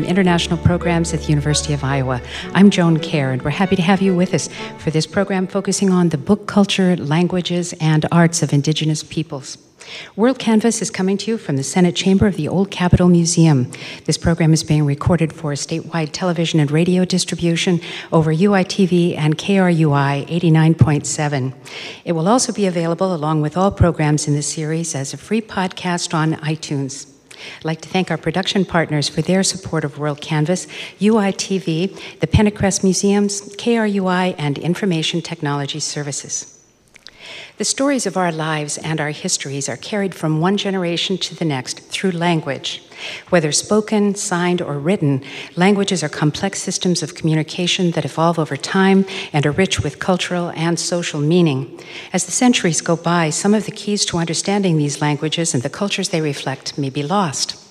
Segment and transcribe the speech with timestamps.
[0.00, 2.22] from International Programs at the University of Iowa.
[2.54, 5.90] I'm Joan Kjaer, and we're happy to have you with us for this program focusing
[5.90, 9.58] on the book culture, languages, and arts of indigenous peoples.
[10.16, 13.70] WorldCanvass is coming to you from the Senate chamber of the Old Capitol Museum.
[14.06, 17.78] This program is being recorded for statewide television and radio distribution
[18.10, 21.52] over UITV and KRUI 89.7.
[22.06, 25.42] It will also be available along with all programs in the series as a free
[25.42, 27.19] podcast on iTunes.
[27.58, 30.66] I'd like to thank our production partners for their support of WorldCanvass,
[30.98, 36.59] UITV, the Pentacrest Museums, KRUI, and Information Technology Services.
[37.58, 41.44] The stories of our lives and our histories are carried from one generation to the
[41.44, 42.82] next through language.
[43.30, 45.22] Whether spoken, signed, or written,
[45.56, 50.50] languages are complex systems of communication that evolve over time and are rich with cultural
[50.56, 51.80] and social meaning.
[52.12, 55.70] As the centuries go by, some of the keys to understanding these languages and the
[55.70, 57.69] cultures they reflect may be lost.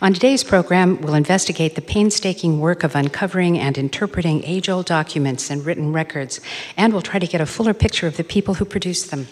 [0.00, 5.50] On today's program, we'll investigate the painstaking work of uncovering and interpreting age old documents
[5.50, 6.40] and written records,
[6.76, 9.28] and we'll try to get a fuller picture of the people who produced them.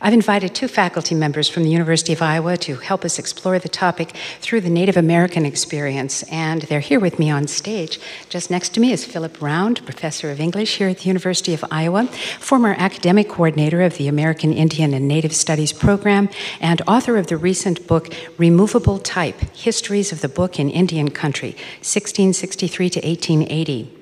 [0.00, 3.68] I've invited two faculty members from the University of Iowa to help us explore the
[3.68, 8.00] topic through the Native American experience, and they're here with me on stage.
[8.28, 11.64] Just next to me is Philip Round, professor of English here at the University of
[11.70, 12.06] Iowa,
[12.38, 16.28] former academic coordinator of the American Indian and Native Studies program,
[16.60, 21.50] and author of the recent book Removable Type Histories of the Book in Indian Country,
[21.82, 23.99] 1663 to 1880.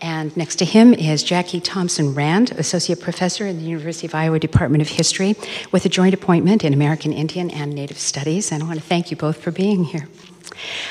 [0.00, 4.38] And next to him is Jackie Thompson Rand, Associate Professor in the University of Iowa
[4.38, 5.34] Department of History,
[5.72, 8.52] with a joint appointment in American Indian and Native Studies.
[8.52, 10.08] And I want to thank you both for being here.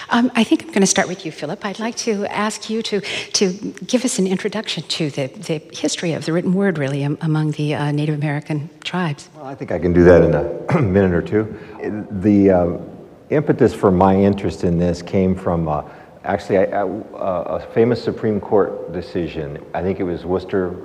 [0.10, 1.66] Um, I think I'm going to start with you, Philip.
[1.66, 3.54] I'd like to ask you to, to
[3.86, 7.76] give us an introduction to the, the history of the written word, really, among the
[7.76, 9.30] uh, Native American tribes.
[9.36, 12.08] Well, I think I can do that in a minute or two.
[12.12, 12.78] The uh,
[13.30, 15.84] impetus for my interest in this came from uh,
[16.26, 19.64] actually a, a, a, famous Supreme Court decision.
[19.74, 20.76] I think it was Worcester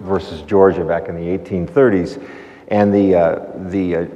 [0.00, 2.22] versus Georgia back in the 1830s.
[2.68, 4.06] And the, uh, the uh,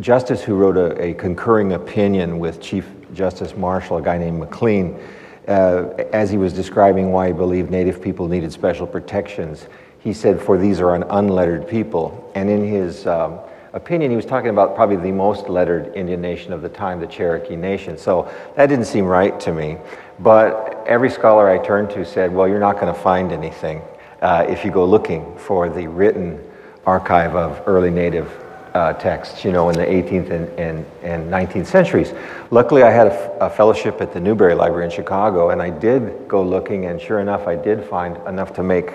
[0.00, 4.98] justice who wrote a, a, concurring opinion with Chief Justice Marshall, a guy named McLean,
[5.46, 9.66] uh, as he was describing why he believed Native people needed special protections,
[9.98, 12.30] he said, For these are an unlettered people.
[12.34, 13.40] And in his um,
[13.72, 17.06] opinion, he was talking about probably the most lettered Indian nation of the time, the
[17.06, 17.98] Cherokee Nation.
[17.98, 19.76] So that didn't seem right to me.
[20.18, 23.82] But every scholar I turned to said, well, you're not going to find anything
[24.20, 26.42] uh, if you go looking for the written
[26.86, 28.32] archive of early native
[28.74, 32.12] uh, texts, you know, in the 18th and, and, and 19th centuries.
[32.50, 36.28] Luckily, I had a, a fellowship at the Newberry Library in Chicago, and I did
[36.28, 38.92] go looking, and sure enough, I did find enough to make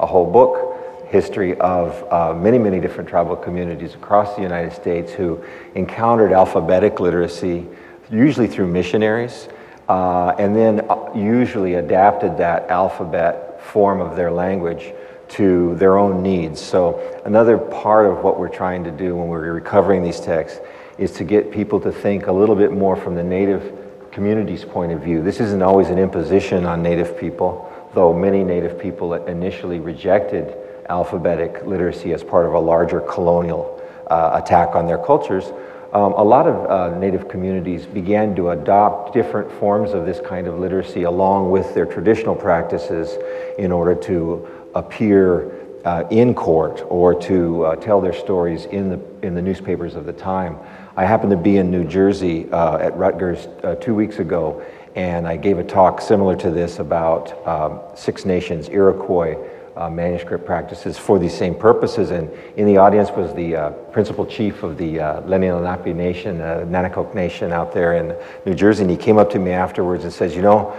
[0.00, 0.65] a whole book
[1.08, 5.42] history of uh, many, many different tribal communities across the United States who
[5.74, 7.66] encountered alphabetic literacy,
[8.10, 9.48] usually through missionaries,
[9.88, 14.92] uh, and then uh, usually adapted that alphabet form of their language
[15.28, 16.60] to their own needs.
[16.60, 20.60] So, another part of what we're trying to do when we're recovering these texts
[20.98, 23.72] is to get people to think a little bit more from the native
[24.12, 25.22] community's point of view.
[25.22, 30.56] This isn't always an imposition on native people, though many native people initially rejected
[30.88, 35.52] alphabetic literacy as part of a larger colonial uh, attack on their cultures,
[35.92, 40.46] um, a lot of uh, Native communities began to adopt different forms of this kind
[40.46, 43.16] of literacy along with their traditional practices
[43.58, 45.52] in order to appear
[45.86, 50.04] uh, in court or to uh, tell their stories in the, in the newspapers of
[50.04, 50.58] the time.
[50.96, 54.64] I happened to be in New Jersey uh, at Rutgers uh, two weeks ago,
[54.96, 59.36] and I gave a talk similar to this about um, Six Nations, Iroquois,
[59.76, 62.10] uh, manuscript practices for these same purposes.
[62.10, 66.40] And in the audience was the uh, principal chief of the uh, Lenni Lenape Nation,
[66.40, 68.82] uh, Nanticoke Nation out there in New Jersey.
[68.82, 70.74] And he came up to me afterwards and says, You know,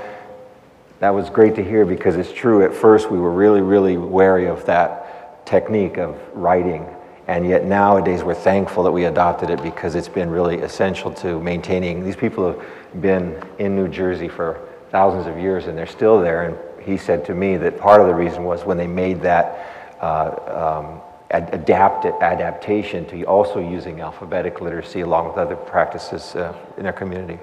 [0.99, 2.63] that was great to hear because it's true.
[2.63, 6.87] At first, we were really, really wary of that technique of writing.
[7.27, 11.39] And yet nowadays, we're thankful that we adopted it because it's been really essential to
[11.39, 12.03] maintaining.
[12.03, 14.59] These people have been in New Jersey for
[14.91, 16.45] thousands of years and they're still there.
[16.45, 16.57] And
[16.87, 19.45] he said to me that part of the reason was when they made that
[19.99, 26.55] uh, um, ad- adapted adaptation to also using alphabetic literacy along with other practices uh,
[26.77, 27.37] in their community.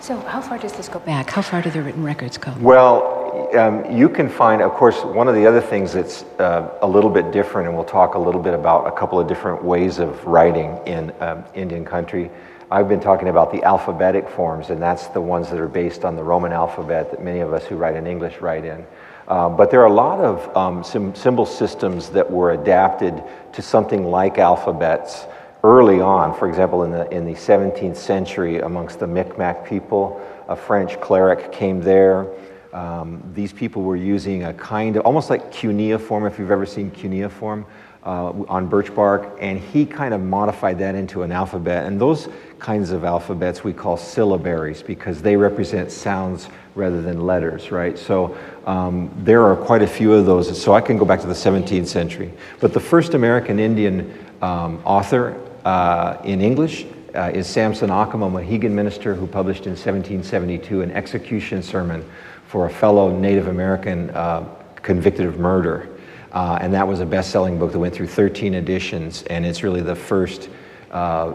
[0.00, 1.30] So, how far does this go back?
[1.30, 2.52] How far do the written records go?
[2.58, 6.86] Well, um, you can find, of course, one of the other things that's uh, a
[6.86, 10.00] little bit different, and we'll talk a little bit about a couple of different ways
[10.00, 12.30] of writing in um, Indian country.
[12.74, 16.16] I've been talking about the alphabetic forms, and that's the ones that are based on
[16.16, 18.84] the Roman alphabet that many of us who write in English write in.
[19.28, 20.82] Uh, but there are a lot of um,
[21.14, 23.22] symbol systems that were adapted
[23.52, 25.24] to something like alphabets
[25.62, 30.56] early on, for example, in the, in the 17th century, amongst the Micmac people, a
[30.56, 32.26] French cleric came there.
[32.72, 36.90] Um, these people were using a kind of, almost like cuneiform, if you've ever seen
[36.90, 37.66] cuneiform,
[38.04, 41.86] uh, on birch bark, and he kind of modified that into an alphabet.
[41.86, 42.28] And those
[42.58, 47.98] kinds of alphabets we call syllabaries because they represent sounds rather than letters, right?
[47.98, 48.36] So
[48.66, 50.60] um, there are quite a few of those.
[50.60, 52.32] So I can go back to the 17th century.
[52.60, 54.12] But the first American Indian
[54.42, 59.72] um, author uh, in English uh, is Samson Occom, a Mohegan minister who published in
[59.72, 62.04] 1772 an execution sermon
[62.48, 64.44] for a fellow Native American uh,
[64.76, 65.88] convicted of murder.
[66.34, 69.80] Uh, and that was a best-selling book that went through 13 editions, and it's really
[69.80, 70.50] the first
[70.90, 71.32] uh,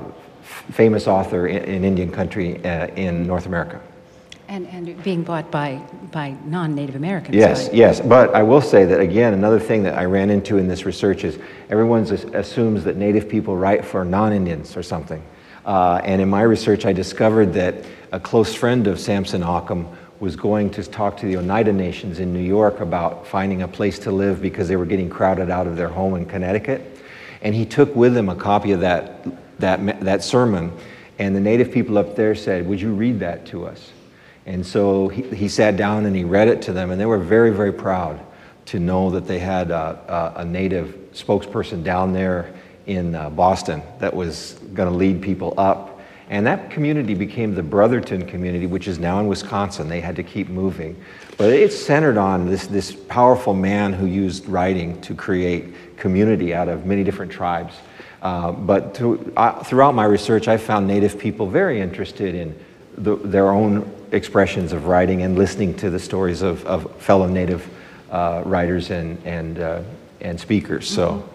[0.71, 3.81] famous author in, in Indian country uh, in North America.
[4.49, 5.75] And, and being bought by,
[6.11, 7.35] by non-Native Americans.
[7.35, 7.75] Yes, right?
[7.75, 8.01] yes.
[8.01, 11.23] But I will say that, again, another thing that I ran into in this research
[11.23, 12.01] is everyone
[12.33, 15.23] assumes that Native people write for non-Indians or something.
[15.65, 20.35] Uh, and in my research, I discovered that a close friend of Samson Occom was
[20.35, 24.11] going to talk to the Oneida Nations in New York about finding a place to
[24.11, 26.99] live because they were getting crowded out of their home in Connecticut.
[27.41, 29.25] And he took with him a copy of that,
[29.59, 30.73] that, that sermon.
[31.19, 33.91] And the native people up there said, Would you read that to us?
[34.45, 37.19] And so he, he sat down and he read it to them, and they were
[37.19, 38.19] very, very proud
[38.65, 42.53] to know that they had a, a, a native spokesperson down there
[42.87, 45.98] in uh, Boston that was going to lead people up
[46.29, 49.89] and that community became the Brotherton community, which is now in Wisconsin.
[49.89, 50.95] They had to keep moving.
[51.37, 56.69] But it's centered on this, this powerful man who used writing to create community out
[56.69, 57.75] of many different tribes.
[58.21, 62.57] Uh, but to, uh, throughout my research, I found Native people very interested in
[62.95, 67.67] the, their own expressions of writing and listening to the stories of, of fellow Native
[68.11, 69.81] uh, writers and, and, uh,
[70.21, 70.87] and speakers.
[70.87, 71.27] So.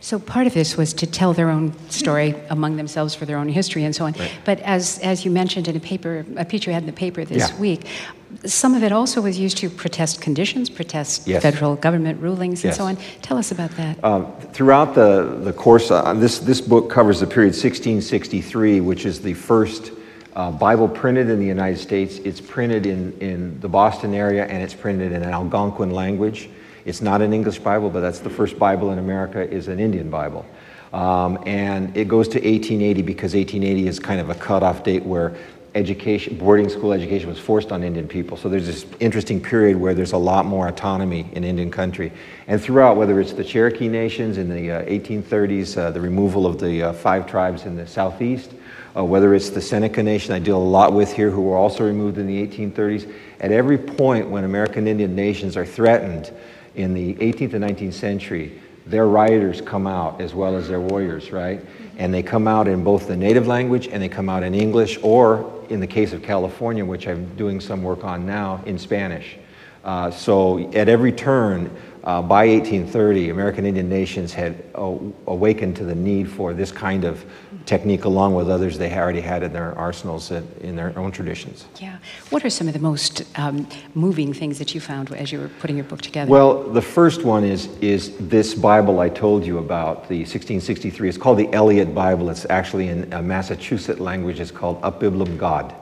[0.00, 3.48] So part of this was to tell their own story among themselves for their own
[3.48, 4.12] history and so on.
[4.12, 4.32] Right.
[4.44, 7.24] But as, as you mentioned in a paper, a piece you had in the paper
[7.24, 7.58] this yeah.
[7.58, 7.86] week,
[8.46, 11.42] some of it also was used to protest conditions, protest yes.
[11.42, 12.76] federal government rulings, and yes.
[12.76, 12.96] so on.
[13.20, 14.02] Tell us about that.
[14.02, 19.20] Um, throughout the, the course, uh, this, this book covers the period 1663, which is
[19.20, 19.92] the first
[20.34, 22.18] uh, Bible printed in the United States.
[22.18, 26.48] It's printed in, in the Boston area and it's printed in an Algonquin language.
[26.84, 30.10] It's not an English Bible, but that's the first Bible in America is an Indian
[30.10, 30.44] Bible.
[30.92, 35.34] Um, and it goes to 1880 because 1880 is kind of a cutoff date where
[35.74, 38.36] education, boarding school education was forced on Indian people.
[38.36, 42.12] So there's this interesting period where there's a lot more autonomy in Indian country.
[42.46, 46.60] And throughout, whether it's the Cherokee nations in the uh, 1830s, uh, the removal of
[46.60, 48.52] the uh, five tribes in the southeast,
[48.94, 51.84] uh, whether it's the Seneca Nation I deal a lot with here, who were also
[51.84, 56.30] removed in the 1830s, at every point when American Indian nations are threatened,
[56.74, 61.30] in the 18th and 19th century, their writers come out as well as their warriors,
[61.30, 61.64] right?
[61.98, 64.98] And they come out in both the native language and they come out in English,
[65.02, 69.36] or in the case of California, which I'm doing some work on now, in Spanish.
[69.84, 71.70] Uh, so at every turn,
[72.04, 77.24] uh, by 1830, American Indian nations had awakened to the need for this kind of
[77.64, 81.66] technique along with others they already had in their arsenals in their own traditions.
[81.80, 81.98] Yeah.
[82.30, 85.48] What are some of the most um, moving things that you found as you were
[85.60, 86.30] putting your book together?
[86.30, 91.08] Well, the first one is, is this Bible I told you about, the 1663.
[91.08, 92.30] It's called the Eliot Bible.
[92.30, 94.40] It's actually in a Massachusetts language.
[94.40, 95.72] It's called Upbiblum God.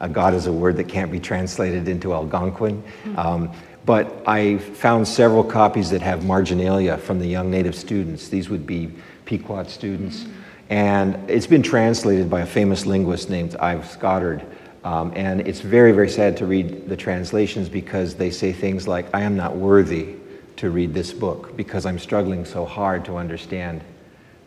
[0.00, 2.82] Uh, God is a word that can't be translated into Algonquin.
[2.82, 3.18] Mm-hmm.
[3.18, 3.52] Um,
[3.86, 8.28] but I found several copies that have marginalia from the young native students.
[8.28, 8.90] These would be
[9.24, 10.24] Pequot students.
[10.24, 10.32] Mm-hmm.
[10.68, 14.44] And it's been translated by a famous linguist named Ives Goddard.
[14.82, 19.06] Um, and it's very, very sad to read the translations because they say things like,
[19.14, 20.16] I am not worthy
[20.56, 23.82] to read this book because I'm struggling so hard to understand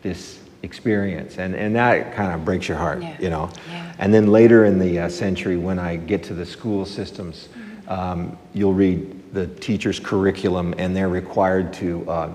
[0.02, 1.38] this experience.
[1.38, 3.16] And, and that kind of breaks your heart, yeah.
[3.18, 3.50] you know.
[3.70, 3.94] Yeah.
[3.98, 7.88] And then later in the uh, century, when I get to the school systems, mm-hmm.
[7.90, 12.30] um, you'll read the teacher's curriculum, and they're required to uh,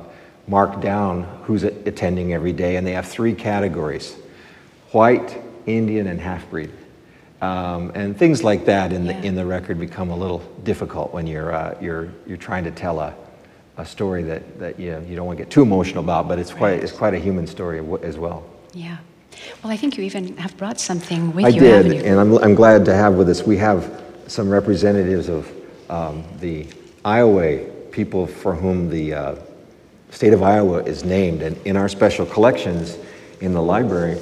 [0.47, 2.75] mark down who's attending every day.
[2.75, 4.15] And they have three categories
[4.91, 6.71] white, Indian, and half breed.
[7.41, 9.19] Um, and things like that in, yeah.
[9.19, 12.71] the, in the record become a little difficult when you're, uh, you're, you're trying to
[12.71, 13.13] tell a,
[13.77, 16.39] a story that, that you, know, you don't want to get too emotional about, but
[16.39, 16.83] it's quite, right.
[16.83, 18.45] it's quite a human story as well.
[18.73, 18.97] Yeah.
[19.61, 21.57] Well, I think you even have brought something with I you.
[21.57, 23.43] I did, and I'm, I'm glad to have with us.
[23.43, 25.51] We have some representatives of
[25.89, 26.67] um, the
[27.05, 27.59] Iowa
[27.91, 29.35] people for whom the uh,
[30.09, 31.43] state of Iowa is named.
[31.43, 32.97] And in our special collections
[33.41, 34.19] in the library,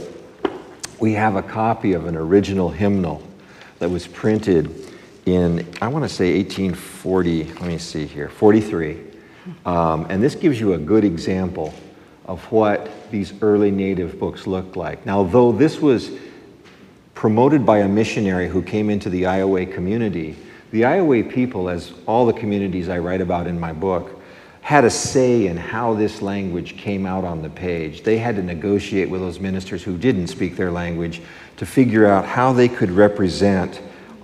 [0.99, 3.23] we have a copy of an original hymnal
[3.79, 4.91] that was printed
[5.25, 8.99] in, I want to say 1840, let me see here, 43.
[9.65, 11.73] Um, and this gives you a good example
[12.25, 15.05] of what these early native books looked like.
[15.05, 16.11] Now, though this was
[17.13, 20.35] promoted by a missionary who came into the Iowa community,
[20.73, 24.19] the Iowa people, as all the communities I write about in my book,
[24.61, 28.01] had a say in how this language came out on the page.
[28.01, 31.21] They had to negotiate with those ministers who didn't speak their language
[31.57, 33.81] to figure out how they could represent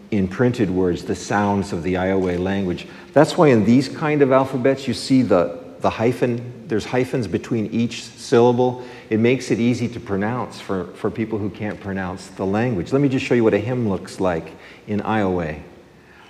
[0.10, 2.88] in printed words the sounds of the Iowa language.
[3.14, 7.68] That's why in these kind of alphabets you see the, the hyphen, there's hyphens between
[7.68, 8.84] each syllable.
[9.12, 12.92] It makes it easy to pronounce for, for people who can't pronounce the language.
[12.92, 14.52] Let me just show you what a hymn looks like
[14.88, 15.56] in Iowa.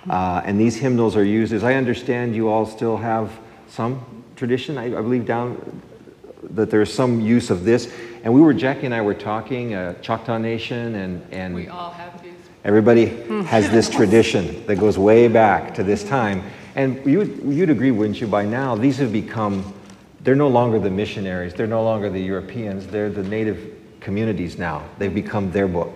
[0.08, 3.30] Uh, and these hymnals are used, as I understand, you all still have
[3.68, 4.04] some
[4.36, 5.82] tradition, I, I believe, down
[6.50, 7.92] that there's some use of this.
[8.24, 11.90] And we were, Jackie and I were talking, uh, Choctaw Nation, and, and we all
[11.90, 12.32] have these.
[12.64, 13.06] Everybody
[13.44, 16.42] has this tradition that goes way back to this time.
[16.74, 19.74] And you, you'd agree, wouldn't you, by now, these have become,
[20.22, 24.84] they're no longer the missionaries, they're no longer the Europeans, they're the native communities now.
[24.98, 25.92] They've become their book,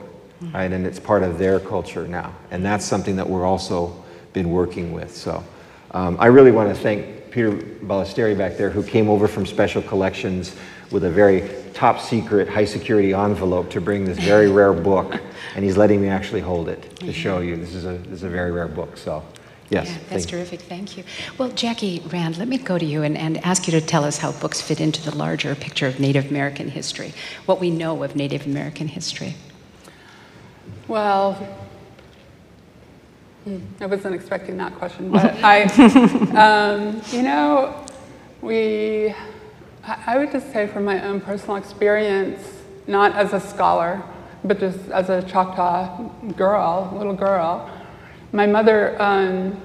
[0.52, 0.72] right?
[0.72, 2.34] And it's part of their culture now.
[2.50, 5.16] And that's something that we're also been working with.
[5.16, 5.42] So
[5.92, 9.82] um, I really want to thank Peter Balestrieri back there, who came over from Special
[9.82, 10.54] Collections
[10.90, 15.20] with a very top secret, high security envelope to bring this very rare book.
[15.56, 17.56] And he's letting me actually hold it to show you.
[17.56, 18.96] This is a, this is a very rare book.
[18.96, 19.24] So,
[19.70, 19.88] yes.
[19.88, 20.60] Yeah, that's terrific.
[20.62, 21.04] Thank you.
[21.38, 24.18] Well, Jackie Rand, let me go to you and, and ask you to tell us
[24.18, 27.12] how books fit into the larger picture of Native American history,
[27.46, 29.34] what we know of Native American history.
[30.88, 31.35] Well,
[33.45, 33.59] Hmm.
[33.79, 35.64] I wasn't expecting that question, but I,
[36.35, 37.85] um, you know,
[38.41, 39.14] we,
[39.87, 42.41] I would just say from my own personal experience,
[42.87, 44.03] not as a scholar,
[44.45, 47.71] but just as a Choctaw girl, little girl,
[48.33, 49.61] my mother, um,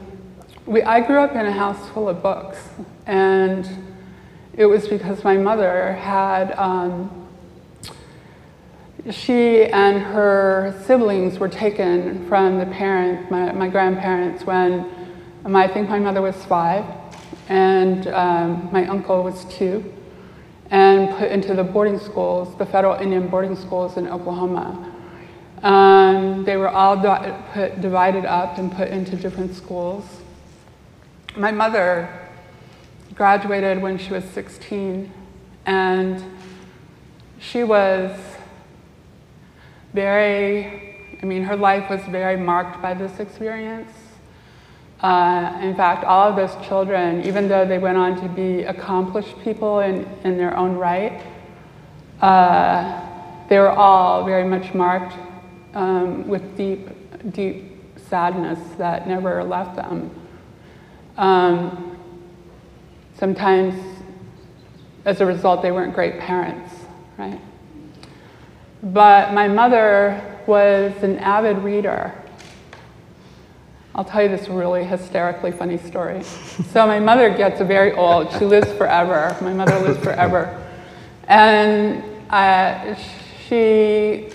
[0.66, 2.58] we, I grew up in a house full of books,
[3.06, 3.66] and
[4.58, 7.19] it was because my mother had um,
[9.12, 14.86] she and her siblings were taken from the parents, my, my grandparents, when
[15.46, 16.86] um, I think my mother was five
[17.48, 19.92] and um, my uncle was two,
[20.70, 24.94] and put into the boarding schools, the federal Indian boarding schools in Oklahoma.
[25.64, 30.06] Um, they were all di- put, divided up and put into different schools.
[31.36, 32.08] My mother
[33.16, 35.12] graduated when she was 16,
[35.66, 36.24] and
[37.40, 38.12] she was
[39.94, 43.92] very, I mean, her life was very marked by this experience.
[45.02, 49.40] Uh, in fact, all of those children, even though they went on to be accomplished
[49.44, 51.22] people in, in their own right,
[52.22, 53.02] uh,
[53.48, 55.16] they were all very much marked
[55.74, 56.90] um, with deep,
[57.32, 60.12] deep sadness that never left them.
[61.18, 61.98] Um,
[63.18, 63.76] sometimes,
[65.06, 66.74] as a result, they weren't great parents,
[67.18, 67.40] right?
[68.82, 72.14] But my mother was an avid reader.
[73.94, 76.24] I'll tell you this really hysterically funny story.
[76.72, 78.32] So, my mother gets very old.
[78.38, 79.36] She lives forever.
[79.42, 80.56] My mother lives forever.
[81.28, 82.96] And uh,
[83.48, 84.30] she,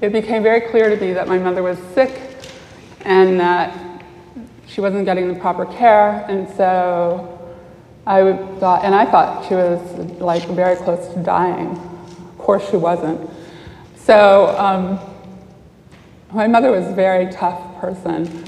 [0.00, 2.20] it became very clear to me that my mother was sick
[3.02, 4.02] and that
[4.66, 6.26] she wasn't getting the proper care.
[6.28, 7.38] And so
[8.06, 9.80] I thought, and I thought she was
[10.20, 11.70] like very close to dying.
[11.70, 13.30] Of course, she wasn't.
[14.08, 14.98] So um,
[16.32, 18.42] my mother was a very tough person.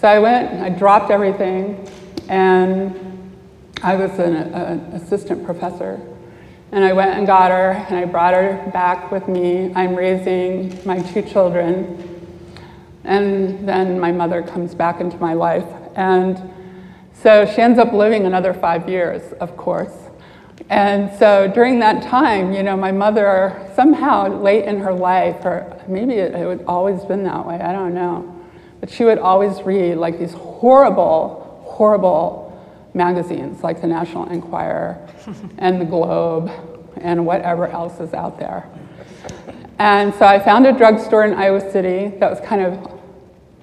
[0.00, 1.86] So I went, I dropped everything,
[2.30, 3.36] and
[3.82, 6.00] I was an, an assistant professor.
[6.72, 9.74] And I went and got her, and I brought her back with me.
[9.74, 12.26] I'm raising my two children.
[13.04, 15.68] And then my mother comes back into my life.
[15.96, 16.40] And
[17.12, 20.03] so she ends up living another five years, of course.
[20.68, 25.80] And so during that time, you know, my mother somehow late in her life, or
[25.88, 28.44] maybe it, it had always been that way, I don't know,
[28.80, 32.44] but she would always read like these horrible, horrible
[32.94, 35.06] magazines like the National Enquirer
[35.58, 36.50] and the Globe
[36.96, 38.68] and whatever else is out there.
[39.78, 43.00] And so I found a drugstore in Iowa City that was kind of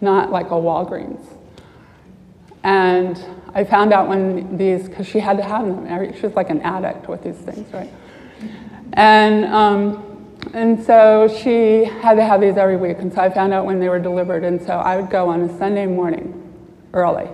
[0.01, 1.25] not like a Walgreens.
[2.63, 3.17] And
[3.53, 6.13] I found out when these, because she had to have them.
[6.15, 7.91] She was like an addict with these things, right?
[8.93, 12.97] And, um, and so she had to have these every week.
[12.99, 14.43] And so I found out when they were delivered.
[14.43, 16.37] And so I would go on a Sunday morning
[16.93, 17.29] early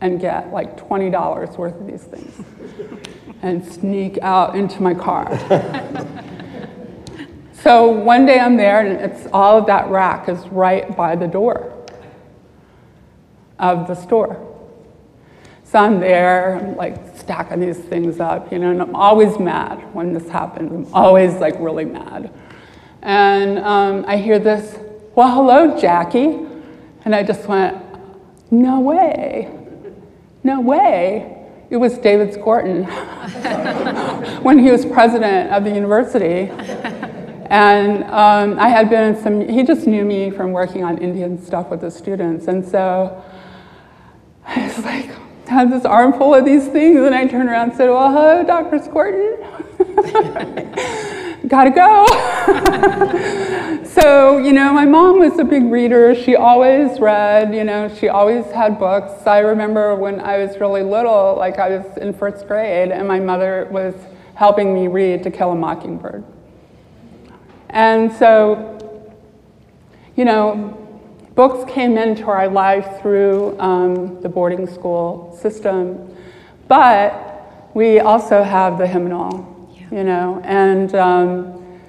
[0.00, 2.44] and get like $20 worth of these things
[3.42, 5.28] and sneak out into my car.
[7.52, 11.28] so one day I'm there and it's all of that rack is right by the
[11.28, 11.76] door
[13.58, 14.49] of the store.
[15.70, 19.94] So I'm there, I'm like stacking these things up, you know, and I'm always mad
[19.94, 20.72] when this happens.
[20.72, 22.32] I'm always like really mad.
[23.02, 24.80] And um, I hear this,
[25.14, 26.44] well, hello, Jackie.
[27.04, 27.80] And I just went,
[28.50, 29.48] no way,
[30.42, 31.46] no way.
[31.70, 32.84] It was David Skorton
[34.42, 36.50] when he was president of the university.
[37.48, 41.40] And um, I had been in some, he just knew me from working on Indian
[41.40, 42.48] stuff with the students.
[42.48, 43.22] And so
[44.46, 45.10] I was like,
[45.50, 48.78] had this armful of these things, and I turned around and said, Well, hello, Dr.
[48.78, 49.36] Skorton.
[51.48, 52.06] Gotta go.
[53.84, 56.14] so, you know, my mom was a big reader.
[56.14, 59.26] She always read, you know, she always had books.
[59.26, 63.18] I remember when I was really little, like I was in first grade, and my
[63.18, 63.94] mother was
[64.34, 66.22] helping me read To Kill a Mockingbird.
[67.70, 68.78] And so,
[70.14, 70.79] you know,
[71.34, 76.16] books came into our life through um, the boarding school system,
[76.68, 79.98] but we also have the hymnal, yeah.
[79.98, 81.80] you know, and um,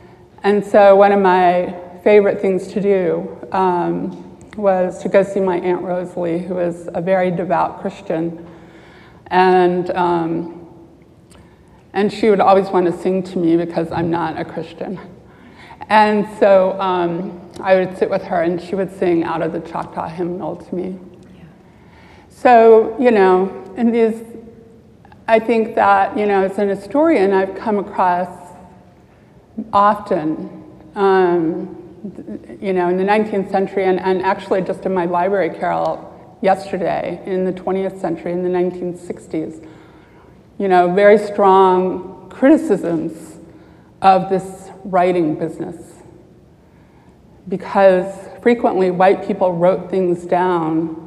[0.43, 5.57] and so one of my favorite things to do um, was to go see my
[5.57, 8.45] aunt Rosalie, who is a very devout Christian,
[9.27, 10.67] and um,
[11.93, 15.00] and she would always want to sing to me because I'm not a Christian.
[15.89, 19.60] And so um, I would sit with her and she would sing out of the
[19.60, 20.98] Choctaw hymnal to me.
[21.36, 21.43] Yeah.
[22.29, 24.24] So, you know, in these,
[25.27, 28.29] I think that, you know, as an historian, I've come across
[29.74, 30.63] often,
[30.96, 31.77] um,
[32.62, 36.08] you know, in the 19th century and, and actually just in my library carrel,
[36.41, 39.67] yesterday in the 20th century, in the 1960s,
[40.58, 43.38] you know, very strong criticisms
[44.01, 45.90] of this writing business.
[47.48, 50.97] Because frequently white people wrote things down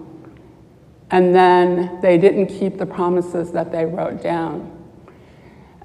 [1.11, 4.71] and then they didn't keep the promises that they wrote down.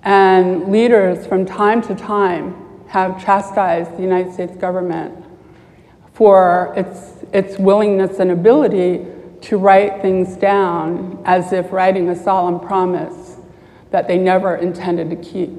[0.04, 2.56] And leaders from time to time
[2.88, 5.24] have chastised the United States government
[6.14, 9.06] for its, its willingness and ability
[9.42, 13.38] to write things down as if writing a solemn promise
[13.92, 15.52] that they never intended to keep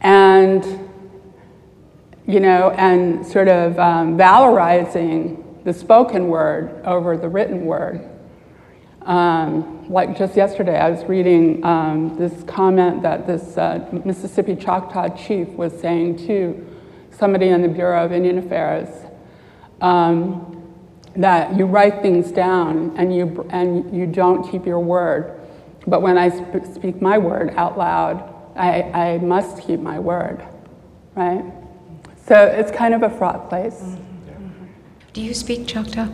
[0.00, 0.89] and
[2.30, 8.08] you know, and sort of um, valorizing the spoken word over the written word.
[9.02, 15.08] Um, like just yesterday, I was reading um, this comment that this uh, Mississippi Choctaw
[15.16, 16.66] chief was saying to
[17.10, 18.88] somebody in the Bureau of Indian Affairs
[19.80, 20.62] um,
[21.16, 25.40] that you write things down and you, and you don't keep your word.
[25.86, 30.46] But when I sp- speak my word out loud, I, I must keep my word,
[31.16, 31.44] right?
[32.30, 33.80] So it's kind of a fraught place.
[33.82, 34.66] Mm-hmm.
[35.14, 36.06] Do you speak Choctaw?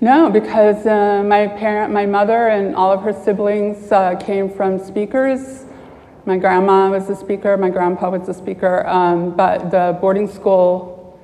[0.00, 4.76] No, because uh, my parent, my mother, and all of her siblings uh, came from
[4.80, 5.66] speakers.
[6.26, 11.16] My grandma was a speaker, my grandpa was a speaker, um, but the boarding school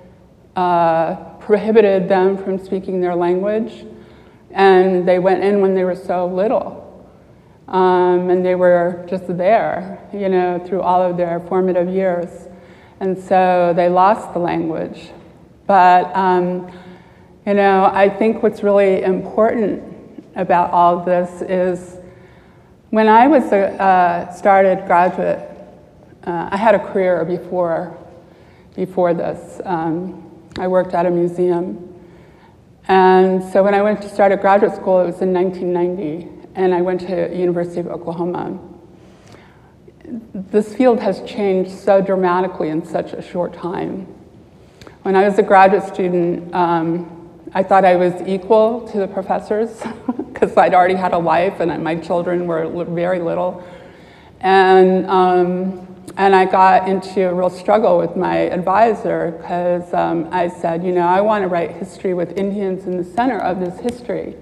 [0.54, 3.86] uh, prohibited them from speaking their language,
[4.52, 6.84] and they went in when they were so little.
[7.66, 12.45] Um, and they were just there, you know, through all of their formative years.
[13.00, 15.10] And so they lost the language.
[15.66, 16.70] But, um,
[17.46, 19.82] you know, I think what's really important
[20.34, 21.98] about all this is
[22.90, 25.40] when I was a uh, started graduate,
[26.24, 27.96] uh, I had a career before,
[28.74, 29.60] before this.
[29.64, 31.94] Um, I worked at a museum.
[32.88, 36.74] And so when I went to start a graduate school, it was in 1990 and
[36.74, 38.58] I went to University of Oklahoma.
[40.08, 44.06] This field has changed so dramatically in such a short time.
[45.02, 47.12] When I was a graduate student, um,
[47.54, 49.82] I thought I was equal to the professors
[50.16, 53.66] because I'd already had a life and my children were very little.
[54.40, 60.48] And, um, and I got into a real struggle with my advisor because um, I
[60.48, 63.80] said, you know, I want to write history with Indians in the center of this
[63.80, 64.36] history.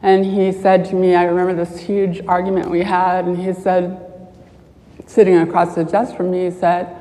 [0.00, 4.07] And he said to me, I remember this huge argument we had, and he said,
[5.08, 6.94] sitting across the desk from me, said,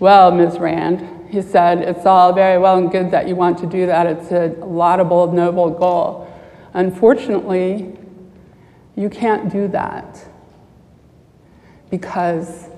[0.00, 0.58] Well, Ms.
[0.58, 4.06] Rand, he said, it's all very well and good that you want to do that.
[4.06, 6.32] It's a laudable, noble goal.
[6.74, 7.96] Unfortunately,
[8.96, 10.28] you can't do that
[11.90, 12.68] because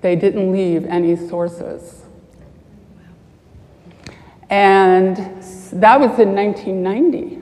[0.00, 2.02] they didn't leave any sources.
[4.50, 5.16] And
[5.72, 7.38] that was in 1990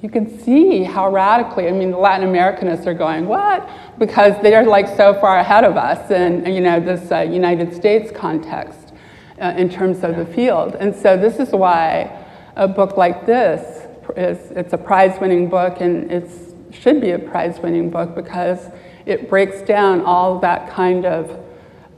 [0.00, 3.68] you can see how radically, I mean, the Latin Americanists are going, what?
[3.98, 8.12] Because they're like so far ahead of us in, you know, this uh, United States
[8.12, 8.92] context
[9.40, 10.76] uh, in terms of the field.
[10.76, 12.24] And so this is why
[12.56, 16.30] a book like this is it's a prize-winning book, and it
[16.70, 18.70] should be a prize-winning book because
[19.06, 21.44] it breaks down all that kind of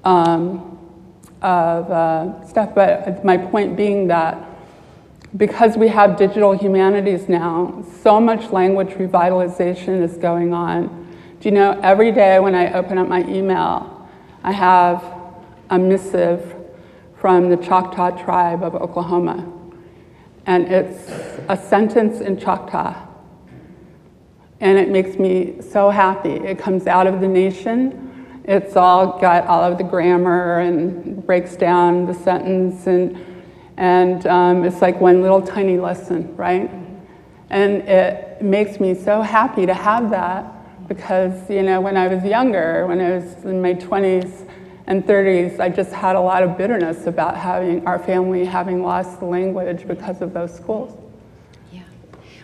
[0.05, 0.79] um,
[1.43, 2.75] of uh, stuff.
[2.75, 4.47] But my point being that
[5.37, 11.00] because we have digital humanities now, so much language revitalization is going on.
[11.41, 14.07] Do you know, every day when I open up my email,
[14.43, 15.03] I have
[15.71, 16.55] a missive
[17.19, 19.51] from the Choctaw tribe of Oklahoma.
[20.45, 21.09] And it's
[21.49, 22.95] a sentence in Choctaw.
[24.61, 26.33] And it makes me so happy.
[26.33, 28.43] It comes out of the nation.
[28.45, 33.19] It's all got all of the grammar and breaks down the sentence and
[33.79, 36.71] and um, it's like one little tiny lesson, right?
[37.49, 40.60] And it makes me so happy to have that
[40.91, 44.51] because, you know, when I was younger, when I was in my 20s
[44.89, 49.21] and 30s, I just had a lot of bitterness about having our family having lost
[49.21, 50.99] the language because of those schools.
[51.71, 51.83] Yeah.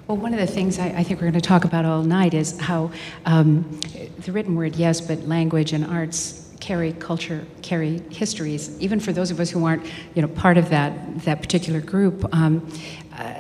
[0.06, 2.34] Well, one of the things I, I think we're going to talk about all night
[2.34, 2.92] is how
[3.24, 3.80] um,
[4.18, 9.32] the written word, yes, but language and arts carry culture, carry histories, even for those
[9.32, 12.24] of us who aren't, you know, part of that that particular group.
[12.32, 12.72] Um,
[13.18, 13.34] uh,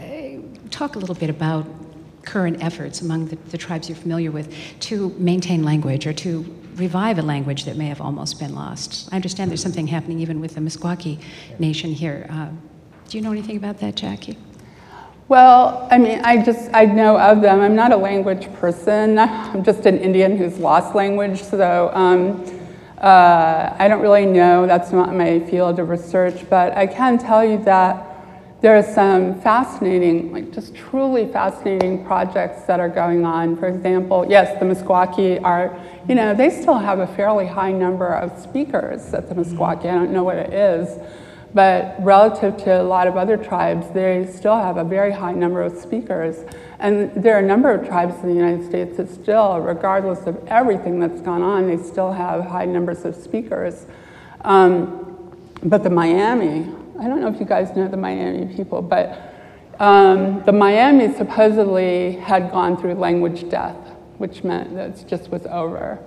[0.70, 1.64] talk a little bit about
[2.26, 7.18] current efforts among the, the, tribes you're familiar with to maintain language or to revive
[7.18, 9.08] a language that may have almost been lost.
[9.10, 11.18] I understand there's something happening even with the Meskwaki
[11.58, 12.26] Nation here.
[12.28, 12.48] Uh,
[13.08, 14.36] do you know anything about that, Jackie?
[15.28, 17.60] Well, I mean, I just, I know of them.
[17.60, 19.18] I'm not a language person.
[19.18, 22.44] I'm just an Indian who's lost language, so um,
[22.98, 27.44] uh, I don't really know, that's not my field of research, but I can tell
[27.44, 28.15] you that
[28.62, 33.56] there are some fascinating, like just truly fascinating projects that are going on.
[33.56, 38.14] For example, yes, the Meskwaki are, you know, they still have a fairly high number
[38.14, 39.84] of speakers at the Meskwaki.
[39.84, 40.98] I don't know what it is,
[41.52, 45.60] but relative to a lot of other tribes, they still have a very high number
[45.60, 46.42] of speakers.
[46.78, 50.42] And there are a number of tribes in the United States that still, regardless of
[50.46, 53.86] everything that's gone on, they still have high numbers of speakers.
[54.40, 55.02] Um,
[55.62, 59.34] but the Miami, I don't know if you guys know the Miami people, but
[59.78, 63.76] um, the Miami supposedly had gone through language death,
[64.16, 65.98] which meant that it just was over.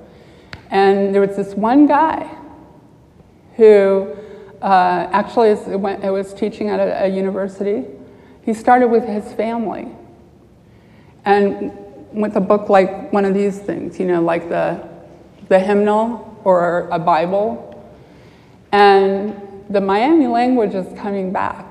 [0.71, 2.35] And there was this one guy
[3.55, 4.15] who
[4.61, 7.85] uh, actually is, went, was teaching at a, a university.
[8.43, 9.89] He started with his family
[11.25, 11.71] and
[12.11, 14.87] with a book like one of these things, you know, like the,
[15.49, 17.65] the hymnal or a Bible.
[18.71, 21.65] And the Miami language is coming back.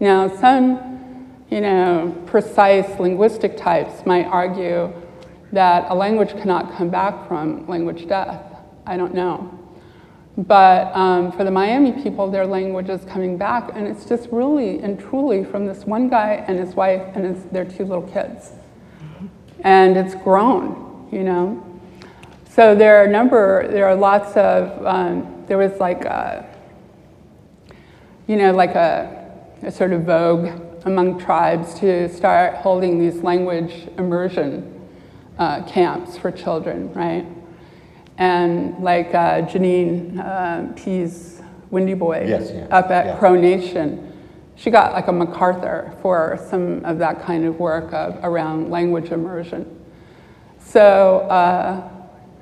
[0.00, 4.92] Now, some, you know, precise linguistic types might argue
[5.52, 8.42] that a language cannot come back from language death.
[8.86, 9.54] I don't know.
[10.36, 14.78] But um, for the Miami people, their language is coming back, and it's just really
[14.80, 18.52] and truly from this one guy and his wife and his, their two little kids
[19.60, 21.64] and it's grown, you know.
[22.50, 26.46] So there are a number, there are lots of, um, there was like a,
[28.28, 30.48] you know, like a, a sort of vogue
[30.84, 34.86] among tribes to start holding these language immersion
[35.38, 37.26] uh, camps for children, right?
[38.18, 42.66] And like uh, Janine uh, Pease Windy Boy yes, yeah.
[42.70, 43.18] up at yeah.
[43.18, 44.12] Crow Nation,
[44.56, 49.10] she got like a MacArthur for some of that kind of work of, around language
[49.10, 49.80] immersion.
[50.58, 51.88] So, uh,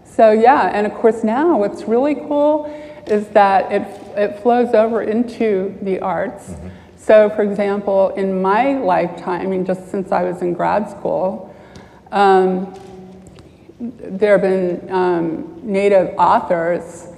[0.05, 2.66] so yeah, and of course now what's really cool
[3.07, 3.83] is that it,
[4.16, 6.51] it flows over into the arts.
[6.51, 6.69] Mm-hmm.
[6.97, 11.55] So for example, in my lifetime, I mean just since I was in grad school,
[12.11, 12.75] um,
[13.79, 17.09] there have been um, native authors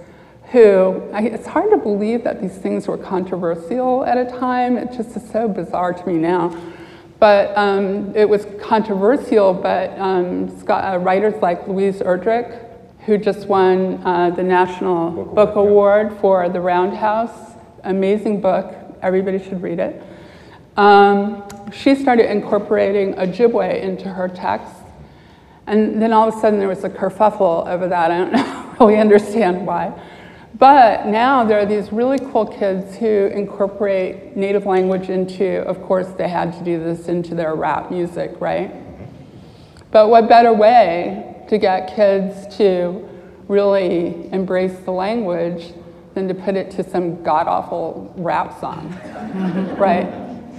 [0.50, 4.76] who, I, it's hard to believe that these things were controversial at a time.
[4.76, 6.56] It just is so bizarre to me now.
[7.18, 12.67] But um, it was controversial, but um, Scott, uh, writers like Louise Erdrich,
[13.06, 19.38] who just won uh, the National Book, book Award for The Roundhouse, amazing book, everybody
[19.42, 20.02] should read it.
[20.76, 24.72] Um, she started incorporating Ojibwe into her text.
[25.66, 28.10] And then all of a sudden there was a kerfuffle over that.
[28.10, 29.92] I don't really understand why.
[30.54, 36.08] But now there are these really cool kids who incorporate native language into, of course,
[36.16, 38.72] they had to do this into their rap music, right?
[39.90, 43.08] But what better way to get kids to
[43.48, 45.72] really embrace the language
[46.14, 48.88] than to put it to some god awful rap song,
[49.78, 50.06] right?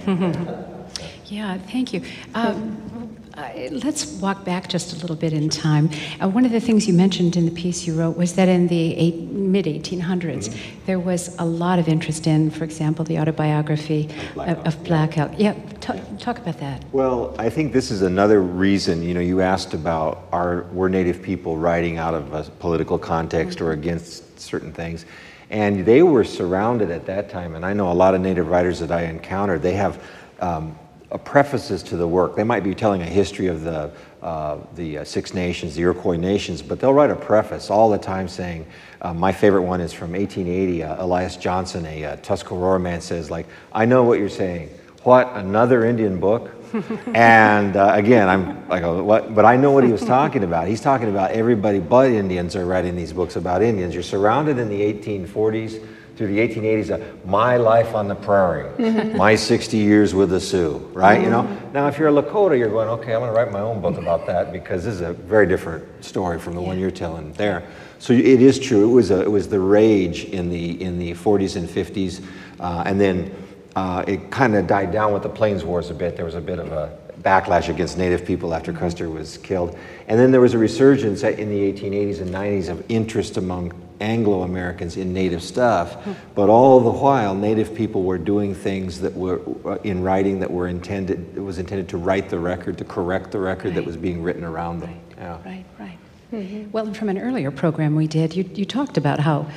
[1.26, 2.02] yeah, thank you.
[2.34, 5.90] Um, Uh, let's walk back just a little bit in time.
[6.20, 8.68] Uh, one of the things you mentioned in the piece you wrote was that in
[8.68, 10.86] the mid 1800s, mm-hmm.
[10.86, 15.18] there was a lot of interest in, for example, the autobiography Black of, of Black
[15.18, 15.32] Elk.
[15.38, 16.84] Yeah, talk, talk, about that.
[16.92, 19.04] Well, I think this is another reason.
[19.04, 23.60] You know, you asked about are were Native people writing out of a political context
[23.60, 23.68] mm-hmm.
[23.68, 25.06] or against certain things,
[25.50, 27.56] and they were surrounded at that time.
[27.56, 29.62] And I know a lot of Native writers that I encountered.
[29.62, 30.04] They have
[30.40, 30.78] um,
[31.18, 32.36] prefaces to the work.
[32.36, 33.92] They might be telling a history of the,
[34.22, 37.98] uh, the uh, Six Nations, the Iroquois nations, but they'll write a preface all the
[37.98, 38.68] time saying,
[39.02, 43.32] uh, my favorite one is from 1880, uh, Elias Johnson, a uh, Tuscarora man says
[43.32, 44.70] like, I know what you're saying.
[45.04, 46.52] What, another Indian book?
[47.16, 49.34] and uh, again, I'm like, what?
[49.34, 50.68] But I know what he was talking about.
[50.68, 53.96] He's talking about everybody but Indians are writing these books about Indians.
[53.96, 55.84] You're surrounded in the 1840s
[56.20, 60.78] through the 1880s, uh, my life on the prairie, my 60 years with the Sioux,
[60.92, 61.16] right?
[61.16, 61.24] Mm-hmm.
[61.24, 61.44] You know.
[61.44, 61.72] Mm-hmm.
[61.72, 63.96] Now, if you're a Lakota, you're going, okay, I'm going to write my own book
[63.96, 66.68] about that because this is a very different story from the yeah.
[66.68, 67.66] one you're telling there.
[68.00, 68.84] So it is true.
[68.84, 72.22] It was a, it was the rage in the in the 40s and 50s,
[72.60, 73.34] uh, and then
[73.78, 76.18] uh, it kind of died down with the Plains Wars a bit.
[76.18, 78.74] There was a bit of a backlash against Native people after.
[78.74, 79.78] Custer was killed,
[80.10, 84.44] and then there was a resurgence in the 1880s and 90s of interest among Anglo
[84.44, 85.98] Americans in Native stuff,
[86.36, 90.52] but all the while, Native people were doing things that were uh, in writing that
[90.52, 91.36] were intended.
[91.36, 93.76] It was intended to write the record, to correct the record right.
[93.76, 94.92] that was being written around them.
[94.92, 95.38] Right, yeah.
[95.46, 95.98] right, right.
[96.32, 96.72] Mm-hmm.
[96.72, 99.48] Well, and from an earlier program we did, you, you talked about how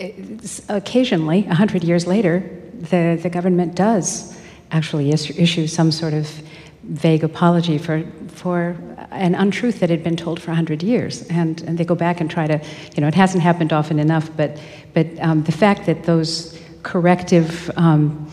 [0.00, 0.08] uh,
[0.68, 2.42] occasionally, a hundred years later,
[2.74, 4.36] the, the government does
[4.72, 6.28] actually issue some sort of
[6.90, 8.76] vague apology for, for
[9.12, 11.22] an untruth that had been told for 100 years.
[11.28, 12.60] And, and they go back and try to,
[12.94, 14.60] you know, it hasn't happened often enough, but,
[14.92, 18.28] but um, the fact that those corrective um,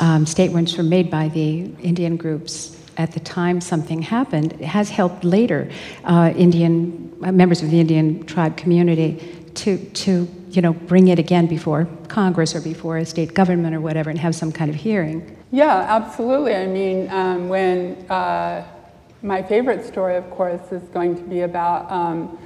[0.00, 5.24] um, statements were made by the Indian groups at the time something happened has helped
[5.24, 5.70] later
[6.04, 9.20] uh, Indian uh, members of the Indian tribe community
[9.54, 13.80] to, to you know, bring it again before Congress or before a state government or
[13.80, 15.35] whatever and have some kind of hearing.
[15.52, 16.56] Yeah, absolutely.
[16.56, 18.66] I mean, um, when uh,
[19.22, 22.36] my favorite story, of course, is going to be about um,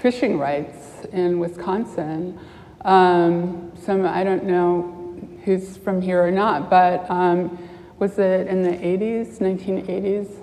[0.00, 2.38] fishing rights in Wisconsin.
[2.80, 4.96] Um, some, I don't know
[5.44, 7.56] who's from here or not, but um,
[8.00, 10.36] was it in the 80s, 1980s?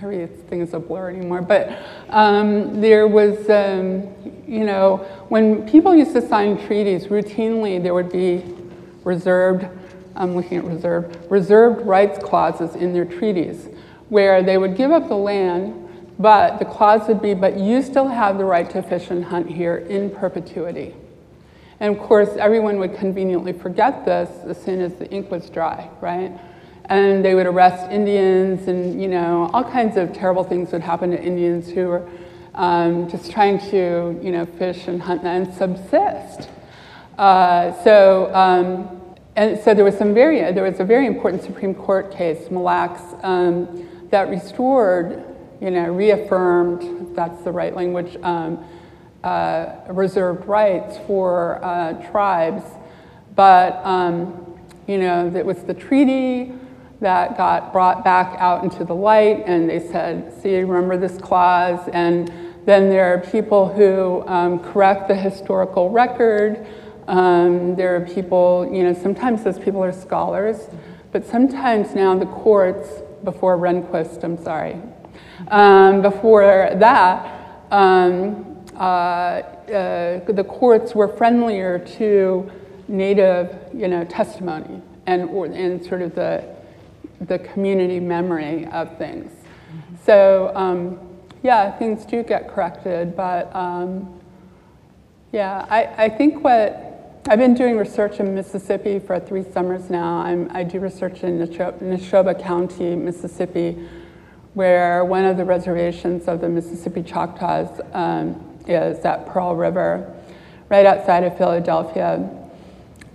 [0.00, 1.42] Everything's a blur anymore.
[1.42, 1.76] But
[2.10, 4.14] um, there was, um,
[4.46, 8.44] you know, when people used to sign treaties, routinely there would be
[9.02, 9.66] reserved
[10.18, 13.68] I'm looking at reserved, reserved rights clauses in their treaties
[14.08, 18.08] where they would give up the land, but the clause would be, but you still
[18.08, 20.94] have the right to fish and hunt here in perpetuity.
[21.78, 25.88] And of course, everyone would conveniently forget this as soon as the ink was dry,
[26.00, 26.32] right?
[26.86, 31.10] And they would arrest Indians, and you know, all kinds of terrible things would happen
[31.12, 32.08] to Indians who were
[32.54, 36.48] um, just trying to, you know, fish and hunt and subsist.
[37.16, 38.97] Uh, so um,
[39.38, 42.62] and so there was some very, there was a very important Supreme Court case, Mille
[42.62, 45.24] Lacs, um, that restored,
[45.60, 48.64] you know, reaffirmed, that's the right language, um,
[49.22, 52.64] uh, reserved rights for uh, tribes.
[53.36, 56.52] But, um, you know, it was the treaty
[57.00, 61.88] that got brought back out into the light, and they said, see, remember this clause?
[61.92, 62.26] And
[62.64, 66.66] then there are people who um, correct the historical record.
[67.08, 70.68] Um, there are people, you know, sometimes those people are scholars,
[71.10, 74.76] but sometimes now the courts, before Rehnquist, I'm sorry,
[75.48, 82.50] um, before that, um, uh, uh, the courts were friendlier to
[82.88, 86.44] native, you know, testimony and, or, and sort of the,
[87.22, 89.32] the community memory of things.
[90.04, 91.00] So, um,
[91.42, 94.20] yeah, things do get corrected, but um,
[95.32, 96.87] yeah, I, I think what
[97.30, 100.20] I've been doing research in Mississippi for three summers now.
[100.20, 103.86] I'm, i do research in Neshoba County, Mississippi,
[104.54, 110.10] where one of the reservations of the Mississippi Choctaws um, is at Pearl River,
[110.70, 112.30] right outside of Philadelphia.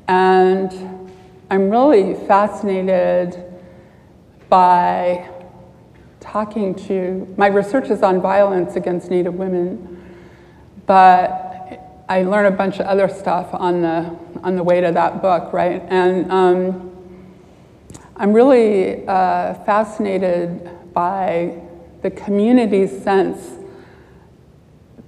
[0.08, 1.10] And
[1.50, 3.44] I'm really fascinated
[4.48, 5.28] by
[6.20, 10.06] talking to, my research is on violence against Native women,
[10.86, 11.53] but
[12.10, 15.54] I learned a bunch of other stuff on the, on the way to that book,
[15.54, 15.82] right?
[15.88, 16.92] And um,
[18.18, 21.62] I'm really uh, fascinated by
[22.02, 23.58] the community sense,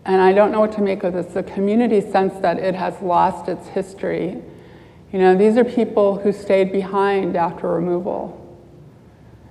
[0.06, 3.02] and I don't know what to make of this, the community sense that it has
[3.02, 4.42] lost its history.
[5.12, 8.42] You know, these are people who stayed behind after removal.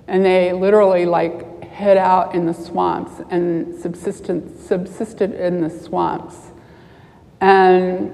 [0.07, 6.44] And they literally like hid out in the swamps and subsisted, subsisted in the swamps.
[7.45, 8.11] And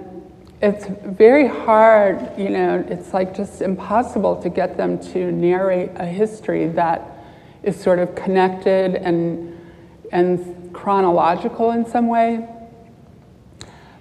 [0.62, 6.06] it's very hard, you know, it's like just impossible to get them to narrate a
[6.06, 7.02] history that
[7.64, 9.58] is sort of connected and,
[10.12, 12.46] and chronological in some way.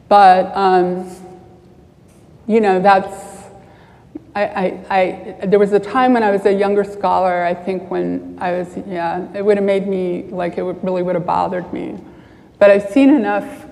[0.08, 1.08] But, um,
[2.48, 3.44] you know, that's,
[4.34, 7.88] I, I, I, there was a time when I was a younger scholar, I think
[7.88, 11.24] when I was, yeah, it would have made me, like it would, really would have
[11.24, 12.00] bothered me.
[12.58, 13.69] But I've seen enough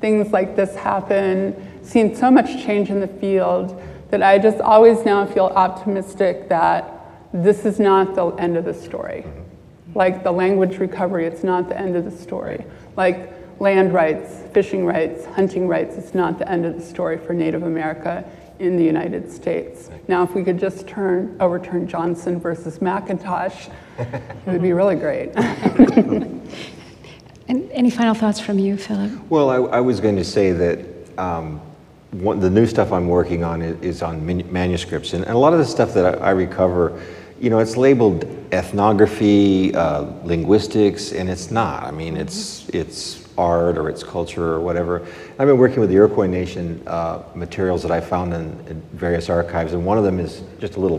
[0.00, 5.04] things like this happen, seen so much change in the field, that I just always
[5.04, 6.92] now feel optimistic that
[7.32, 9.24] this is not the end of the story.
[9.26, 9.98] Mm-hmm.
[9.98, 12.64] Like the language recovery, it's not the end of the story.
[12.96, 17.32] Like land rights, fishing rights, hunting rights, it's not the end of the story for
[17.32, 18.24] Native America
[18.58, 19.90] in the United States.
[20.08, 25.32] Now, if we could just turn, overturn Johnson versus McIntosh, it would be really great.
[27.48, 29.12] and any final thoughts from you, Philip?
[29.30, 30.78] Well, I, I was going to say that
[31.18, 31.60] um,
[32.12, 35.52] one, the new stuff I'm working on is, is on manuscripts, and, and, a lot
[35.52, 37.00] of the stuff that I, I recover,
[37.40, 41.84] you know, it's labeled ethnography, uh, linguistics, and it's not.
[41.84, 45.06] I mean, it's it's art or its culture or whatever.
[45.38, 49.28] I've been working with the Iroquois Nation uh, materials that I found in, in, various
[49.28, 50.98] archives, and one of them is just a little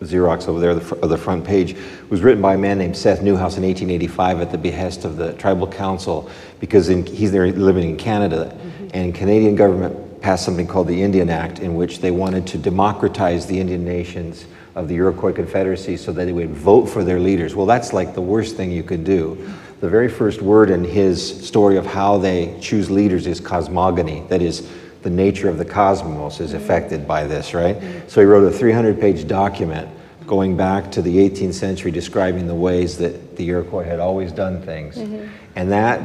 [0.00, 1.76] Xerox over there of the, the front page.
[2.08, 5.32] Was written by a man named Seth Newhouse in 1885 at the behest of the
[5.34, 8.88] Tribal Council because in, he's there living in Canada, mm-hmm.
[8.94, 13.46] and Canadian government passed something called the Indian Act in which they wanted to democratize
[13.46, 17.54] the Indian nations of the Iroquois Confederacy so that they would vote for their leaders.
[17.54, 21.46] Well, that's like the worst thing you could do the very first word in his
[21.46, 24.22] story of how they choose leaders is cosmogony.
[24.28, 24.70] That is,
[25.02, 27.76] the nature of the cosmos is affected by this, right?
[28.08, 29.88] So he wrote a 300 page document
[30.26, 34.62] going back to the 18th century describing the ways that the Iroquois had always done
[34.62, 34.96] things.
[34.96, 35.28] Mm-hmm.
[35.56, 36.00] And that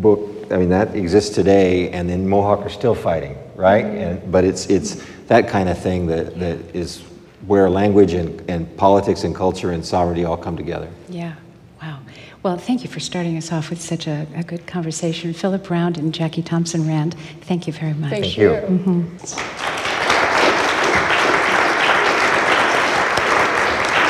[0.00, 3.84] book, I mean, that exists today, and then Mohawk are still fighting, right?
[3.84, 3.96] Mm-hmm.
[3.96, 7.02] And, but it's, it's that kind of thing that, that is
[7.46, 10.88] where language and, and politics and culture and sovereignty all come together.
[11.08, 11.34] Yeah.
[12.42, 15.32] Well, thank you for starting us off with such a, a good conversation.
[15.32, 18.10] Philip Round and Jackie Thompson Rand, thank you very much.
[18.10, 18.50] Thank, thank you.
[18.52, 18.56] you.
[18.56, 19.67] Mm-hmm.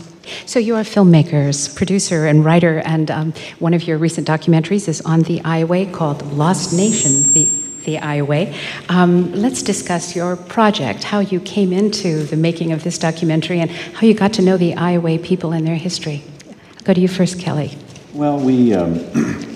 [0.48, 5.02] So you are filmmakers, producer, and writer, and um, one of your recent documentaries is
[5.02, 8.54] on the Iowa called Lost Nation, the the Iowa.
[8.90, 13.72] Um, let's discuss your project, how you came into the making of this documentary, and
[13.72, 16.24] how you got to know the Iowa people and their history.
[16.48, 17.76] I'll go to you first, Kelly.
[18.14, 19.00] Well, we um,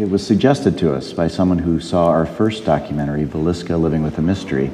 [0.00, 4.16] It was suggested to us by someone who saw our first documentary, Villisca Living with
[4.16, 4.70] a Mystery.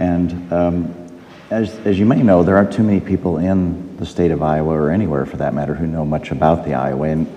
[0.00, 4.32] And um, as, as you may know, there aren't too many people in the state
[4.32, 7.10] of Iowa, or anywhere for that matter, who know much about the Iowa.
[7.10, 7.28] And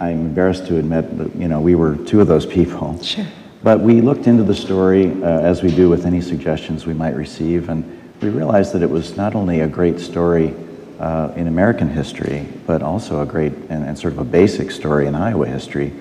[0.00, 2.98] I'm embarrassed to admit that, you know, we were two of those people.
[3.02, 3.26] Sure.
[3.62, 7.16] But we looked into the story, uh, as we do with any suggestions we might
[7.16, 7.84] receive, and
[8.22, 10.54] we realized that it was not only a great story
[10.98, 15.06] uh, in American history, but also a great and, and, sort of a basic story
[15.06, 15.92] in Iowa history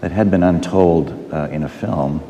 [0.00, 2.22] that had been untold uh, in a film,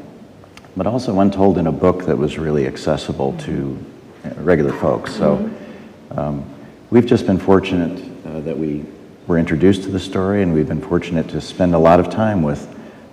[0.77, 3.77] but also untold in a book that was really accessible to
[4.24, 5.14] uh, regular folks.
[5.14, 6.18] So mm-hmm.
[6.18, 6.44] um,
[6.90, 8.85] we've just been fortunate uh, that we
[9.27, 12.42] were introduced to the story, and we've been fortunate to spend a lot of time
[12.42, 12.68] with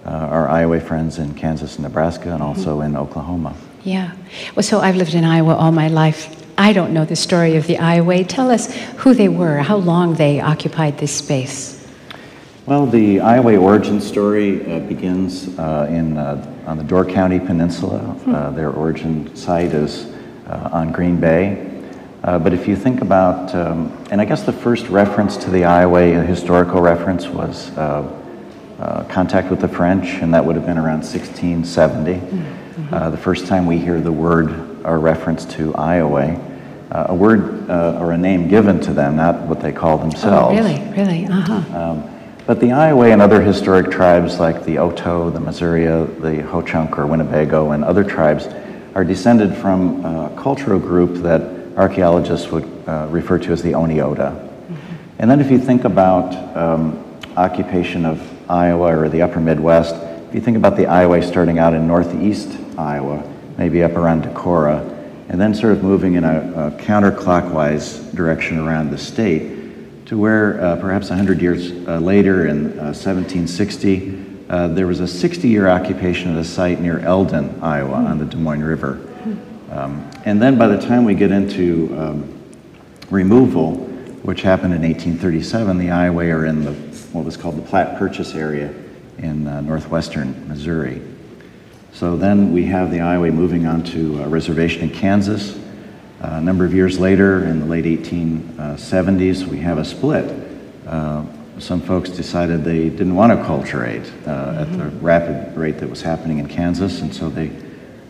[0.05, 2.95] uh, our Iowa friends in Kansas and Nebraska, and also mm-hmm.
[2.95, 3.55] in Oklahoma.
[3.83, 4.11] Yeah.
[4.55, 6.40] Well, so I've lived in Iowa all my life.
[6.57, 8.23] I don't know the story of the Iowa.
[8.23, 11.81] Tell us who they were, how long they occupied this space.
[12.67, 17.99] Well, the Iowa origin story uh, begins uh, in, uh, on the Door County Peninsula.
[17.99, 18.35] Hmm.
[18.35, 20.13] Uh, their origin site is
[20.47, 21.67] uh, on Green Bay.
[22.23, 25.65] Uh, but if you think about, um, and I guess the first reference to the
[25.65, 27.71] Iowa, a historical reference, was
[29.09, 32.13] contact with the French, and that would have been around 1670.
[32.13, 33.11] Mm-hmm.
[33.11, 36.39] the first time we hear the word or reference to Iowa
[36.91, 40.59] uh, a word uh, or a name given to them, not what they call themselves.
[40.59, 41.79] Oh, really, really, uh huh.
[41.79, 42.09] Um,
[42.45, 47.07] But the Iowa and other historic tribes like the Oto, the Missouri, the Ho-Chunk or
[47.07, 48.47] Winnebago and other tribes
[48.93, 51.41] are descended from a cultural group that
[51.77, 54.35] archaeologists would uh, refer to as the Oneota.
[54.35, 54.75] Mm-hmm.
[55.19, 57.01] And then if you think about um,
[57.37, 58.19] occupation of
[58.49, 59.95] Iowa or the upper Midwest,
[60.27, 63.23] if you think about the Iowa starting out in northeast Iowa,
[63.61, 64.81] maybe up around Decorah,
[65.29, 70.59] and then sort of moving in a, a counterclockwise direction around the state, to where
[70.59, 75.69] uh, perhaps 100 years uh, later in uh, 1760, uh, there was a 60 year
[75.69, 78.99] occupation of the site near Eldon, Iowa, on the Des Moines River.
[79.69, 82.41] Um, and then by the time we get into um,
[83.11, 83.75] removal,
[84.23, 86.73] which happened in 1837, the Iowa are in the,
[87.13, 88.73] what was called the Platte Purchase area
[89.19, 91.10] in uh, northwestern Missouri.
[91.93, 95.57] So then we have the Iowa moving on to a reservation in Kansas,
[96.21, 100.31] uh, a number of years later, in the late 1870s, we have a split.
[100.85, 101.25] Uh,
[101.57, 106.03] some folks decided they didn't want to acculturate uh, at the rapid rate that was
[106.03, 107.51] happening in Kansas, and so they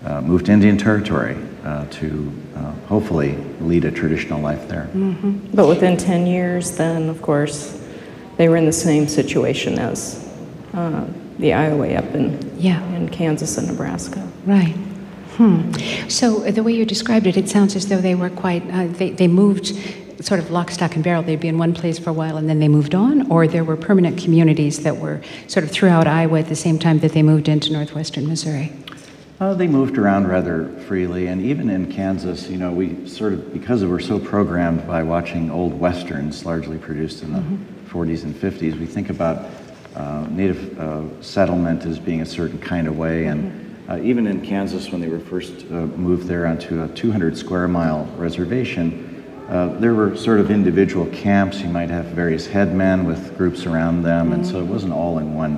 [0.03, 4.89] uh, moved to Indian Territory uh, to uh, hopefully lead a traditional life there.
[4.93, 5.55] Mm-hmm.
[5.55, 7.81] But within 10 years, then, of course,
[8.35, 10.27] they were in the same situation as
[11.39, 12.83] the Iowa up in, yeah.
[12.95, 14.27] in Kansas and Nebraska.
[14.45, 14.75] Right.
[15.37, 15.71] Hmm.
[16.07, 18.87] So uh, the way you described it, it sounds as though they were quite, uh,
[18.87, 19.75] they, they moved
[20.23, 21.23] sort of lock, stock, and barrel.
[21.23, 23.63] They'd be in one place for a while and then they moved on, or there
[23.63, 27.23] were permanent communities that were sort of throughout Iowa at the same time that they
[27.23, 28.71] moved into northwestern Missouri.
[29.39, 33.51] Uh, they moved around rather freely, and even in Kansas, you know, we sort of,
[33.51, 37.97] because we're so programmed by watching old westerns, largely produced in the mm-hmm.
[37.97, 39.49] 40s and 50s, we think about
[39.95, 43.61] uh, native uh, settlement as being a certain kind of way, and mm-hmm
[43.91, 47.67] uh, even in Kansas, when they were first uh, moved there onto a 200 square
[47.67, 51.59] mile reservation, uh, there were sort of individual camps.
[51.59, 54.35] You might have various headmen with groups around them, mm-hmm.
[54.35, 54.71] and so it mm-hmm.
[54.71, 55.55] wasn't all in one,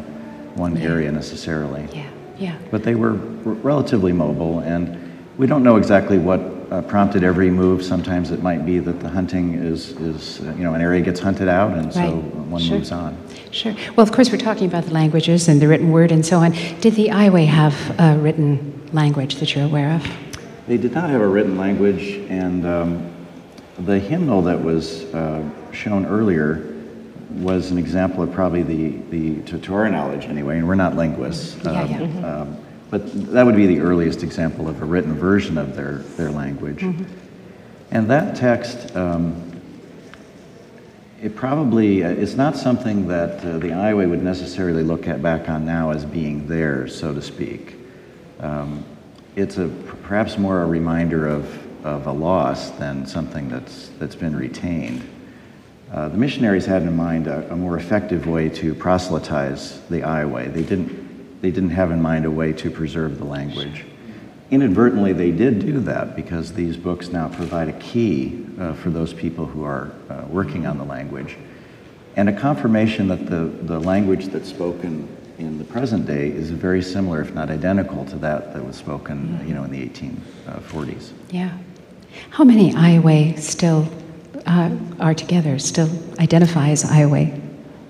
[0.55, 0.83] one yeah.
[0.83, 1.87] area necessarily.
[1.93, 2.09] Yeah,
[2.39, 2.57] yeah.
[2.71, 4.97] But they were r- relatively mobile, and
[5.37, 6.39] we don't know exactly what
[6.73, 7.85] uh, prompted every move.
[7.85, 11.19] Sometimes it might be that the hunting is, is uh, you know, an area gets
[11.19, 11.93] hunted out, and right.
[11.93, 12.77] so one sure.
[12.77, 13.15] moves on.
[13.51, 13.75] Sure.
[13.95, 16.51] Well, of course, we're talking about the languages and the written word and so on.
[16.81, 20.03] Did the Iowa have a written language that you're aware of?
[20.67, 23.13] They did not have a written language, and um,
[23.77, 26.73] the hymnal that was uh, shown earlier
[27.29, 30.95] was an example of probably the, the to, to our knowledge anyway, and we're not
[30.95, 31.55] linguists.
[31.63, 31.99] Yeah, um, yeah.
[31.99, 32.25] Mm-hmm.
[32.25, 32.62] Um,
[32.93, 36.81] but that would be the earliest example of a written version of their, their language.
[36.81, 37.03] Mm-hmm.
[37.89, 39.59] And that text, um,
[41.19, 45.49] it probably uh, is not something that uh, the Iowa would necessarily look at back
[45.49, 47.77] on now as being theirs, so to speak.
[48.39, 48.85] Um,
[49.35, 49.69] it's a
[50.03, 55.01] perhaps more a reminder of, of a loss than something that's, that's been retained.
[55.91, 60.47] Uh, the missionaries had in mind a, a, more effective way to proselytize the Iowa.
[60.47, 61.02] They didn't
[61.43, 63.83] they didn't have in mind a way to preserve the language.
[64.49, 69.13] Inadvertently, they did do that because these books now provide a key uh, for those
[69.13, 71.35] people who are uh, working on the language
[72.15, 75.05] and a confirmation that the, the language that's spoken
[75.37, 79.43] in the present day is very similar, if not identical, to that that was spoken,
[79.45, 81.11] you know, in the 1840s.
[81.29, 81.57] Yeah.
[82.29, 83.89] How many Iowa still
[84.45, 84.71] uh,
[85.01, 85.89] are together, still
[86.19, 87.42] identify as Iowa?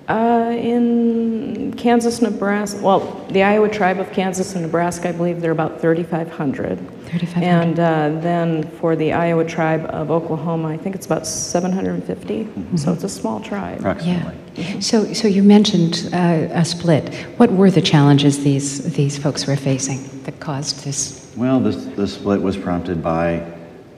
[0.08, 5.50] Uh, in Kansas, Nebraska, well, the Iowa tribe of Kansas and Nebraska, I believe they're
[5.50, 6.78] about 3,500.
[6.78, 7.42] 3,500.
[7.42, 12.44] And uh, then for the Iowa tribe of Oklahoma, I think it's about 750.
[12.44, 12.76] Mm-hmm.
[12.76, 13.78] So it's a small tribe.
[13.78, 14.34] Approximately.
[14.56, 14.80] Yeah.
[14.80, 17.14] So, so you mentioned uh, a split.
[17.38, 21.32] What were the challenges these, these folks were facing that caused this?
[21.34, 23.40] Well, this, the split was prompted by,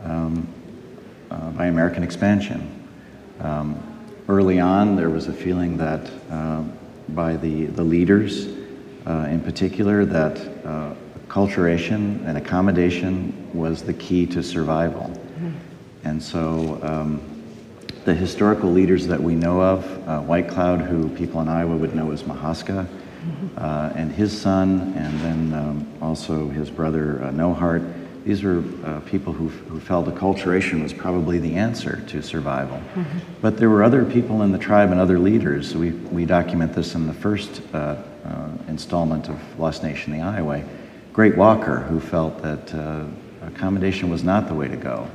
[0.04, 0.46] um,
[1.32, 2.88] uh, by American expansion.
[3.40, 3.85] Um,
[4.28, 6.62] early on, there was a feeling that uh,
[7.10, 8.46] by the, the leaders
[9.06, 10.94] uh, in particular that uh,
[11.28, 15.02] acculturation and accommodation was the key to survival.
[15.02, 15.50] Mm-hmm.
[16.04, 17.20] And so um,
[18.04, 21.94] the historical leaders that we know of, uh, White Cloud, who people in Iowa would
[21.94, 23.58] know as Mahaska, mm-hmm.
[23.58, 27.82] uh, and his son, and then um, also his brother uh, No Heart,
[28.26, 32.78] these were uh, people who, who felt acculturation was probably the answer to survival.
[32.78, 33.18] Mm-hmm.
[33.40, 35.76] But there were other people in the tribe and other leaders.
[35.76, 40.60] We, we document this in the first uh, uh, installment of Lost Nation, the Iowa.
[41.12, 43.04] Great Walker, who felt that uh,
[43.42, 45.08] accommodation was not the way to go.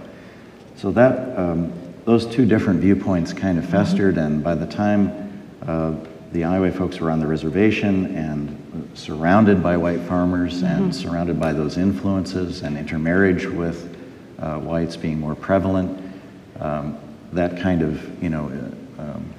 [0.78, 1.74] So that um,
[2.06, 4.36] those two different viewpoints kind of festered, mm-hmm.
[4.36, 5.96] and by the time uh,
[6.32, 8.58] the Iowa folks were on the reservation and
[8.94, 10.84] surrounded by white farmers mm-hmm.
[10.84, 13.98] and surrounded by those influences and intermarriage with
[14.40, 16.14] uh, whites being more prevalent.
[16.60, 16.98] Um,
[17.34, 19.34] that kind of, you know, uh, um,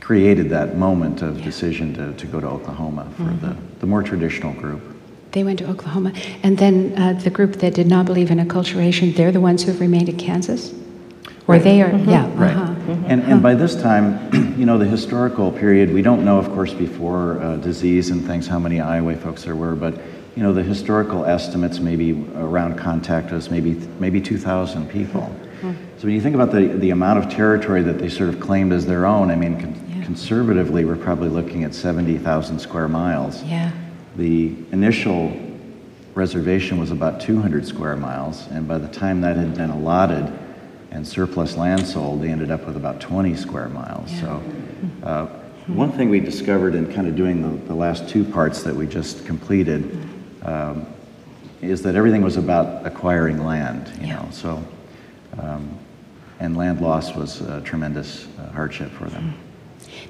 [0.00, 3.46] created that moment of decision to, to go to Oklahoma for mm-hmm.
[3.46, 4.82] the, the more traditional group.
[5.32, 6.12] They went to Oklahoma.
[6.42, 9.72] And then uh, the group that did not believe in acculturation, they're the ones who
[9.72, 10.72] have remained in Kansas?
[11.48, 11.64] Or right.
[11.64, 12.10] they are, mm-hmm.
[12.10, 12.30] yeah.
[12.34, 12.54] Right.
[12.54, 12.74] Uh-huh.
[12.74, 13.04] Mm-hmm.
[13.06, 16.74] And, and by this time, you know, the historical period, we don't know, of course,
[16.74, 19.94] before uh, disease and things, how many Iowa folks there were, but,
[20.36, 25.22] you know, the historical estimates maybe around contact was maybe, maybe 2,000 people.
[25.22, 25.72] Mm-hmm.
[25.96, 28.74] So when you think about the, the amount of territory that they sort of claimed
[28.74, 30.04] as their own, I mean, con- yeah.
[30.04, 33.42] conservatively, we're probably looking at 70,000 square miles.
[33.44, 33.72] Yeah.
[34.16, 35.34] The initial
[36.14, 40.30] reservation was about 200 square miles, and by the time that had been allotted,
[40.90, 44.10] and surplus land sold, they ended up with about 20 square miles.
[44.12, 44.20] Yeah.
[44.20, 44.42] So,
[45.02, 45.26] uh,
[45.66, 48.86] one thing we discovered in kind of doing the, the last two parts that we
[48.86, 50.08] just completed
[50.42, 50.86] um,
[51.60, 54.16] is that everything was about acquiring land, you yeah.
[54.16, 54.28] know.
[54.30, 54.64] So,
[55.38, 55.78] um,
[56.40, 59.34] and land loss was a tremendous uh, hardship for them.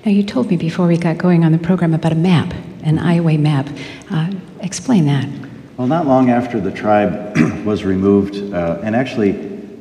[0.05, 2.99] Now, you told me before we got going on the program about a map, an
[2.99, 3.68] Iowa map.
[4.11, 5.29] Uh, explain that.
[5.76, 9.33] Well, not long after the tribe was removed, uh, and actually,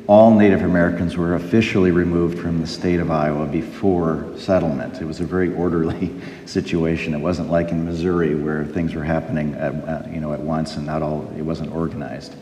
[0.08, 5.02] all Native Americans were officially removed from the state of Iowa before settlement.
[5.02, 7.12] It was a very orderly situation.
[7.12, 10.86] It wasn't like in Missouri where things were happening at, you know, at once and
[10.86, 12.34] not all, it wasn't organized.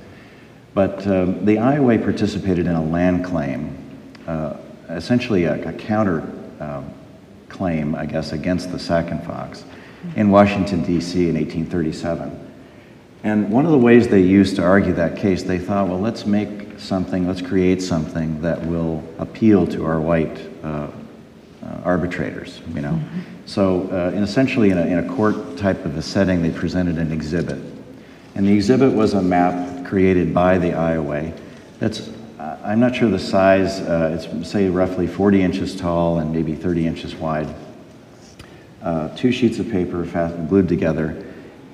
[0.75, 3.77] But um, the Iowa participated in a land claim,
[4.29, 4.59] uh,
[4.89, 6.21] essentially a, a counter
[6.61, 6.95] um,
[7.49, 9.65] claim, I guess, against the Sac and Fox
[10.15, 11.29] in Washington, D.C.
[11.29, 12.53] in 1837.
[13.25, 16.27] And one of the ways they used to argue that case, they thought, well, let's
[16.27, 20.67] make something, let's create something that will appeal to our white uh,
[21.63, 22.93] uh, arbitrators, you know.
[22.93, 23.21] Mm-hmm.
[23.47, 26.99] So, uh, in essentially, in a, in a court type of a setting, they presented
[26.99, 27.59] an exhibit.
[28.35, 31.33] And the exhibit was a map created by the Iowa
[31.79, 32.09] that's,
[32.39, 36.87] I'm not sure the size, uh, it's say roughly 40 inches tall and maybe 30
[36.87, 37.55] inches wide.
[38.83, 41.23] Uh, two sheets of paper fast, glued together.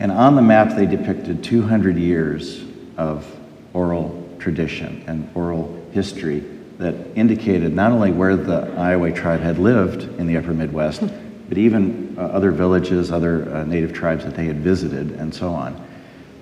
[0.00, 2.64] And on the map, they depicted 200 years
[2.96, 3.26] of
[3.74, 6.40] oral tradition and oral history
[6.78, 11.02] that indicated not only where the Iowa tribe had lived in the upper Midwest,
[11.48, 15.50] but even uh, other villages, other uh, native tribes that they had visited, and so
[15.52, 15.74] on.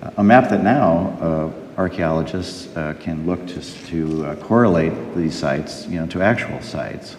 [0.01, 5.37] Uh, a map that now uh, archaeologists uh, can look to, to uh, correlate these
[5.37, 7.15] sites you know, to actual sites.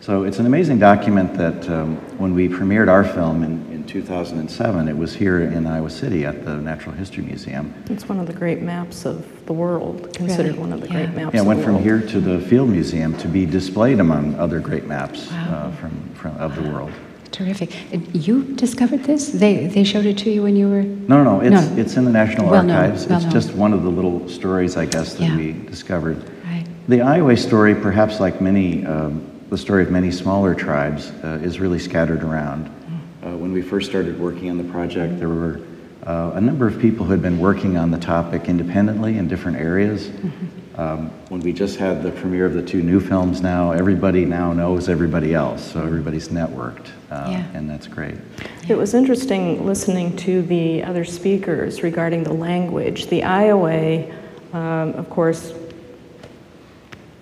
[0.00, 4.88] So it's an amazing document that um, when we premiered our film in, in 2007,
[4.88, 7.74] it was here in Iowa City at the Natural History Museum.
[7.90, 10.58] It's one of the great maps of the world, considered really?
[10.58, 11.06] one of the yeah.
[11.06, 11.34] great maps.
[11.34, 14.86] Yeah, it went from here to the Field Museum to be displayed among other great
[14.86, 15.50] maps wow.
[15.50, 16.92] uh, from, from, of the world.
[17.32, 17.74] Terrific.
[18.12, 19.32] You discovered this?
[19.32, 20.82] They, they showed it to you when you were.
[20.82, 21.40] No, no, no.
[21.40, 21.76] It's, no.
[21.76, 23.06] it's in the National well Archives.
[23.06, 25.36] Well it's just one of the little stories, I guess, that yeah.
[25.36, 26.22] we discovered.
[26.44, 26.66] Right.
[26.86, 31.60] The Iowa story, perhaps like many um, the story of many smaller tribes uh, is
[31.60, 32.70] really scattered around.
[33.22, 35.60] Uh, when we first started working on the project, there were
[36.04, 39.56] uh, a number of people who had been working on the topic independently in different
[39.56, 40.08] areas.
[40.08, 40.80] Mm-hmm.
[40.80, 44.52] Um, when we just had the premiere of the two new films now, everybody now
[44.52, 47.46] knows everybody else, so everybody's networked, uh, yeah.
[47.54, 48.14] and that's great.
[48.68, 53.06] It was interesting listening to the other speakers regarding the language.
[53.06, 54.10] The Iowa,
[54.52, 55.52] um, of course,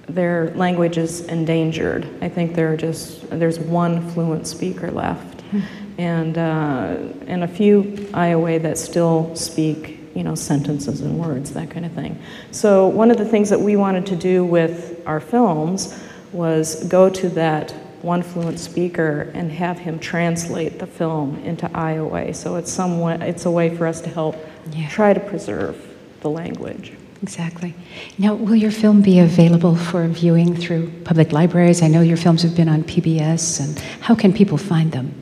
[0.09, 2.09] their language is endangered.
[2.23, 5.61] I think there are just there's one fluent speaker left, hmm.
[6.01, 6.97] And uh,
[7.27, 11.93] and a few Iowa that still speak you know sentences and words that kind of
[11.93, 12.19] thing.
[12.53, 17.11] So one of the things that we wanted to do with our films was go
[17.11, 17.73] to that
[18.03, 22.33] one fluent speaker and have him translate the film into Iowa.
[22.33, 24.37] So it's somewhat it's a way for us to help
[24.73, 24.89] yeah.
[24.89, 25.77] try to preserve
[26.23, 26.95] the language.
[27.23, 27.75] Exactly.
[28.17, 31.83] Now, will your film be available for viewing through public libraries?
[31.83, 35.20] I know your films have been on PBS, and how can people find them?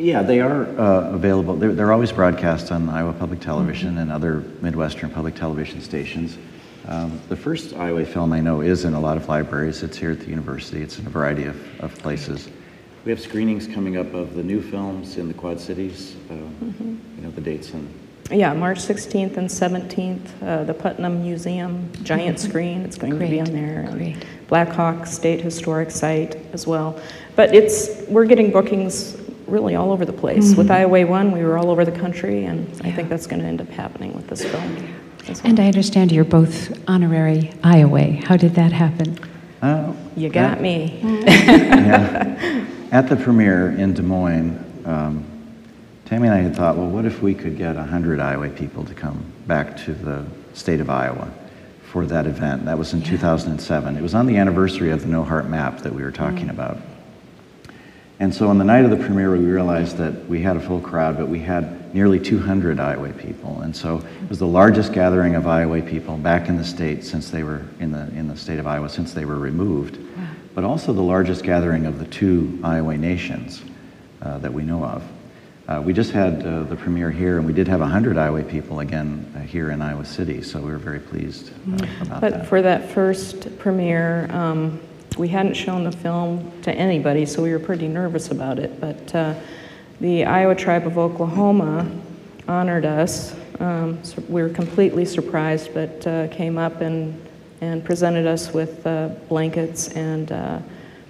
[0.00, 1.56] Yeah, they are uh, available.
[1.56, 3.98] They're, they're, always broadcast on Iowa Public Television mm-hmm.
[3.98, 6.38] and other Midwestern public television stations.
[6.88, 9.82] Um, the first Iowa film I know is in a lot of libraries.
[9.82, 10.80] It's here at the university.
[10.80, 12.48] It's in a variety of, of places.
[13.04, 16.16] We have screenings coming up of the new films in the Quad Cities.
[16.30, 16.96] Uh, mm-hmm.
[17.16, 17.92] You know the dates and
[18.30, 22.48] yeah, March 16th and 17th, uh, the Putnam Museum, giant mm-hmm.
[22.48, 23.26] screen, it's going Great.
[23.26, 23.88] to be on there.
[23.90, 24.24] Great.
[24.46, 27.00] Black Hawk State Historic Site as well.
[27.34, 29.19] But it's, we're getting bookings
[29.50, 30.48] really all over the place.
[30.48, 30.58] Mm-hmm.
[30.58, 32.88] With Iowa 1, we were all over the country, and yeah.
[32.88, 34.76] I think that's going to end up happening with this film.
[35.28, 35.40] Well.
[35.44, 38.12] And I understand you're both honorary Iowa.
[38.24, 39.18] How did that happen?
[39.62, 40.98] Uh, you got at, me.
[41.02, 42.66] yeah.
[42.92, 45.24] At the premiere in Des Moines, um,
[46.06, 48.94] Tammy and I had thought, well, what if we could get 100 Iowa people to
[48.94, 50.24] come back to the
[50.54, 51.30] state of Iowa
[51.84, 52.64] for that event?
[52.64, 53.10] That was in yeah.
[53.10, 53.96] 2007.
[53.96, 56.50] It was on the anniversary of the No Heart map that we were talking mm.
[56.50, 56.78] about.
[58.20, 60.78] And so on the night of the premiere, we realized that we had a full
[60.78, 63.62] crowd, but we had nearly 200 Iowa people.
[63.62, 67.30] And so it was the largest gathering of Iowa people back in the state since
[67.30, 70.26] they were in the, in the state of Iowa since they were removed, wow.
[70.54, 73.62] but also the largest gathering of the two Iowa nations
[74.20, 75.02] uh, that we know of.
[75.66, 78.80] Uh, we just had uh, the premiere here, and we did have 100 Iowa people
[78.80, 82.38] again uh, here in Iowa City, so we were very pleased uh, about but that.
[82.40, 84.78] But for that first premiere, um,
[85.16, 88.80] we hadn't shown the film to anybody, so we were pretty nervous about it.
[88.80, 89.34] But uh,
[90.00, 91.90] the Iowa Tribe of Oklahoma
[92.48, 93.34] honored us.
[93.58, 97.20] Um, so we were completely surprised, but uh, came up and,
[97.60, 98.84] and presented us with
[99.28, 100.30] blankets and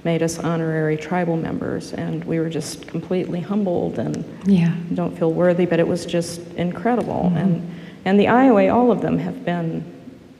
[0.04, 4.74] made us honorary tribal members, and we were just completely humbled and yeah.
[4.94, 7.24] don't feel worthy, but it was just incredible.
[7.24, 7.36] Mm-hmm.
[7.36, 9.84] And and the Iowa, all of them have been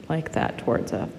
[0.09, 1.09] like that towards us.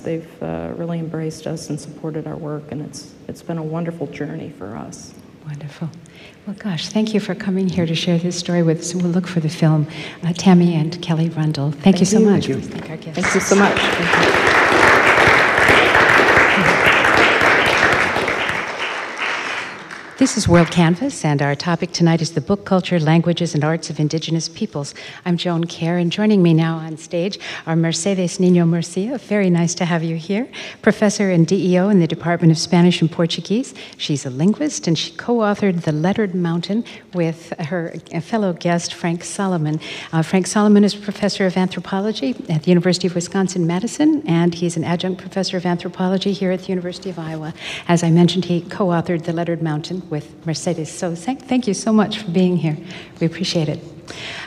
[0.00, 4.06] They've uh, really embraced us and supported our work, and it's it's been a wonderful
[4.06, 5.14] journey for us.
[5.46, 5.90] Wonderful.
[6.46, 8.94] Well, gosh, thank you for coming here to share this story with us.
[8.94, 9.86] We'll look for the film.
[10.24, 12.26] Uh, Tammy and Kelly Rundle, thank, thank you so you.
[12.26, 12.46] much.
[12.46, 12.80] Thank you.
[12.86, 14.32] Thank, thank you so much.
[20.18, 24.00] This is WorldCanvass, and our topic tonight is the book culture, languages, and arts of
[24.00, 24.94] indigenous peoples.
[25.26, 29.18] I'm Joan Kjaer, and joining me now on stage are Mercedes Nino Murcia.
[29.18, 30.48] Very nice to have you here.
[30.80, 33.74] Professor and DEO in the Department of Spanish and Portuguese.
[33.98, 37.92] She's a linguist, and she co authored The Lettered Mountain with her
[38.22, 39.78] fellow guest, Frank Salomon.
[40.14, 44.78] Uh, Frank Salomon is professor of anthropology at the University of Wisconsin Madison, and he's
[44.78, 47.52] an adjunct professor of anthropology here at the University of Iowa.
[47.86, 50.90] As I mentioned, he co authored The Lettered Mountain with Mercedes.
[50.90, 52.76] So thank, you so much for being here.
[53.20, 53.80] We appreciate it.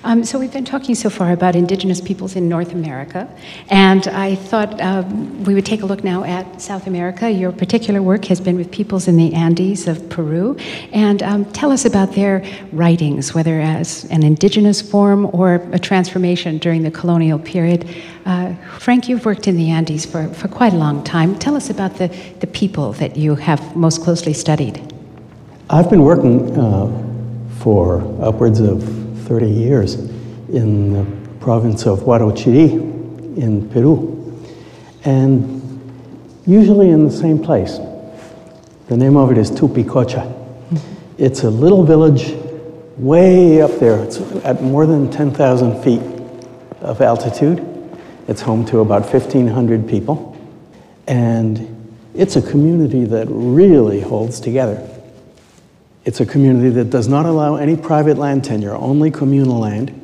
[0.03, 3.29] Um, so we've been talking so far about indigenous peoples in North America,
[3.69, 7.29] and I thought um, we would take a look now at South America.
[7.29, 10.55] Your particular work has been with peoples in the Andes of Peru,
[10.91, 16.57] and um, tell us about their writings, whether as an indigenous form or a transformation
[16.57, 17.87] during the colonial period.
[18.25, 21.37] Uh, Frank, you've worked in the Andes for, for quite a long time.
[21.37, 22.07] Tell us about the,
[22.39, 24.98] the people that you have most closely studied.
[25.71, 26.87] I've been working uh,
[27.59, 28.81] for upwards of
[29.27, 29.93] 30 years
[30.49, 34.43] in the province of Huarochirí in Peru,
[35.05, 35.61] and
[36.47, 37.77] usually in the same place.
[38.87, 40.33] The name of it is Tupicocha.
[41.19, 42.33] It's a little village
[42.97, 44.03] way up there.
[44.03, 46.01] It's at more than 10,000 feet
[46.81, 47.63] of altitude.
[48.27, 50.35] It's home to about 1,500 people.
[51.05, 54.95] And it's a community that really holds together.
[56.05, 59.95] It's a community that does not allow any private land tenure, only communal land.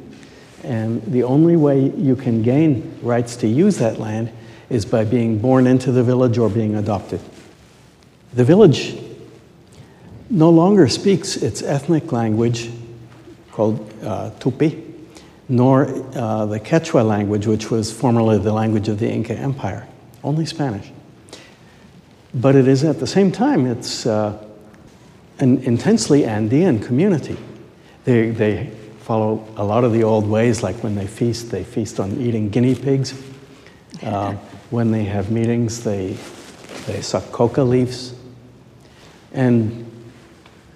[0.64, 4.32] And the only way you can gain rights to use that land
[4.70, 7.22] is by being born into the village or being adopted.
[8.34, 8.98] The village
[10.30, 12.72] no longer speaks its ethnic language
[13.52, 14.94] called uh, Tupi,
[15.48, 19.88] nor uh, the Quechua language, which was formerly the language of the Inca Empire,
[20.24, 20.92] only Spanish.
[22.34, 24.44] But it is at the same time, it's uh,
[25.40, 27.38] an intensely Andean community.
[28.04, 32.00] They, they follow a lot of the old ways, like when they feast, they feast
[32.00, 33.14] on eating guinea pigs.
[34.02, 34.34] Uh,
[34.70, 36.18] when they have meetings, they,
[36.88, 38.14] they suck coca leaves.
[39.34, 39.92] And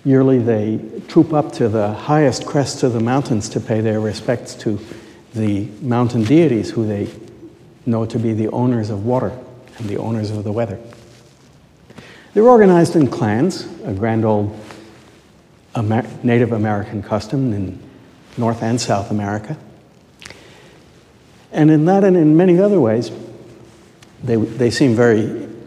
[0.06, 4.56] yearly they troop up to the highest crests of the mountains to pay their respects
[4.56, 4.80] to
[5.34, 7.08] the mountain deities who they
[7.86, 9.38] know to be the owners of water
[9.78, 10.80] and the owners of the weather.
[12.34, 14.58] They're organized in clans, a grand old
[15.76, 17.80] Amer Native American custom in
[18.38, 19.58] North and South America.
[21.52, 23.12] And in that and in many other ways,
[24.24, 25.26] they, they seem very,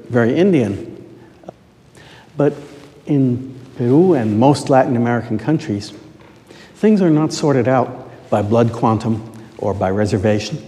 [0.08, 0.88] very Indian.
[2.36, 2.54] But
[3.06, 5.92] in Peru and most Latin American countries,
[6.76, 10.58] things are not sorted out by blood quantum or by reservation.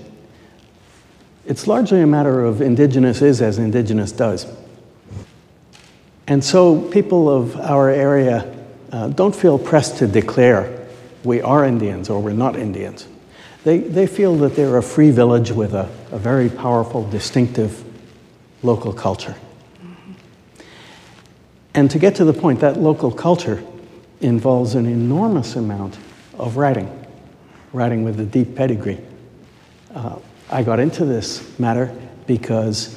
[1.47, 4.47] It's largely a matter of indigenous is as indigenous does.
[6.27, 8.51] And so people of our area
[8.91, 10.87] uh, don't feel pressed to declare
[11.23, 13.07] we are Indians or we're not Indians.
[13.65, 17.83] They, they feel that they're a free village with a, a very powerful, distinctive
[18.63, 19.37] local culture.
[21.75, 23.63] And to get to the point, that local culture
[24.21, 25.99] involves an enormous amount
[26.39, 26.89] of writing,
[27.73, 29.01] writing with a deep pedigree.
[29.95, 30.19] Uh,
[30.51, 31.95] I got into this matter
[32.27, 32.97] because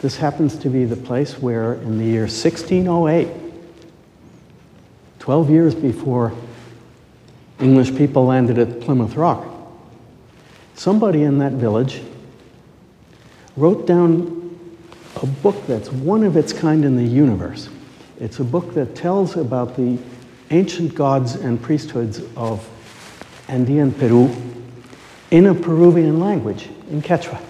[0.00, 3.28] this happens to be the place where, in the year 1608,
[5.18, 6.32] 12 years before
[7.60, 9.44] English people landed at Plymouth Rock,
[10.74, 12.00] somebody in that village
[13.56, 14.56] wrote down
[15.20, 17.68] a book that's one of its kind in the universe.
[18.20, 19.98] It's a book that tells about the
[20.50, 22.66] ancient gods and priesthoods of
[23.48, 24.30] Andean Peru
[25.30, 27.40] in a Peruvian language, in Quechua.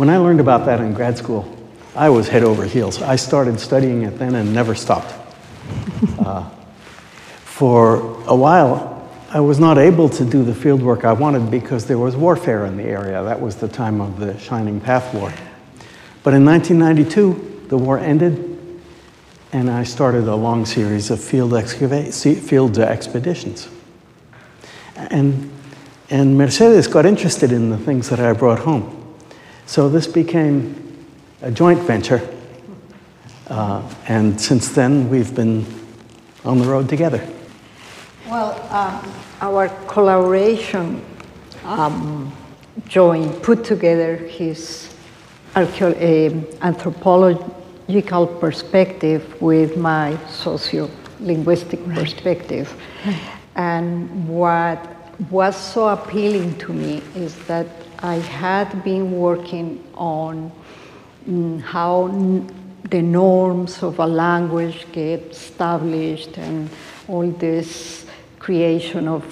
[0.00, 1.46] When I learned about that in grad school,
[1.94, 3.02] I was head over heels.
[3.02, 5.12] I started studying it then and never stopped.
[6.20, 6.48] uh,
[7.44, 7.96] for
[8.26, 11.98] a while, I was not able to do the field work I wanted because there
[11.98, 13.22] was warfare in the area.
[13.22, 15.34] That was the time of the Shining Path War.
[16.22, 18.58] But in 1992, the war ended,
[19.52, 23.68] and I started a long series of field, field expeditions.
[24.96, 25.52] And,
[26.08, 28.96] and Mercedes got interested in the things that I brought home.
[29.70, 31.06] So this became
[31.42, 32.20] a joint venture.
[33.46, 35.64] Uh, and since then, we've been
[36.44, 37.24] on the road together.
[38.26, 41.00] Well, um, our collaboration
[41.62, 42.36] um,
[42.88, 44.92] joined, put together his
[45.54, 51.96] archeo- uh, anthropological perspective with my socio-linguistic right.
[51.96, 52.74] perspective.
[53.54, 54.84] And what
[55.30, 57.68] was so appealing to me is that
[58.02, 60.50] I had been working on
[61.28, 62.08] mm, how
[62.88, 66.70] the norms of a language get established and
[67.08, 68.06] all this
[68.38, 69.22] creation of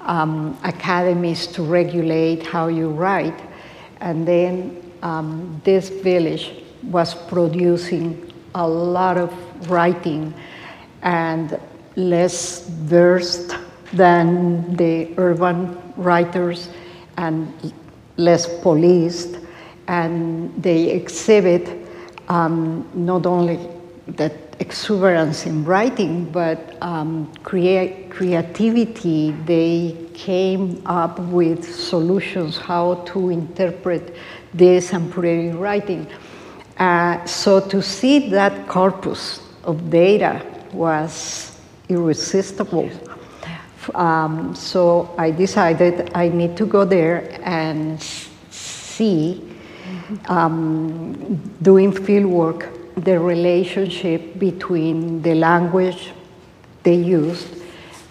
[0.00, 3.40] um, academies to regulate how you write.
[4.00, 6.50] And then um, this village
[6.82, 9.32] was producing a lot of
[9.70, 10.34] writing
[11.02, 11.60] and
[11.94, 13.54] less versed
[13.92, 16.68] than the urban writers
[17.16, 17.72] and
[18.18, 19.38] less policed,
[19.86, 21.88] and they exhibit
[22.28, 23.58] um, not only
[24.08, 29.30] that exuberance in writing, but um, crea- creativity.
[29.46, 34.14] They came up with solutions how to interpret
[34.52, 36.06] this and put it in writing.
[36.76, 41.56] Uh, so to see that corpus of data was
[41.88, 42.90] irresistible.
[43.94, 48.00] Um, so I decided I need to go there and
[48.50, 49.42] see,
[50.26, 56.10] um, doing field work, the relationship between the language
[56.82, 57.48] they used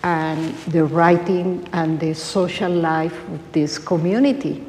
[0.04, 4.64] and the writing and the social life of this community.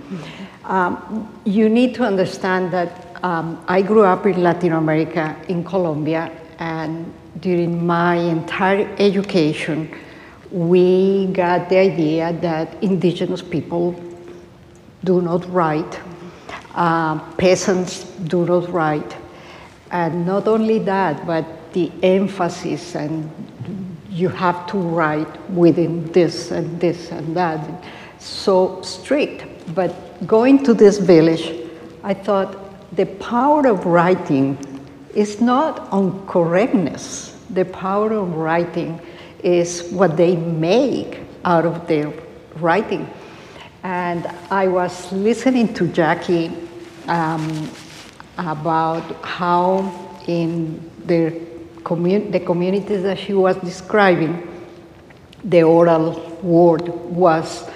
[0.64, 6.30] Um, you need to understand that um, I grew up in Latin America, in Colombia,
[6.58, 9.90] and during my entire education,
[10.50, 13.94] we got the idea that indigenous people
[15.04, 16.00] do not write,
[16.74, 19.16] uh, peasants do not write,
[19.90, 23.30] and not only that, but the emphasis and
[24.10, 27.60] you have to write within this and this and that,
[28.18, 29.44] so strict.
[29.74, 31.54] But going to this village,
[32.02, 32.56] I thought
[32.96, 34.58] the power of writing
[35.14, 37.36] is not on correctness.
[37.50, 39.00] The power of writing
[39.42, 42.12] is what they make out of their
[42.56, 43.08] writing.
[43.82, 46.50] And I was listening to Jackie
[47.06, 47.70] um,
[48.36, 51.40] about how in the,
[51.84, 54.46] commun- the communities that she was describing,
[55.44, 57.68] the oral word was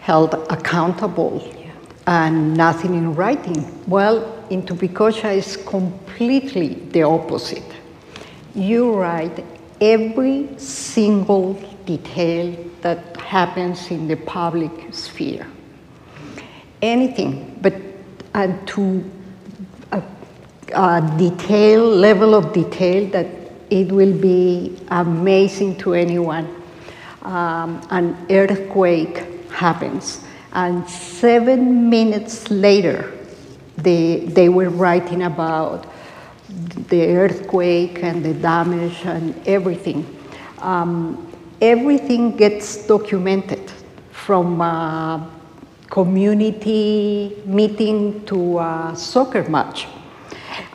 [0.00, 1.70] held accountable yeah.
[2.06, 3.62] and nothing in writing.
[3.86, 7.70] Well, in Tupicocha is completely the opposite.
[8.54, 9.44] You write
[9.80, 11.54] every single
[11.84, 15.46] detail that happens in the public sphere.
[16.80, 17.74] Anything, but
[18.34, 19.04] and to
[19.92, 20.02] a,
[20.74, 23.26] a detail, level of detail that
[23.70, 26.46] it will be amazing to anyone.
[27.22, 30.20] Um, an earthquake happens,
[30.52, 33.12] and seven minutes later,
[33.76, 35.86] they, they were writing about
[36.88, 40.04] the earthquake and the damage and everything.
[40.58, 43.70] Um, everything gets documented
[44.10, 45.30] from a
[45.90, 49.86] community meeting to a soccer match.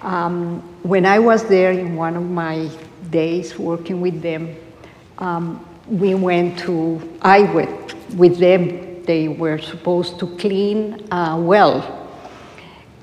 [0.01, 2.69] Um, when I was there in one of my
[3.09, 4.55] days working with them,
[5.19, 9.03] um, we went to, I went with them.
[9.03, 12.09] They were supposed to clean a well,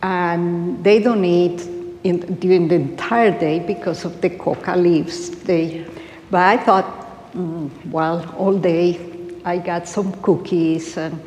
[0.02, 1.60] and they don't eat
[2.04, 5.30] in, during the entire day because of the coca leaves.
[5.30, 5.86] They,
[6.30, 8.98] but I thought, mm, well, all day
[9.44, 11.20] I got some cookies and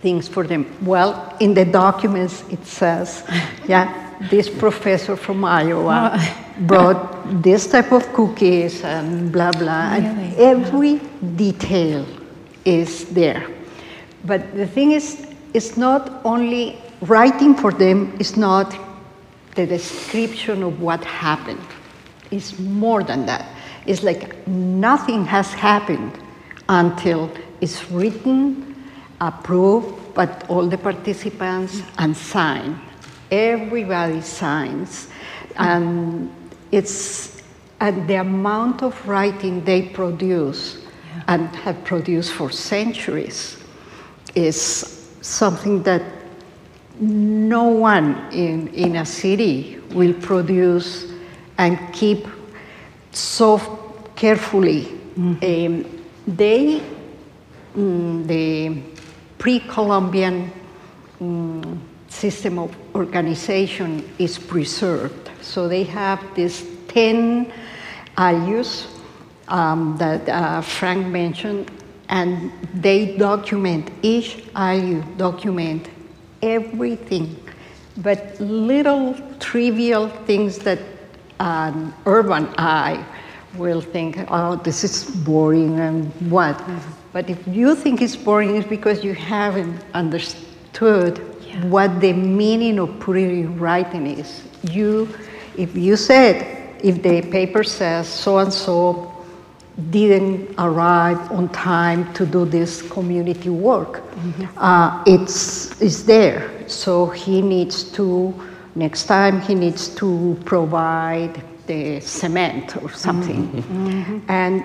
[0.00, 0.66] things for them.
[0.82, 3.24] Well, in the documents it says,
[3.68, 6.18] yeah, this professor from Iowa
[6.60, 9.94] brought this type of cookies and blah blah.
[9.94, 10.06] Really?
[10.06, 11.00] And every
[11.36, 12.04] detail
[12.64, 13.46] is there.
[14.24, 18.76] But the thing is, it's not only writing for them it's not
[19.58, 21.66] the description of what happened.
[22.30, 23.44] It's more than that.
[23.86, 26.12] It's like nothing has happened
[26.68, 27.28] until
[27.60, 28.76] it's written,
[29.20, 32.78] approved by all the participants, and signed.
[33.32, 35.08] Everybody signs.
[35.56, 36.30] And
[36.70, 37.42] it's
[37.80, 40.84] and the amount of writing they produce
[41.26, 43.56] and have produced for centuries
[44.36, 46.02] is something that
[47.00, 51.06] no one in, in a city will produce
[51.56, 52.26] and keep
[53.12, 53.58] so
[54.16, 54.88] carefully.
[55.16, 55.84] Um,
[56.26, 56.82] they,
[57.76, 58.82] mm, the
[59.38, 60.50] pre-Columbian
[61.20, 61.78] mm,
[62.08, 65.30] system of organization is preserved.
[65.40, 67.52] So they have these 10
[68.16, 68.86] ayllus
[69.48, 71.70] um, that uh, Frank mentioned,
[72.08, 75.88] and they document, each ayllu document
[76.42, 77.36] everything,
[77.98, 80.78] but little trivial things that
[81.40, 83.04] an urban eye
[83.54, 86.56] will think, oh, this is boring and what.
[86.58, 86.90] Mm-hmm.
[87.12, 91.64] But if you think it's boring, it's because you haven't understood Yeah.
[91.66, 94.42] what the meaning of putting it in writing is.
[94.70, 95.08] You,
[95.56, 99.07] if you said, if the paper says so and so
[99.90, 104.02] didn't arrive on time to do this community work,
[104.56, 106.50] uh, it's, it's there.
[106.68, 108.34] So he needs to,
[108.74, 114.24] next time, he needs to provide the cement or something.
[114.28, 114.64] And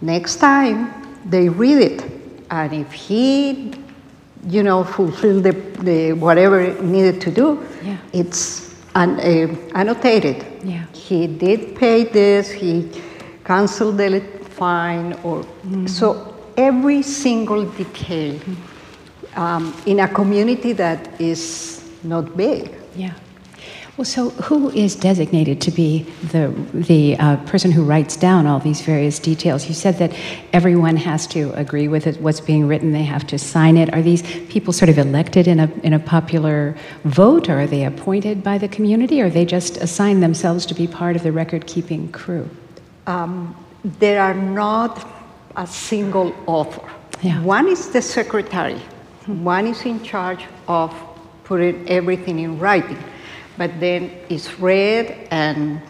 [0.00, 0.92] next time,
[1.24, 2.04] they read it.
[2.50, 3.72] And if he,
[4.48, 7.96] you know, fulfilled the, the whatever needed to do, Yeah.
[8.12, 10.44] it's an, uh, annotated.
[10.64, 10.84] Yeah.
[10.92, 12.90] He did pay this, he
[13.52, 14.20] canceled the
[14.62, 15.44] fine, or
[15.86, 16.06] so
[16.56, 18.40] every single detail
[19.36, 21.44] um, in a community that is
[22.02, 22.62] not big.
[22.96, 23.14] Yeah.
[23.96, 28.58] Well, so who is designated to be the, the uh, person who writes down all
[28.58, 29.68] these various details?
[29.68, 30.12] You said that
[30.54, 33.92] everyone has to agree with it, what's being written, they have to sign it.
[33.92, 36.74] Are these people sort of elected in a, in a popular
[37.04, 40.86] vote, or are they appointed by the community, or they just assign themselves to be
[40.86, 42.48] part of the record keeping crew?
[43.06, 45.06] Um, there are not
[45.56, 46.88] a single author.
[47.22, 47.42] Yeah.
[47.42, 48.80] One is the secretary,
[49.26, 50.94] one is in charge of
[51.44, 52.98] putting everything in writing,
[53.58, 55.80] but then it's read and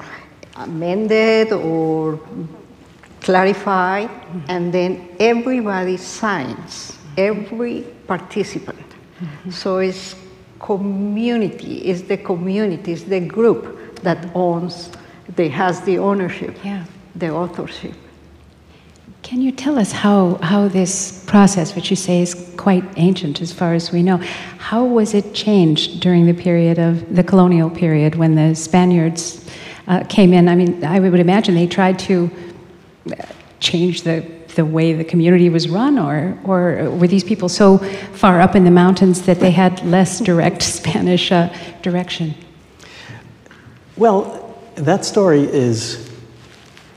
[0.57, 2.21] amended or
[3.21, 4.11] clarified,
[4.49, 8.79] and then everybody signs, every participant.
[9.51, 10.17] So it's
[10.59, 14.91] community, it's the community, it's the group that owns,
[15.37, 16.85] that has the ownership, Yeah.
[17.15, 17.95] The authorship.
[19.23, 23.53] Can you tell us how, how this process, which you say is quite ancient as
[23.53, 24.17] far as we know,
[24.59, 29.49] how was it changed during the period of the colonial period when the Spaniards
[29.87, 30.49] uh, came in?
[30.49, 32.31] I mean, I would imagine they tried to
[33.11, 33.25] uh,
[33.61, 38.41] change the, the way the community was run, or, or were these people so far
[38.41, 41.49] up in the mountains that they had less direct Spanish uh,
[41.81, 42.35] direction?
[43.97, 46.12] Well, that story is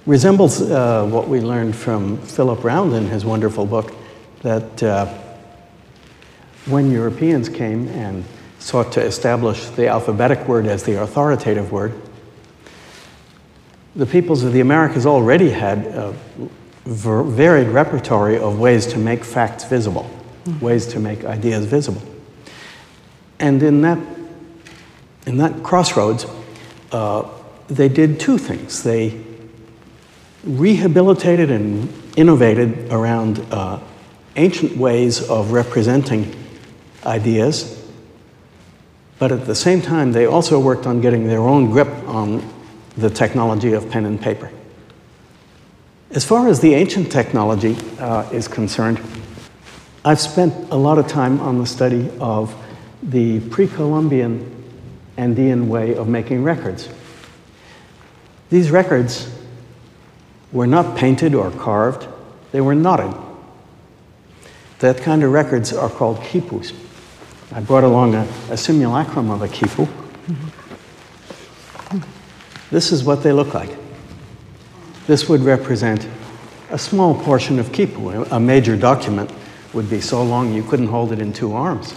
[0.06, 3.94] resembles uh, what we learned from Philip Round in his wonderful book
[4.42, 5.06] that uh,
[6.68, 8.24] when Europeans came and
[8.60, 11.94] sought to establish the alphabetic word as the authoritative word,
[13.96, 16.16] the peoples of the Americas already had a
[16.86, 20.10] varied repertory of ways to make facts visible,
[20.62, 22.02] ways to make ideas visible.
[23.40, 23.98] And in that,
[25.26, 26.26] in that crossroads,
[26.92, 27.28] uh,
[27.68, 28.84] they did two things.
[28.84, 29.20] They
[30.46, 33.80] rehabilitated and innovated around uh,
[34.36, 36.34] ancient ways of representing
[37.06, 37.84] ideas,
[39.18, 42.44] but at the same time, they also worked on getting their own grip on
[42.98, 44.52] the technology of pen and paper.
[46.12, 49.02] As far as the ancient technology uh, is concerned,
[50.04, 52.56] I've spent a lot of time on the study of
[53.02, 54.52] the pre Columbian
[55.18, 56.90] Andean way of making records.
[58.50, 59.35] These records
[60.56, 62.08] were not painted or carved,
[62.54, 63.14] they were knotted.
[64.80, 66.74] That kind of records are called quipus.
[67.52, 69.86] I brought along a, a simulacrum of a quipu.
[72.72, 73.70] This is what they look like.
[75.08, 76.08] This would represent
[76.72, 78.32] a small portion of quipu.
[78.32, 79.32] A major document
[79.74, 81.94] would be so long you couldn't hold it in two arms.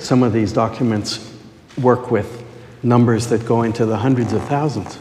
[0.00, 1.34] Some of these documents
[1.80, 2.44] work with
[2.82, 4.98] numbers that go into the hundreds of thousands.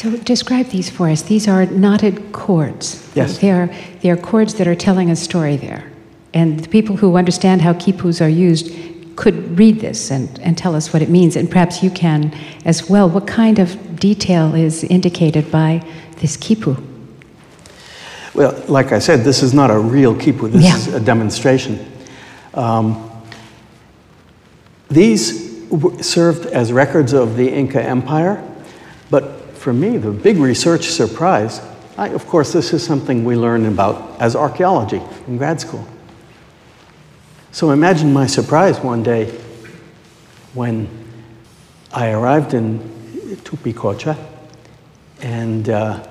[0.00, 1.20] So describe these for us.
[1.20, 3.06] These are knotted cords.
[3.14, 3.36] Yes.
[3.36, 3.68] They are,
[4.00, 5.92] they are cords that are telling a story there.
[6.32, 8.72] And the people who understand how quipus are used
[9.16, 12.34] could read this and, and tell us what it means, and perhaps you can
[12.64, 13.10] as well.
[13.10, 15.86] What kind of detail is indicated by
[16.16, 16.82] this quipu?
[18.32, 20.76] Well, like I said, this is not a real quipu, this Yeah.
[20.76, 21.78] is a demonstration.
[22.54, 23.10] Um,
[24.88, 28.42] these w- served as records of the Inca Empire,
[29.10, 31.60] but for me, the big research surprise,
[31.98, 35.86] I, of course, this is something we learn about as archaeology in grad school.
[37.52, 39.26] So imagine my surprise one day
[40.54, 40.88] when
[41.92, 42.78] I arrived in
[43.44, 44.16] Tupicocha
[45.20, 46.08] and uh,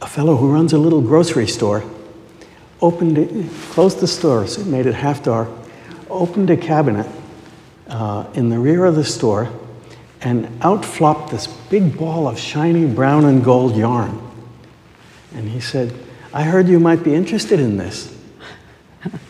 [0.00, 1.84] a fellow who runs a little grocery store
[2.80, 5.50] opened it, closed the store, so it made it half dark,
[6.08, 7.06] opened a cabinet
[7.88, 9.52] uh, in the rear of the store,
[10.22, 14.20] and out flopped this big ball of shiny brown and gold yarn.
[15.34, 15.94] And he said,
[16.32, 18.16] I heard you might be interested in this.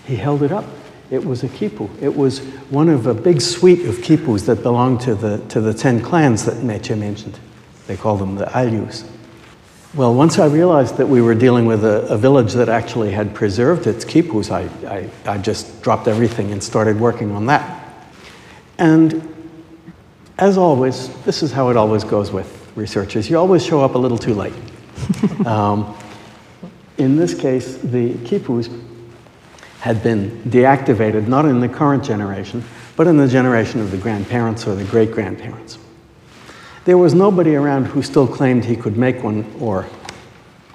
[0.07, 0.65] He held it up.
[1.11, 1.91] It was a quipu.
[2.03, 5.75] It was one of a big suite of quipus that belonged to the, to the
[5.75, 7.39] ten clans that Meche mentioned.
[7.87, 9.05] They call them the Ayllus.
[9.95, 13.35] Well, once I realized that we were dealing with a, a village that actually had
[13.35, 17.93] preserved its quipus, I, I, I just dropped everything and started working on that.
[18.79, 19.40] And
[20.41, 23.29] as always, this is how it always goes with researchers.
[23.29, 24.55] You always show up a little too late.
[25.47, 25.97] um,
[26.97, 28.69] in this case, the quipus
[29.81, 32.65] had been deactivated not in the current generation,
[32.97, 35.79] but in the generation of the grandparents or the great grandparents.
[36.87, 39.87] There was nobody around who still claimed he could make one or,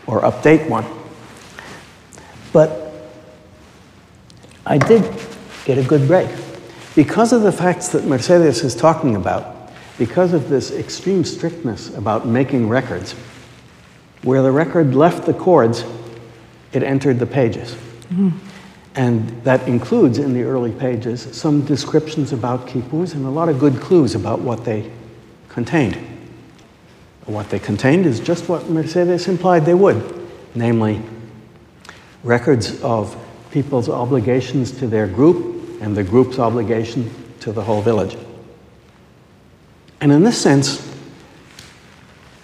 [0.05, 0.86] or update one.
[2.53, 2.93] But
[4.66, 5.11] I did
[5.66, 6.30] get a good break.
[6.95, 9.55] Because of the facts that Mercedes is talking about,
[9.98, 13.14] because of this extreme strictness about making records,
[14.24, 15.86] where the record left the cords,
[16.74, 17.74] it entered the pages.
[17.74, 18.32] Mm-hmm.
[18.96, 23.60] And that includes in the early pages some descriptions about quipus and a lot of
[23.60, 24.89] good clues about what they
[25.50, 25.98] contained.
[27.26, 31.02] What they contained is just what Mercedes implied they would, namely
[32.24, 33.18] records of
[33.52, 38.18] people's obligations to their group and the group's obligation to the whole village.
[40.02, 40.82] And in this sense,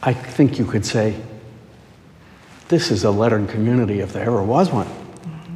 [0.02, 1.16] I think you could say
[2.70, 4.88] this is a lettered community if there ever was one.
[4.88, 5.56] Mm-hmm.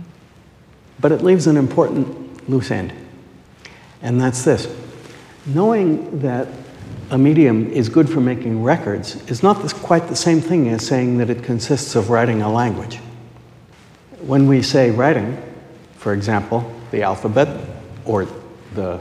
[0.99, 2.93] But it leaves an important loose end,
[4.01, 4.67] and that's this.
[5.45, 6.47] Knowing that
[7.11, 10.85] a medium is good for making records is not this, quite the same thing as
[10.85, 12.97] saying that it consists of writing a language.
[14.19, 15.41] When we say writing,
[15.97, 17.67] for example, the alphabet
[18.05, 18.27] or
[18.73, 18.99] the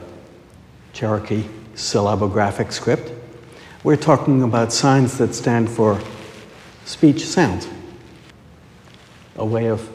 [0.92, 3.12] Cherokee syllabographic script,
[3.82, 6.00] we're talking about signs that stand for
[6.84, 7.68] speech sounds,
[9.36, 9.88] a way of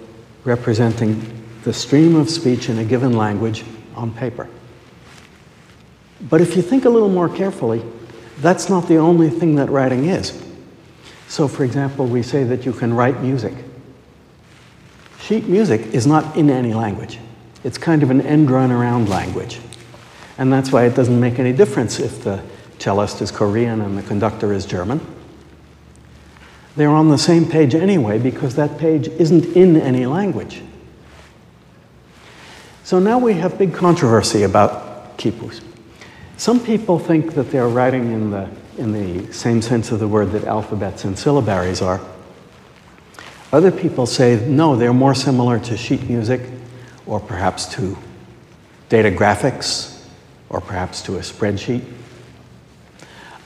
[0.46, 3.64] representing the stream of speech in a given language
[3.96, 4.48] on paper.
[6.22, 7.84] But if you think a little more carefully,
[8.40, 10.42] that's not the only thing that writing is.
[11.28, 13.54] So, for example, we say that you can write music.
[15.20, 17.20] Sheet music is not in any language,
[17.64, 19.60] it's kind of an end run around language.
[20.40, 22.42] And that's why it doesn't make any difference if the
[22.80, 25.06] cellist is Korean and the conductor is German.
[26.78, 30.62] They're on the same page anyway because that page isn't in any language.
[32.86, 35.62] So now we have big controversy about quipus.
[36.38, 40.32] Some people think that they're writing in the, in the same sense of the word
[40.32, 42.00] that alphabets and syllabaries are.
[43.52, 46.40] Other people say, no, they're more similar to sheet music
[47.06, 47.98] or perhaps to
[48.88, 49.99] data graphics
[50.50, 51.84] or perhaps to a spreadsheet.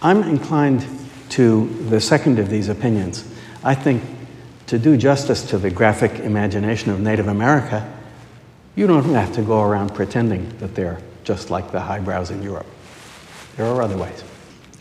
[0.02, 0.86] I'm inclined
[1.30, 3.26] to the second of these opinions.
[3.64, 4.04] I think
[4.68, 7.92] to do justice to the graphic imagination of Native America,
[8.76, 12.66] you don't have to go around pretending that they're just like the highbrows in Europe.
[13.56, 14.24] There are other ways.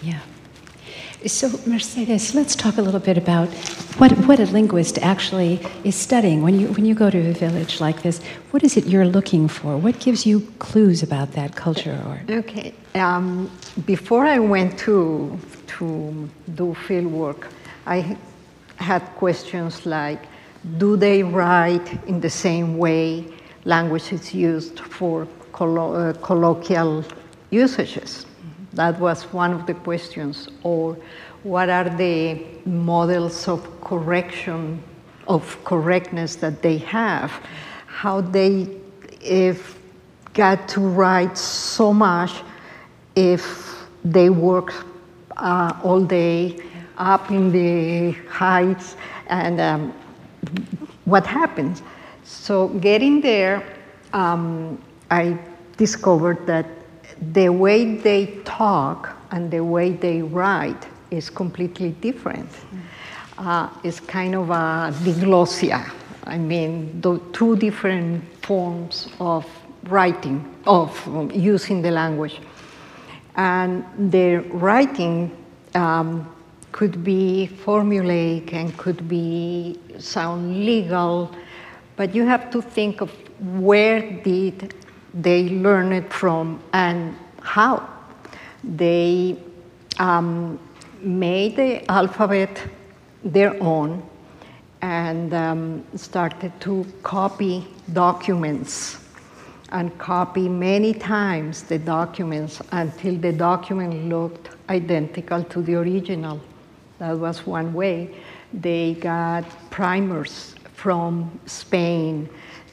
[0.02, 0.20] Yeah.
[1.26, 3.48] So, Mercedes, let's talk a little bit about
[3.98, 6.42] what, what a linguist actually is studying.
[6.42, 8.20] When you, when you go to a village like this,
[8.50, 9.76] what is it you're looking for?
[9.76, 11.96] What gives you clues about that culture?
[12.06, 12.74] Or Okay.
[12.96, 13.48] Um,
[13.86, 15.38] before I went to,
[15.78, 17.48] to do field work,
[17.86, 18.16] I
[18.76, 20.26] had questions like
[20.78, 23.24] do they write in the same way
[23.64, 27.04] language is used for collo- uh, colloquial
[27.50, 28.26] usages?
[28.74, 30.48] That was one of the questions.
[30.62, 30.96] Or
[31.42, 34.82] what are the models of correction,
[35.28, 37.30] of correctness that they have?
[37.86, 38.68] How they
[39.20, 39.78] if
[40.34, 42.42] got to write so much
[43.14, 44.86] if they work
[45.36, 46.58] uh, all day
[46.98, 48.96] up in the heights
[49.28, 49.94] and um,
[51.04, 51.82] what happens.
[52.24, 53.62] So getting there,
[54.12, 55.38] um, I
[55.76, 56.66] discovered that
[57.32, 62.48] the way they talk and the way they write is completely different.
[63.38, 65.90] Uh, it's kind of a diglossia.
[66.24, 69.44] I mean, the two different forms of
[69.84, 70.90] writing, of
[71.34, 72.40] using the language.
[73.36, 75.36] And the writing
[75.74, 76.32] um,
[76.70, 81.34] could be formulaic and could be sound legal,
[81.96, 83.10] but you have to think of
[83.40, 84.74] where did
[85.14, 87.88] they learn it from and how.
[88.64, 89.36] They
[89.98, 90.58] um,
[91.00, 92.62] made the alphabet
[93.24, 94.02] their own
[94.80, 98.98] and um, started to copy documents
[99.70, 106.40] and copy many times the documents until the document looked identical to the original.
[106.98, 108.14] That was one way.
[108.52, 112.28] They got primers from Spain.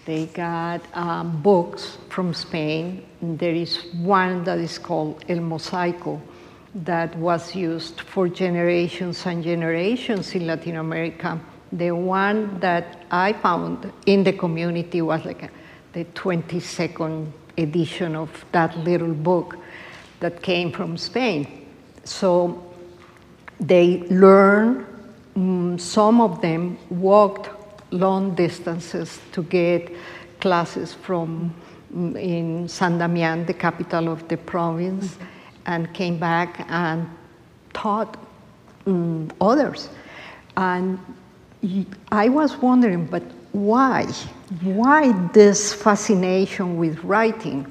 [0.05, 3.05] They got um, books from Spain.
[3.21, 6.19] There is one that is called El Mosaico
[6.73, 11.39] that was used for generations and generations in Latin America.
[11.71, 15.49] The one that I found in the community was like a,
[15.93, 19.57] the 22nd edition of that little book
[20.19, 21.65] that came from Spain.
[22.03, 22.63] So
[23.59, 24.85] they learned,
[25.35, 27.49] mm, some of them walked
[27.91, 29.91] long distances to get
[30.39, 31.53] classes from
[31.93, 35.25] mm, in San Damian, the capital of the province, mm-hmm.
[35.65, 37.09] and came back and
[37.73, 38.17] taught
[38.85, 39.89] um, others.
[40.57, 40.99] And
[42.11, 44.05] I was wondering, but why?
[44.61, 47.65] Why this fascination with writing?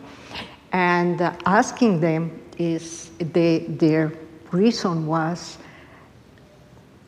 [0.73, 4.13] And uh, asking them is the, their
[4.51, 5.59] reason was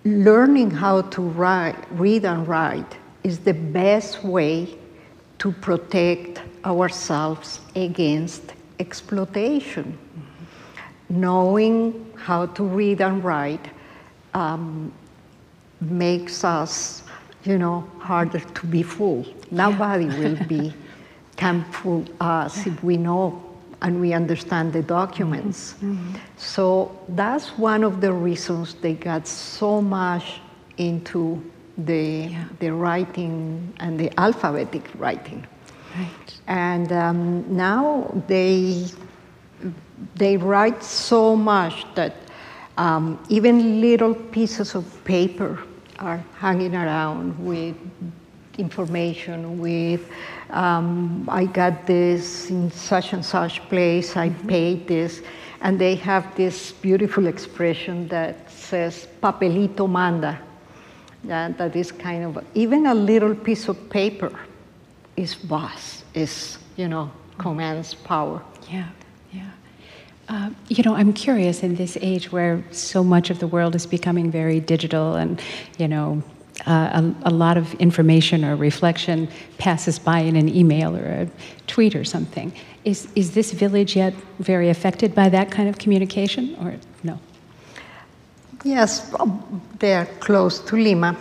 [0.05, 4.77] learning how to write, read and write is the best way
[5.39, 9.97] to protect ourselves against exploitation.
[9.97, 11.21] Mm-hmm.
[11.21, 13.66] Knowing how to read and write
[14.35, 14.93] um,
[15.81, 17.03] makes us,
[17.45, 19.33] you know, harder to be fooled.
[19.51, 20.75] Nobody will be
[21.37, 23.43] can fool us if we know
[23.83, 25.73] and we understand the documents.
[25.73, 25.93] Mm-hmm.
[25.93, 26.16] mm-hmm.
[26.37, 30.41] So that's one of the reasons they got so much
[30.77, 31.43] into
[31.79, 32.45] the, yeah.
[32.59, 35.47] the writing and the alphabetic writing.
[35.97, 36.41] Right.
[36.47, 38.87] And um, now they,
[40.14, 42.14] they write so much that
[42.79, 45.59] um, even little pieces of paper
[45.99, 47.77] are hanging around with
[48.59, 50.09] information, with
[50.51, 54.49] um, I got this in such and such place, I mm-hmm.
[54.49, 55.23] paid this.
[55.62, 60.41] And they have this beautiful expression that says, papelito manda.
[61.25, 64.33] Yeah, that is kind of, even a little piece of paper
[65.16, 68.43] is boss, is, you know, commands power.
[68.71, 68.89] Yeah,
[69.33, 69.51] yeah.
[70.29, 73.87] Uh, you know, I'm curious in this age where so much of the world is
[73.87, 75.41] becoming very digital and,
[75.79, 76.23] you know,
[76.66, 81.29] uh, a, a, lot of information or reflection passes by in an email or a
[81.66, 82.53] tweet or something.
[82.85, 87.18] Is, is this village yet very affected by that kind of communication or no?
[88.65, 91.17] Yes, um, they're close to Lima.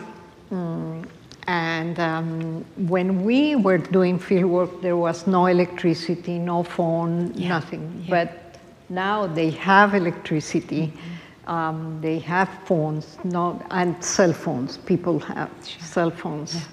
[0.52, 1.06] Mm,
[1.48, 7.50] and um, when we were doing fieldwork, there was no electricity, no phone, yeah.
[7.50, 8.04] nothing.
[8.04, 8.10] Yeah.
[8.10, 8.60] But
[8.90, 10.88] now they have electricity.
[10.88, 11.16] Mm-hmm
[11.50, 14.78] um, they have phones, not, and cell phones.
[14.78, 15.50] People have
[15.82, 16.68] cell phones.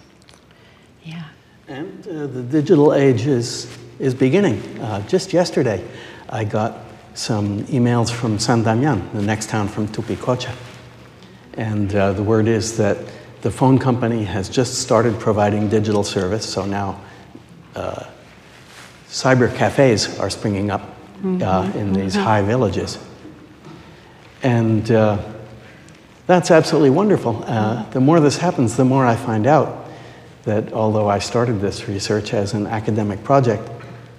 [1.02, 1.24] Yeah.
[1.68, 1.74] yeah.
[1.76, 4.60] And uh, the digital age is, is beginning.
[4.80, 5.82] Uh, just yesterday,
[6.28, 6.85] I got
[7.16, 10.54] some emails from San Damian, the next town from Tupicocha.
[11.54, 12.98] And uh, the word is that
[13.40, 17.00] the phone company has just started providing digital service, so now
[17.74, 18.04] uh,
[19.08, 20.82] cyber cafes are springing up
[21.22, 21.74] mm -hmm.
[21.74, 22.28] in these mm-hmm.
[22.28, 22.98] high villages.
[24.42, 25.18] And uh,
[26.26, 27.44] that's absolutely wonderful.
[27.46, 29.68] Uh, the more this happens, the more I find out
[30.44, 33.68] that although I started this research as an academic project,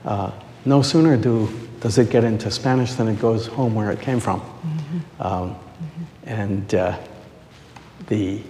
[0.05, 0.31] uh,
[0.65, 1.49] no sooner do,
[1.79, 4.39] does it get into Spanish then it goes home where it came from.
[4.39, 5.21] Mm-hmm.
[5.21, 6.03] Um, mm-hmm.
[6.25, 6.97] And uh,
[8.07, 8.41] the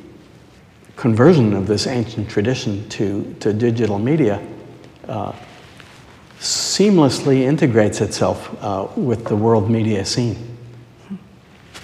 [0.95, 4.41] conversion of this ancient tradition to, to digital media
[5.07, 5.33] uh,
[6.39, 10.57] seamlessly integrates itself uh, with the world media scene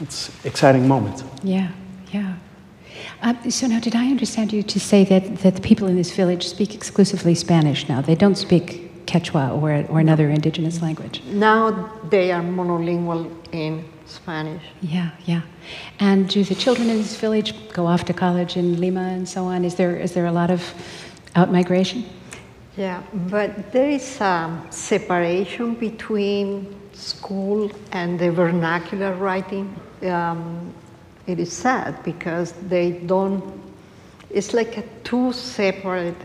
[0.02, 1.24] it's exciting moments.
[1.44, 1.72] Yeah,
[2.12, 2.36] yeah.
[3.22, 6.12] Uh, so now, did I understand you to say that, that the people in this
[6.12, 8.02] village speak exclusively Spanish now?
[8.02, 11.22] They don't speak Quechua or, or another indigenous language?
[11.26, 14.64] Now they are monolingual in Spanish.
[14.82, 15.42] Yeah, yeah.
[16.00, 19.46] And do the children in this village go off to college in Lima and so
[19.46, 19.64] on?
[19.66, 20.62] Is there, is there a lot of
[21.36, 22.06] out migration?
[22.76, 29.76] Yeah, but there is a separation between school and the vernacular writing.
[30.02, 30.74] Um,
[31.28, 33.44] it is sad because they don't,
[34.32, 36.18] it's like a two separate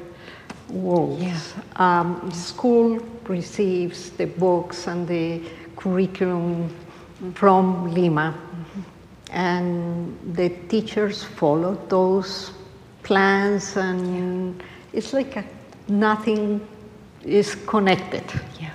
[0.70, 1.22] worlds.
[1.22, 1.40] Yeah.
[1.76, 5.42] Um, school receives the books and the
[5.76, 6.74] curriculum
[7.34, 8.34] from Lima,
[9.30, 12.52] and the teachers follow those
[13.02, 14.62] plans, and
[14.92, 15.44] it's like a,
[15.88, 16.66] nothing
[17.24, 18.24] is connected.
[18.60, 18.70] Yeah,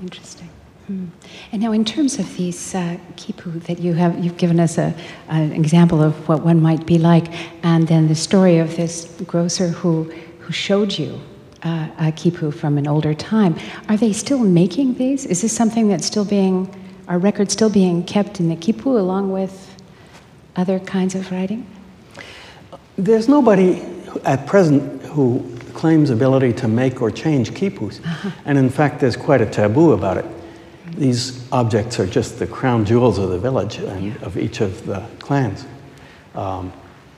[0.00, 0.48] interesting.
[0.86, 1.06] Hmm.
[1.52, 4.94] And now, in terms of these uh, kipu that you have, you've given us a,
[5.28, 7.28] an example of what one might be like,
[7.62, 10.12] and then the story of this grocer who
[10.50, 11.20] who showed you
[11.62, 13.54] uh, a kipu from an older time.
[13.88, 15.24] Are they still making these?
[15.24, 16.68] Is this something that's still being,
[17.06, 19.80] are records still being kept in the kipu along with
[20.56, 21.64] other kinds of writing?
[22.96, 23.80] There's nobody
[24.24, 28.00] at present who claims ability to make or change quipus.
[28.44, 30.26] And in fact, there's quite a taboo about it.
[30.96, 35.06] These objects are just the crown jewels of the village and of each of the
[35.20, 35.64] clans.
[36.34, 36.72] Um,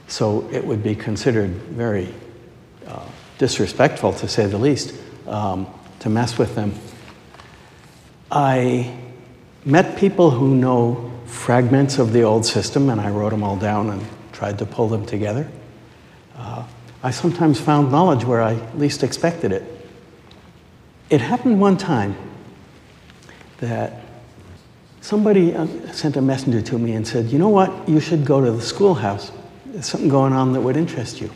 [0.07, 2.13] so it would be considered very
[3.43, 4.95] disrespectful, to say the least,
[5.27, 5.67] um,
[5.99, 6.73] to mess with them.
[8.31, 8.97] I
[9.65, 13.91] met people who know fragments of the old system, and I wrote them all down
[13.91, 15.51] and tried to pull them together.
[16.37, 16.65] Uh,
[17.03, 19.65] I sometimes found knowledge where I least expected it.
[21.11, 22.17] It happened one time
[23.59, 24.03] that
[25.01, 27.89] somebody uh, sent a messenger to me and said, You know what?
[27.89, 29.33] You should go to the schoolhouse.
[29.67, 31.33] There's something going on that would interest you.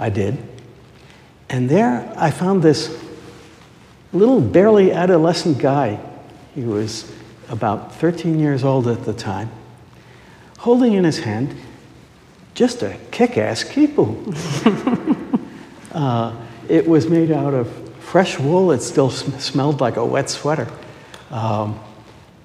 [0.00, 0.36] I did.
[1.48, 3.02] And there I found this
[4.12, 6.00] little, barely adolescent guy.
[6.54, 7.12] He was
[7.48, 9.50] about 13 years old at the time,
[10.58, 11.54] holding in his hand
[12.54, 14.16] just a kick ass kipu.
[15.92, 16.34] uh,
[16.68, 17.70] it was made out of
[18.00, 20.66] fresh wool, it still sm- smelled like a wet sweater.
[21.30, 21.78] Um,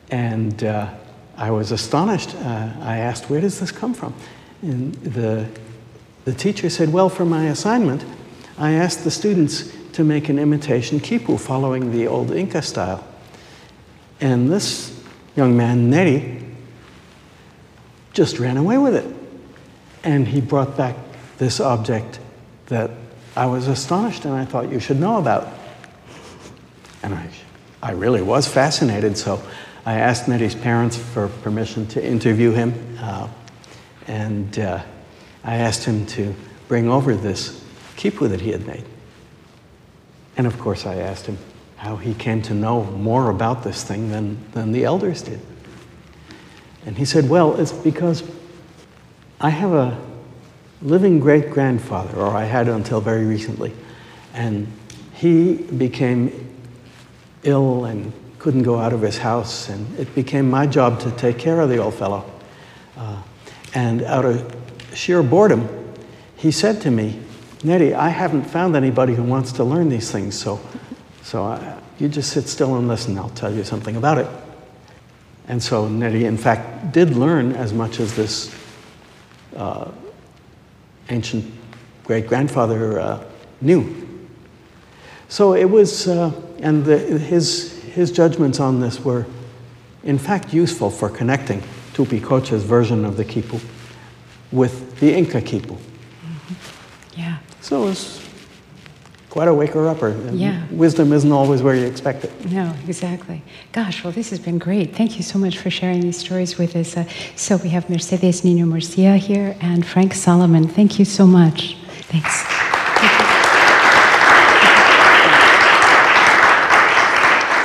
[0.09, 0.89] and uh,
[1.37, 2.35] I was astonished.
[2.35, 4.13] Uh, I asked, Where does this come from?
[4.61, 5.47] And the,
[6.25, 8.03] the teacher said, Well, for my assignment,
[8.61, 13.03] I asked the students to make an imitation kipu following the old Inca style.
[14.21, 15.03] And this
[15.35, 16.45] young man, Neri,
[18.13, 19.15] just ran away with it.
[20.03, 20.95] And he brought back
[21.39, 22.19] this object
[22.67, 22.91] that
[23.35, 25.47] I was astonished and I thought you should know about.
[27.01, 27.29] And I,
[27.81, 29.41] I really was fascinated, so
[29.87, 32.99] I asked Neri's parents for permission to interview him.
[33.01, 33.27] Uh,
[34.05, 34.83] and uh,
[35.43, 36.35] I asked him to
[36.67, 37.59] bring over this
[37.95, 38.83] kipu that he had made.
[40.37, 41.37] And of course, I asked him
[41.77, 45.39] how he came to know more about this thing than, than the elders did.
[46.85, 48.23] And he said, Well, it's because
[49.39, 49.99] I have a
[50.81, 53.73] living great grandfather, or I had until very recently,
[54.33, 54.71] and
[55.13, 56.55] he became
[57.43, 61.37] ill and couldn't go out of his house, and it became my job to take
[61.37, 62.29] care of the old fellow.
[62.97, 63.21] Uh,
[63.75, 64.55] and out of
[64.93, 65.69] sheer boredom,
[66.35, 67.19] he said to me,
[67.63, 70.59] Nettie, I haven't found anybody who wants to learn these things, so,
[71.21, 73.17] so I, you just sit still and listen.
[73.17, 74.27] I'll tell you something about it.
[75.47, 78.55] And so Nettie, in fact, did learn as much as this
[79.55, 79.91] uh,
[81.09, 81.45] ancient
[82.03, 83.23] great grandfather uh,
[83.59, 84.07] knew.
[85.29, 89.25] So it was, uh, and the, his, his judgments on this were,
[90.03, 91.61] in fact, useful for connecting
[91.93, 93.61] Tupi Tupicocha's version of the Kipu
[94.51, 95.77] with the Inca Kipu.
[97.61, 98.21] So it was
[99.29, 100.09] quite a waker upper.
[100.33, 100.65] Yeah.
[100.71, 102.51] Wisdom isn't always where you expect it.
[102.51, 103.41] No, exactly.
[103.71, 104.95] Gosh, well, this has been great.
[104.95, 106.97] Thank you so much for sharing these stories with us.
[106.97, 107.05] Uh,
[107.35, 110.67] so we have Mercedes Nino Murcia here and Frank Salomon.
[110.67, 111.75] Thank you so much.
[112.09, 112.70] Thanks.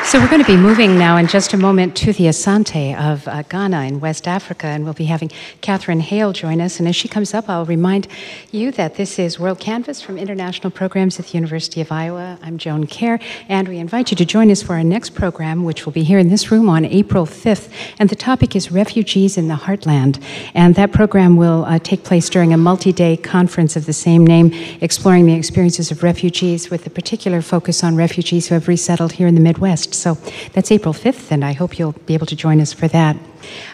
[0.06, 3.26] So we're going to be moving now in just a moment to the Asante of
[3.26, 6.78] uh, Ghana in West Africa, and we'll be having Catherine Hale join us.
[6.78, 8.06] And as she comes up, I'll remind
[8.52, 12.38] you that this is WorldCanvass from International Programs at the University of Iowa.
[12.40, 15.84] I'm Joan Kjaer, and we invite you to join us for our next program, which
[15.84, 17.68] will be here in this room on April 5th.
[17.98, 20.22] And the topic is Refugees in the Heartland.
[20.54, 24.24] And that program will uh, take place during a multi day conference of the same
[24.24, 29.10] name, exploring the experiences of refugees with a particular focus on refugees who have resettled
[29.10, 29.96] here in the Midwest.
[30.06, 30.14] So
[30.52, 33.16] that's April 5th, and I hope you'll be able to join us for that.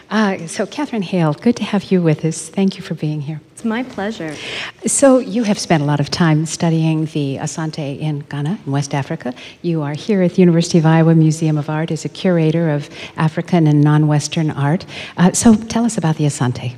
[0.09, 2.49] Uh, so, Catherine Hale, good to have you with us.
[2.49, 3.39] Thank you for being here.
[3.51, 4.35] It's my pleasure.
[4.87, 8.95] So, you have spent a lot of time studying the Asante in Ghana, in West
[8.95, 9.35] Africa.
[9.61, 12.89] You are here at the University of Iowa Museum of Art as a curator of
[13.15, 14.87] African and non Western art.
[15.17, 16.73] Uh, so, tell us about the Asante.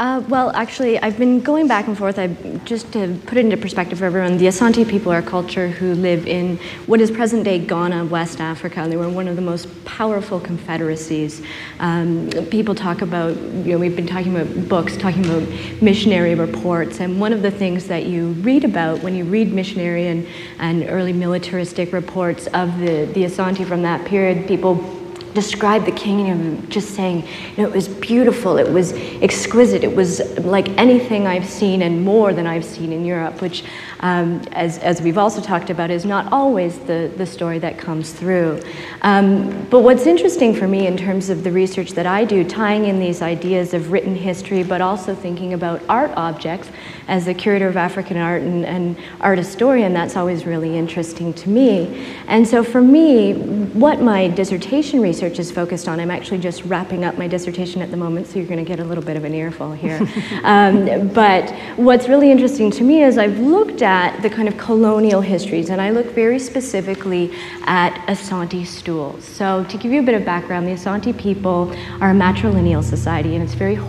[0.00, 2.18] Uh, well, actually, I've been going back and forth.
[2.18, 2.28] I,
[2.64, 5.92] just to put it into perspective for everyone, the Asante people are a culture who
[5.92, 6.56] live in
[6.86, 8.86] what is present day Ghana, West Africa.
[8.88, 11.42] They were one of the most powerful confederacies.
[11.80, 15.46] Um, people talk about, you know, we've been talking about books, talking about
[15.82, 20.06] missionary reports, and one of the things that you read about when you read missionary
[20.08, 20.26] and,
[20.60, 24.99] and early militaristic reports of the, the Asante from that period, people
[25.34, 27.26] describe the kingdom just saying
[27.56, 28.92] you know it was beautiful it was
[29.22, 33.64] exquisite it was like anything i've seen and more than i've seen in europe which
[34.00, 38.12] um, as, as we've also talked about is not always the, the story that comes
[38.12, 38.60] through
[39.02, 42.84] um, but what's interesting for me in terms of the research that i do tying
[42.86, 46.68] in these ideas of written history but also thinking about art objects
[47.08, 51.48] as a curator of african art and, and art historian that's always really interesting to
[51.48, 56.00] me and so for me what my dissertation research is focused on.
[56.00, 58.80] I'm actually just wrapping up my dissertation at the moment, so you're going to get
[58.80, 60.00] a little bit of an earful here.
[60.42, 63.89] um, but what's really interesting to me is I've looked at
[64.22, 67.32] the kind of colonial histories, and I look very specifically
[67.64, 69.24] at Asante stools.
[69.24, 73.34] So to give you a bit of background, the Asante people are a matrilineal society,
[73.34, 73.80] and it's very uh,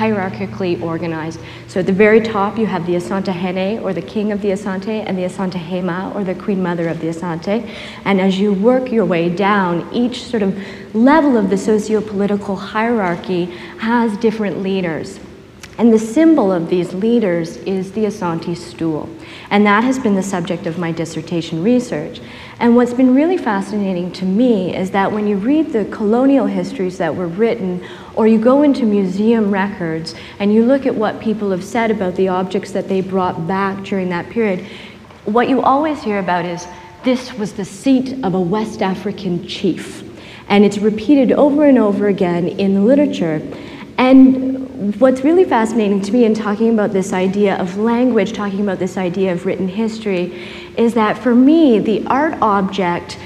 [0.00, 1.40] hierarchically organized.
[1.66, 5.02] So at the very top, you have the Asantehene, or the king of the Asante,
[5.06, 7.68] and the Asantehemaa, or the queen mother of the Asante.
[8.04, 10.56] And as you work your way down, each sort of
[10.94, 13.46] level of the socio-political hierarchy
[13.78, 15.18] has different leaders.
[15.80, 19.08] And the symbol of these leaders is the Asante stool.
[19.48, 22.20] And that has been the subject of my dissertation research.
[22.58, 26.98] And what's been really fascinating to me is that when you read the colonial histories
[26.98, 27.82] that were written,
[28.14, 32.14] or you go into museum records and you look at what people have said about
[32.14, 34.66] the objects that they brought back during that period,
[35.24, 36.66] what you always hear about is
[37.04, 40.04] this was the seat of a West African chief.
[40.46, 43.40] And it's repeated over and over again in the literature.
[44.00, 48.78] And what's really fascinating to me in talking about this idea of language, talking about
[48.78, 50.32] this idea of written history,
[50.78, 53.18] is that for me, the art object,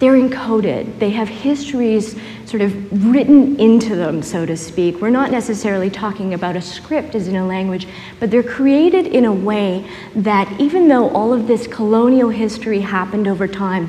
[0.00, 0.98] they're encoded.
[0.98, 2.14] They have histories
[2.44, 5.00] sort of written into them, so to speak.
[5.00, 7.88] We're not necessarily talking about a script as in a language,
[8.20, 13.26] but they're created in a way that even though all of this colonial history happened
[13.26, 13.88] over time,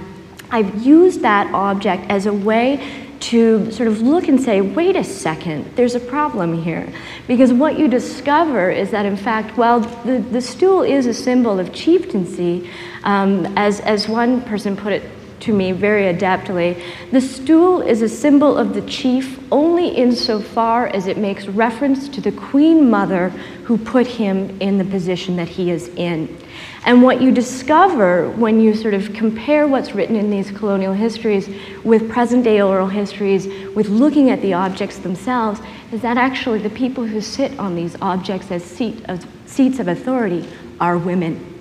[0.52, 5.03] I've used that object as a way to sort of look and say, wait a
[5.03, 6.91] second, there's a problem here.
[7.27, 11.59] Because what you discover is that, in fact, while the, the stool is a symbol
[11.59, 12.69] of chieftaincy.
[13.03, 15.03] Um, as, as one person put it
[15.41, 16.81] to me very adeptly,
[17.11, 22.21] the stool is a symbol of the chief only insofar as it makes reference to
[22.21, 23.29] the queen mother
[23.63, 26.37] who put him in the position that he is in.
[26.85, 31.49] And what you discover when you sort of compare what's written in these colonial histories
[31.84, 35.60] with present day oral histories, with looking at the objects themselves,
[35.91, 39.88] is that actually the people who sit on these objects as seat of, seats of
[39.88, 40.47] authority
[40.80, 41.59] are women.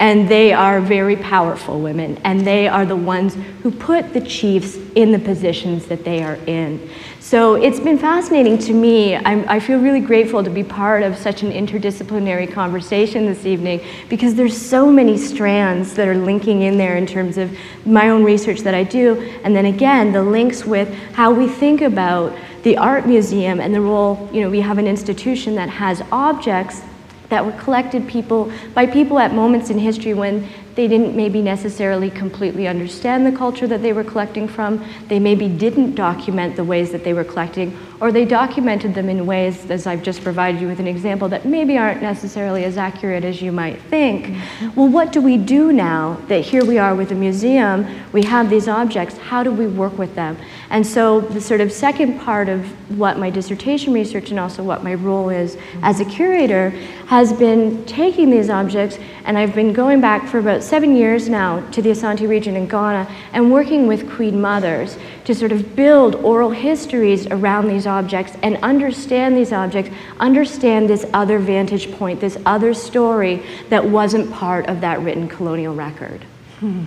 [0.00, 4.76] And they are very powerful women, and they are the ones who put the chiefs
[4.96, 6.90] in the positions that they are in.
[7.20, 9.14] So it's been fascinating to me.
[9.14, 13.80] I'm, i feel really grateful to be part of such an interdisciplinary conversation this evening
[14.08, 18.24] because there's so many strands that are linking in there in terms of my own
[18.24, 22.76] research that I do, and then again, the links with how we think about the
[22.76, 26.82] art museum and the role, you know, we have an institution that has objects
[27.30, 32.10] that were collected people by people at moments in history when they didn't maybe necessarily
[32.10, 34.84] completely understand the culture that they were collecting from.
[35.08, 39.26] They maybe didn't document the ways that they were collecting, or they documented them in
[39.26, 43.24] ways, as I've just provided you with an example, that maybe aren't necessarily as accurate
[43.24, 44.26] as you might think.
[44.26, 44.80] Mm-hmm.
[44.80, 48.48] Well, what do we do now that here we are with a museum, we have
[48.48, 50.38] these objects, how do we work with them?
[50.70, 52.64] And so the sort of second part of
[52.96, 56.70] what my dissertation research and also what my role is as a curator
[57.06, 61.68] has been taking these objects, and I've been going back for about seven years now
[61.70, 66.14] to the Asante region in Ghana and working with Queen Mothers to sort of build
[66.14, 69.90] oral histories around these objects and understand these objects,
[70.20, 75.74] understand this other vantage point, this other story that wasn't part of that written colonial
[75.74, 76.24] record.
[76.60, 76.84] Hmm.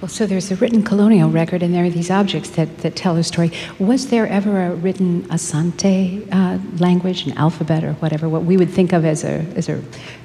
[0.00, 3.16] Well, so there's a written colonial record, and there are these objects that, that tell
[3.16, 3.52] a story.
[3.78, 8.70] Was there ever a written Asante uh, language, an alphabet, or whatever, what we would
[8.70, 9.80] think of as a, as a,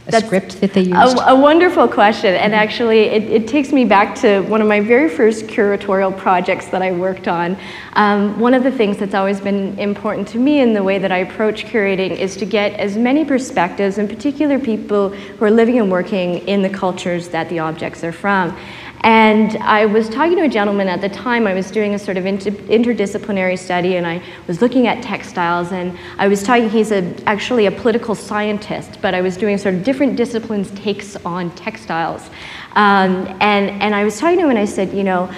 [0.08, 0.96] a script that they used?
[0.96, 4.80] A, a wonderful question, and actually, it, it, takes me back to one of my
[4.80, 7.56] very first curatorial projects that I worked on.
[7.94, 11.12] Um, one of the things that's always been important to me in the way that
[11.12, 15.78] I approach curating is to get as many perspectives, in particular people who are living
[15.78, 18.58] and working in the cultures that the objects are from.
[19.02, 22.18] And I was talking to a gentleman at the time, I was doing a sort
[22.18, 26.92] of inter interdisciplinary study, and I was looking at textiles, and I was talking, he's
[26.92, 31.52] a, actually a political scientist, but I was doing sort of different disciplines takes on
[31.56, 32.30] textiles.
[32.76, 35.32] Um, and, and I was talking to him and I said, you know,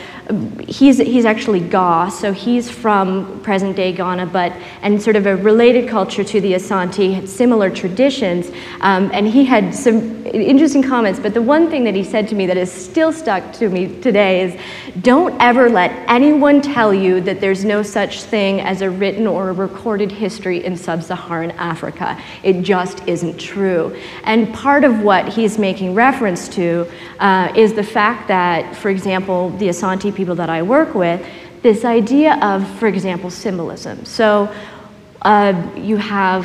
[0.67, 4.51] he's, he's actually Ga, so he's from present day Ghana, but,
[4.81, 8.51] and sort of a related culture to the Asante, had similar traditions.
[8.81, 12.35] Um, and he had some interesting comments, but the one thing that he said to
[12.35, 14.59] me that is still stuck to me today is
[15.01, 19.49] don't ever let anyone tell you that there's no such thing as a written or
[19.49, 22.21] a recorded history in sub Saharan Africa.
[22.43, 23.97] It just isn't true.
[24.25, 26.87] And part of what he's making reference to
[27.29, 31.19] uh, is the fact that, for example, the Asante people that I work with,
[31.61, 34.03] this idea of, for example, symbolism.
[34.03, 34.51] So
[35.21, 36.43] uh, you have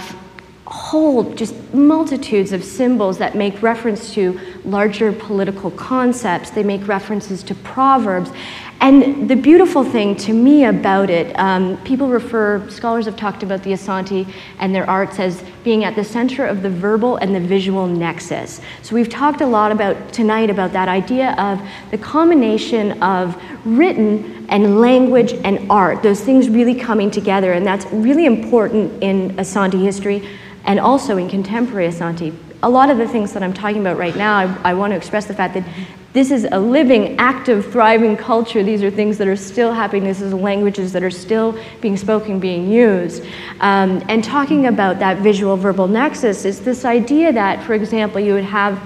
[0.67, 6.51] whole just multitudes of symbols that make reference to larger political concepts.
[6.51, 8.31] They make references to proverbs.
[8.85, 13.63] And the beautiful thing to me about it, um, people refer, scholars have talked about
[13.63, 17.41] the Asante and their arts as being at the center of the verbal and the
[17.41, 18.61] visual nexus.
[18.83, 24.45] So we've talked a lot about tonight about that idea of the combination of written
[24.51, 27.55] and language and art, those things really coming together.
[27.55, 30.29] And that's really important in Asante history
[30.67, 32.37] and also in contemporary Asante.
[32.63, 34.97] A lot of the things that I'm talking about right now, I, I want to
[34.99, 35.65] express the fact that
[36.15, 38.63] this is a living, active, thriving culture.
[38.63, 40.05] These are things that are still happening.
[40.05, 43.25] This is languages that are still being spoken, being used.
[43.59, 48.33] Um, and talking about that visual verbal nexus is this idea that, for example, you
[48.35, 48.81] would have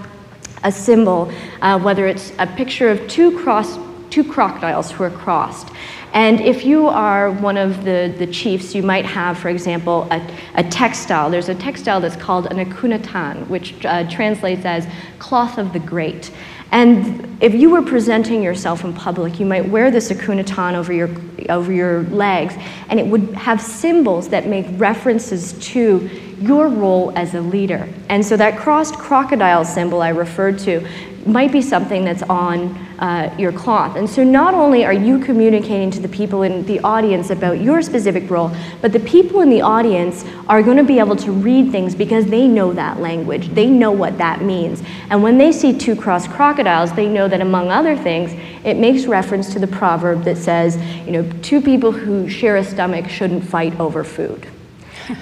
[0.65, 1.31] a symbol,
[1.61, 3.79] uh, whether it's a picture of two cross,
[4.09, 5.69] two crocodiles who are crossed.
[6.15, 10.27] And if you are one of the, the chiefs, you might have, for example, a,
[10.55, 11.31] a textile.
[11.31, 14.87] There's a textile that's called an akunatan, which uh, translates as
[15.19, 16.31] cloth of the great.
[16.71, 21.09] And if you were presenting yourself in public, you might wear this akunatan over your,
[21.49, 22.55] over your legs,
[22.89, 26.09] and it would have symbols that make references to
[26.41, 27.89] your role as a leader.
[28.09, 30.87] And so that crossed crocodile symbol I referred to
[31.29, 33.97] might be something that's on uh, your cloth.
[33.97, 37.83] And so not only are you communicating to the people in the audience about your
[37.83, 41.71] specific role, but the people in the audience are going to be able to read
[41.71, 43.49] things because they know that language.
[43.55, 44.83] They know what that means.
[45.11, 48.33] And when they see two crossed crocodiles, they know that among other things,
[48.65, 50.77] it makes reference to the proverb that says,
[51.07, 54.49] you know, two people who share a stomach shouldn't fight over food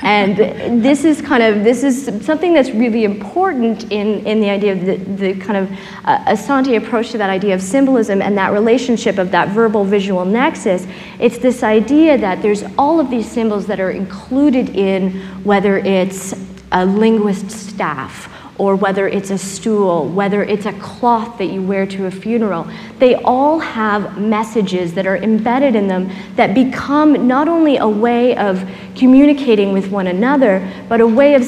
[0.03, 4.73] and this is kind of this is something that's really important in, in the idea
[4.73, 8.53] of the, the kind of uh, Asante approach to that idea of symbolism and that
[8.53, 10.87] relationship of that verbal visual nexus.
[11.19, 15.13] It's this idea that there's all of these symbols that are included in
[15.45, 16.35] whether it's
[16.73, 21.87] a linguist staff or whether it's a stool, whether it's a cloth that you wear
[21.87, 22.67] to a funeral,
[22.99, 28.37] they all have messages that are embedded in them that become not only a way
[28.37, 31.43] of communicating with one another, but a way of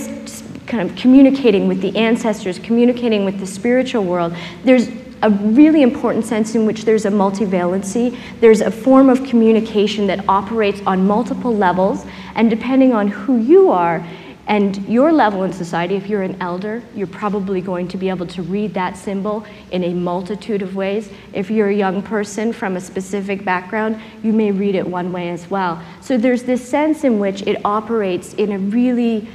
[0.67, 4.37] kind of communicating with the ancestors, communicating with the spiritual world.
[4.65, 4.89] There's
[5.23, 8.17] a really important sense in which there's a multivalency.
[8.41, 13.71] There's a form of communication that operates on multiple levels, and depending on who you
[13.71, 14.07] are,
[14.49, 18.27] and your level in society, if you're an elder, you're probably going to be able
[18.29, 21.11] to read that symbol in a multitude of ways.
[21.35, 25.29] If you're a young person from a specific background, you may read it one way
[25.29, 25.83] as well.
[26.01, 29.29] So there's this sense in which it operates in a really,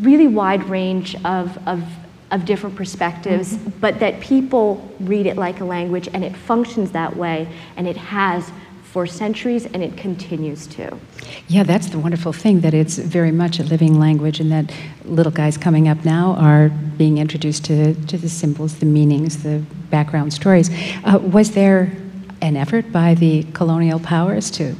[0.00, 1.84] really wide range of, of,
[2.30, 3.78] of different perspectives, mm-hmm.
[3.80, 7.46] but that people read it like a language and it functions that way
[7.76, 8.50] and it has
[8.96, 10.98] for centuries and it continues to.
[11.48, 14.72] Yeah, that's the wonderful thing that it's very much a living language and that
[15.04, 19.62] little guys coming up now are being introduced to, to the symbols, the meanings, the
[19.90, 20.70] background stories.
[21.04, 21.94] Uh, was there
[22.40, 24.74] an effort by the colonial powers to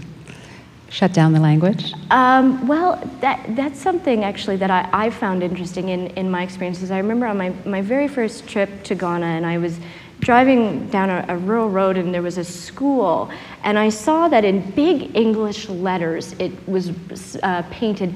[0.89, 1.93] shut down the language?
[2.11, 6.91] Um, well, that, that's something actually that I, I found interesting in, in my experiences.
[6.91, 9.79] I remember on my, my very first trip to Ghana, and I was
[10.27, 13.31] driving down a, a, rural road and there was a school
[13.63, 16.91] and i saw that in big english letters it was
[17.45, 18.13] uh, painted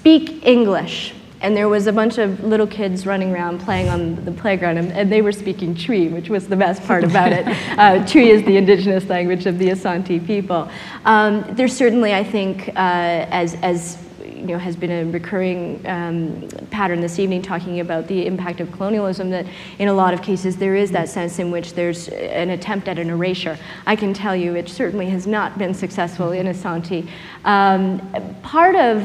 [0.00, 1.12] speak english.
[1.42, 4.92] And there was a bunch of little kids running around playing on the playground and,
[4.92, 7.46] and they were speaking Twi, which was the best part about it.
[7.80, 10.68] Uh, Twi is the indigenous language of the asante people.
[11.06, 13.96] Um, there's certainly i think uh, as, as
[14.40, 18.72] you know, has been a recurring um, pattern this evening, talking about the impact of
[18.72, 19.46] colonialism, that
[19.78, 22.98] in a lot of cases there is that sense in which there's an attempt at
[22.98, 23.58] an erasure.
[23.86, 27.08] I can tell you it certainly has not been successful in Asante.
[27.44, 28.00] Um,
[28.42, 29.02] part of,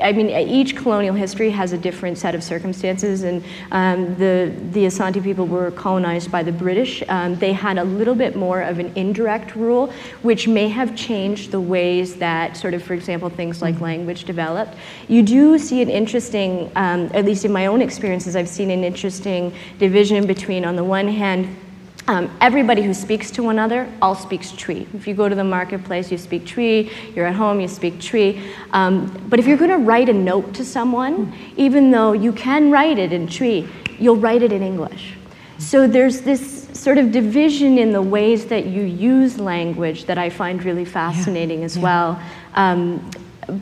[0.00, 4.86] I mean, each colonial history has a different set of circumstances, and um, the, the
[4.86, 7.02] Asante people were colonized by the British.
[7.08, 9.92] Um, they had a little bit more of an indirect rule,
[10.22, 14.74] which may have changed the ways that, sort of, for example, things like language developed.
[15.08, 18.84] You do see an interesting, um, at least in my own experiences, I've seen an
[18.84, 21.56] interesting division between, on the one hand,
[22.06, 24.86] um, everybody who speaks to one another all speaks Twi.
[24.94, 26.90] If you go to the marketplace, you speak Twi.
[27.14, 28.42] You're at home, you speak Twi.
[28.72, 32.70] Um, but if you're going to write a note to someone, even though you can
[32.70, 33.66] write it in Twi,
[33.98, 35.14] you'll write it in English.
[35.58, 40.28] So there's this sort of division in the ways that you use language that I
[40.28, 41.64] find really fascinating yeah.
[41.64, 41.82] as yeah.
[41.82, 42.22] well.
[42.54, 43.10] Um,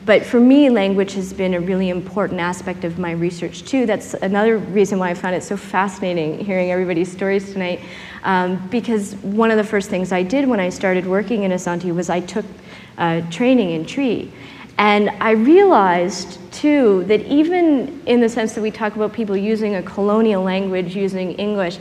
[0.05, 3.87] but for me, language has been a really important aspect of my research too.
[3.87, 7.81] That's another reason why I found it so fascinating hearing everybody's stories tonight.
[8.23, 11.95] Um, because one of the first things I did when I started working in Asante
[11.95, 12.45] was I took
[12.99, 14.31] uh, training in Twi.
[14.79, 19.77] And I realized too that even in the sense that we talk about people using
[19.77, 21.79] a colonial language, using English,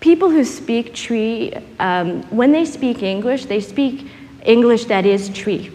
[0.00, 4.06] people who speak Twi, um, when they speak English, they speak
[4.44, 5.70] English that is Twi.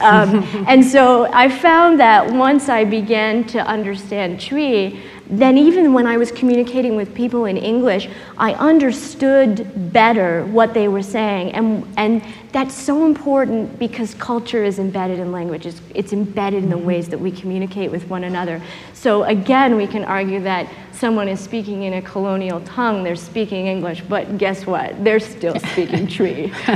[0.00, 4.98] Um, and so I found that once I began to understand Twi,
[5.30, 10.88] then even when I was communicating with people in English, I understood better what they
[10.88, 11.52] were saying.
[11.52, 15.66] And, and that's so important because culture is embedded in language.
[15.66, 18.62] It's, it's embedded in the ways that we communicate with one another.
[18.94, 20.66] So again, we can argue that
[20.98, 25.04] someone is speaking in a colonial tongue, they're speaking English, but guess what?
[25.04, 26.52] They're still speaking Twi.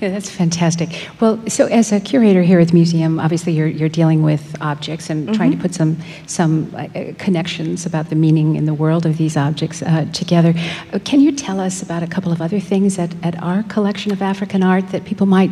[0.00, 1.08] yeah, that's fantastic.
[1.20, 5.10] Well, so as a curator here at the museum, obviously you're, you're dealing with objects
[5.10, 5.34] and mm-hmm.
[5.34, 6.88] trying to put some, some uh,
[7.18, 10.54] connections about the meaning in the world of these objects uh, together.
[10.92, 14.10] Uh, can you tell us about a couple of other things at, at our collection
[14.10, 15.50] of African art that people might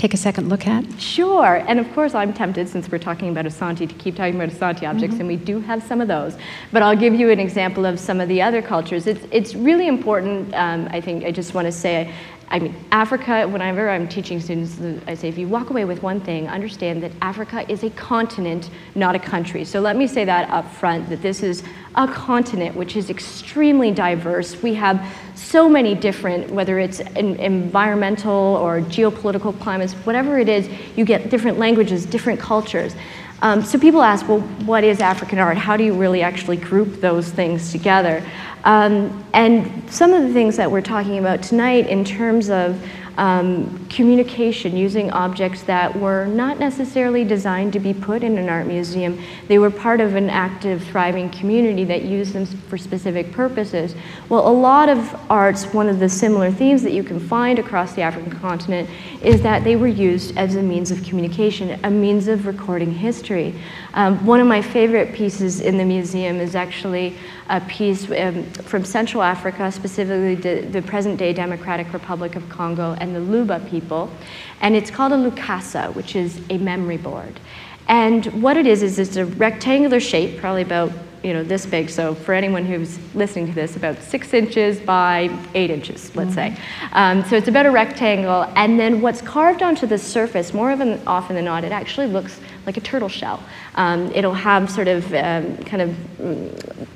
[0.00, 0.82] take a second look at?
[0.98, 1.62] Sure.
[1.68, 4.88] And of course, I'm tempted, since we're talking about Asante, to keep talking about Asante
[4.88, 5.20] objects, mm-hmm.
[5.20, 6.38] and we do have some of those.
[6.72, 9.06] But I'll give you an example of some of the other cultures.
[9.06, 12.12] It's, it's really important, um, I think, I just want to say,
[12.52, 16.20] I mean, Africa, whenever I'm teaching students, I say if you walk away with one
[16.20, 19.64] thing, understand that Africa is a continent, not a country.
[19.64, 21.62] So let me say that up front that this is
[21.94, 24.60] a continent which is extremely diverse.
[24.62, 25.06] We have
[25.36, 31.56] so many different, whether it's environmental or geopolitical climates, whatever it is, you get different
[31.56, 32.96] languages, different cultures.
[33.42, 35.56] Um, so people ask, well, what is African art?
[35.56, 38.22] How do you really actually group those things together?
[38.64, 42.82] Um, and some of the things that we're talking about tonight in terms of
[43.20, 48.66] um, communication using objects that were not necessarily designed to be put in an art
[48.66, 49.20] museum.
[49.46, 53.94] They were part of an active, thriving community that used them for specific purposes.
[54.30, 57.92] Well, a lot of arts, one of the similar themes that you can find across
[57.92, 58.88] the African continent
[59.22, 63.54] is that they were used as a means of communication, a means of recording history.
[63.94, 67.16] Um, one of my favorite pieces in the museum is actually
[67.48, 72.96] a piece um, from Central Africa, specifically the, the present day Democratic Republic of Congo
[73.00, 74.10] and the Luba people.
[74.60, 77.40] And it's called a Lukasa, which is a memory board.
[77.88, 81.90] And what it is, is it's a rectangular shape, probably about you know, this big.
[81.90, 86.54] So for anyone who's listening to this, about six inches by eight inches, let's mm-hmm.
[86.54, 86.62] say.
[86.92, 88.44] Um, so it's about a rectangle.
[88.56, 92.40] And then what's carved onto the surface, more often, often than not, it actually looks
[92.66, 93.42] like a turtle shell.
[93.74, 96.86] Um, it'll have sort of um, kind of mm,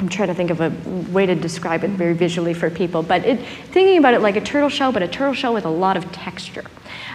[0.00, 0.70] I'm trying to think of a
[1.12, 3.38] way to describe it very visually for people, but it,
[3.70, 6.10] thinking about it like a turtle shell, but a turtle shell with a lot of
[6.10, 6.64] texture.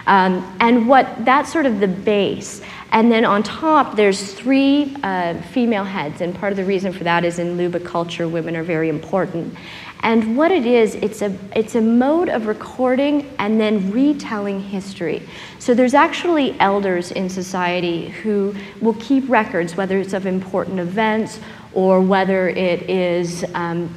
[0.06, 2.62] Um, and what that's sort of the base.
[2.92, 7.04] And then on top, there's three uh, female heads, and part of the reason for
[7.04, 9.54] that is in Luba culture, women are very important.
[10.00, 15.22] And what it is, it's a, it's a mode of recording and then retelling history.
[15.58, 21.40] So there's actually elders in society who will keep records, whether it's of important events
[21.72, 23.92] or whether it is um,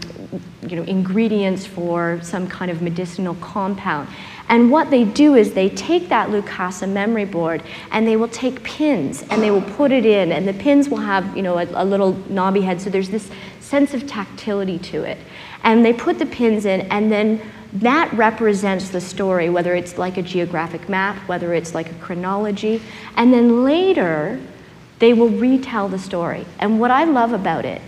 [0.67, 4.09] you know, ingredients for some kind of medicinal compound.
[4.49, 8.63] And what they do is they take that Lukasa memory board and they will take
[8.63, 11.67] pins and they will put it in, and the pins will have you know, a,
[11.73, 15.19] a little knobby head, so there's this sense of tactility to it.
[15.63, 17.41] And they put the pins in, and then
[17.73, 22.81] that represents the story, whether it's like a geographic map, whether it's like a chronology.
[23.15, 24.39] And then later,
[24.97, 26.45] they will retell the story.
[26.57, 27.81] And what I love about it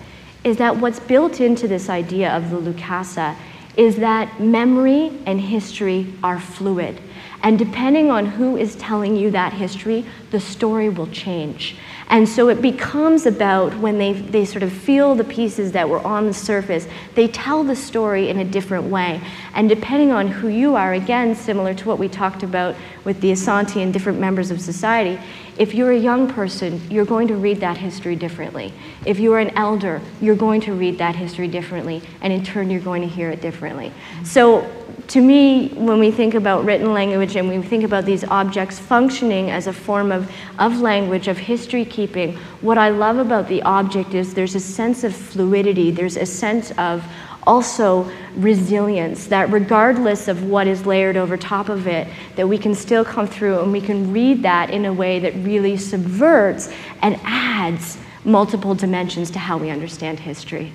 [0.44, 3.36] is that what's built into this idea of the Lukasa
[3.77, 6.99] is that memory and history are fluid.
[7.43, 11.76] And depending on who is telling you that history, the story will change.
[12.10, 16.06] And so it becomes about when they, they sort of feel the pieces that were
[16.06, 16.85] on the surface,
[17.15, 19.22] they tell the story in a different way.
[19.53, 22.76] And depending on who you are, again, similar to what we talked about
[23.06, 25.19] with the Asante and different members of society,
[25.57, 28.73] if you're a young person, you're going to read that history differently.
[29.06, 32.82] If you're an elder, you're going to read that history differently, and in turn, you're
[32.82, 33.91] going to hear it differently.
[34.23, 34.69] So
[35.10, 39.52] to me, when we think about written language and we think about these objects functioning
[39.52, 44.14] as a form of, of language, of history keeping, what I love about the object
[44.14, 47.03] is there's a sense of fluidity, there's a sense of
[47.48, 52.74] also resilience that regardless of what is layered over top of it that we can
[52.74, 57.20] still come through and we can read that in a way that really subverts and
[57.24, 60.72] adds multiple dimensions to how we understand history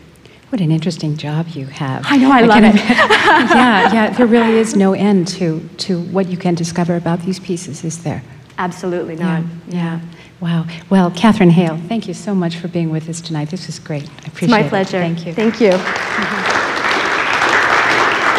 [0.51, 2.05] what an interesting job you have.
[2.07, 2.75] I know, I, I love it.
[2.77, 7.41] yeah, yeah, there really is no end to, to what you can discover about these
[7.41, 8.23] pieces, is there?
[8.57, 9.43] Absolutely not.
[9.67, 9.99] Yeah.
[9.99, 10.01] yeah.
[10.41, 10.67] Wow.
[10.89, 13.51] Well, Catherine Hale, thank you so much for being with us tonight.
[13.51, 14.05] This was great.
[14.05, 14.43] I appreciate it.
[14.43, 14.99] It's my pleasure.
[14.99, 15.01] It.
[15.01, 15.33] Thank you.
[15.35, 16.53] Thank you.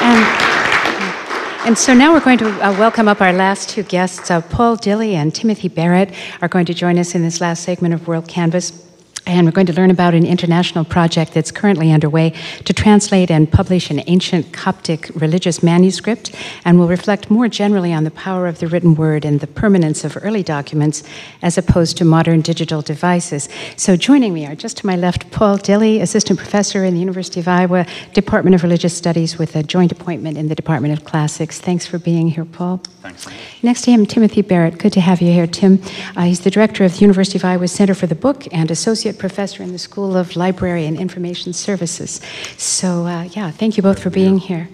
[0.07, 4.31] And, and so now we're going to uh, welcome up our last two guests.
[4.31, 7.93] Uh, Paul Dilley and Timothy Barrett are going to join us in this last segment
[7.93, 8.86] of WorldCanvass.
[9.27, 12.33] And we're going to learn about an international project that's currently underway
[12.63, 16.33] to translate and publish an ancient Coptic religious manuscript,
[16.63, 20.05] and will reflect more generally on the power of the written word and the permanence
[20.05, 21.03] of early documents
[21.41, 23.49] as opposed to modern digital devices.
[23.75, 27.41] So joining me are just to my left Paul Dilley, assistant professor in the University
[27.41, 31.59] of Iowa Department of Religious Studies with a joint appointment in the Department of Classics.
[31.59, 32.77] Thanks for being here, Paul.
[33.01, 33.27] Thanks.
[33.61, 34.77] Next to him, Timothy Barrett.
[34.77, 35.81] Good to have you here, Tim.
[36.15, 39.16] Uh, he's the director of the University of Iowa Center for the Book and associate
[39.17, 42.21] professor in the School of Library and Information Services.
[42.57, 44.69] So, uh, yeah, thank you both for being here.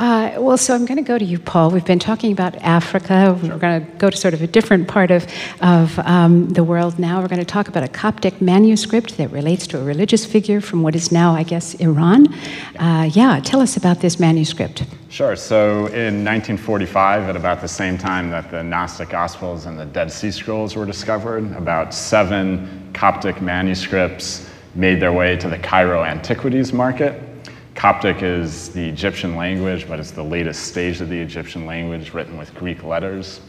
[0.00, 1.70] Uh, well, so I'm going to go to you, Paul.
[1.70, 3.38] We've been talking about Africa.
[3.42, 5.26] We're going to go to sort of a different part of,
[5.60, 7.20] of um, the world now.
[7.20, 10.82] We're going to talk about a Coptic manuscript that relates to a religious figure from
[10.82, 12.32] what is now, I guess, Iran.
[12.78, 14.84] Uh, yeah, tell us about this manuscript.
[15.10, 15.36] Sure.
[15.36, 20.10] So in 1945, at about the same time that the Gnostic Gospels and the Dead
[20.10, 26.72] Sea Scrolls were discovered, about seven Coptic manuscripts made their way to the Cairo antiquities
[26.72, 27.29] market.
[27.80, 32.36] Coptic is the Egyptian language, but it's the latest stage of the Egyptian language written
[32.36, 33.40] with Greek letters.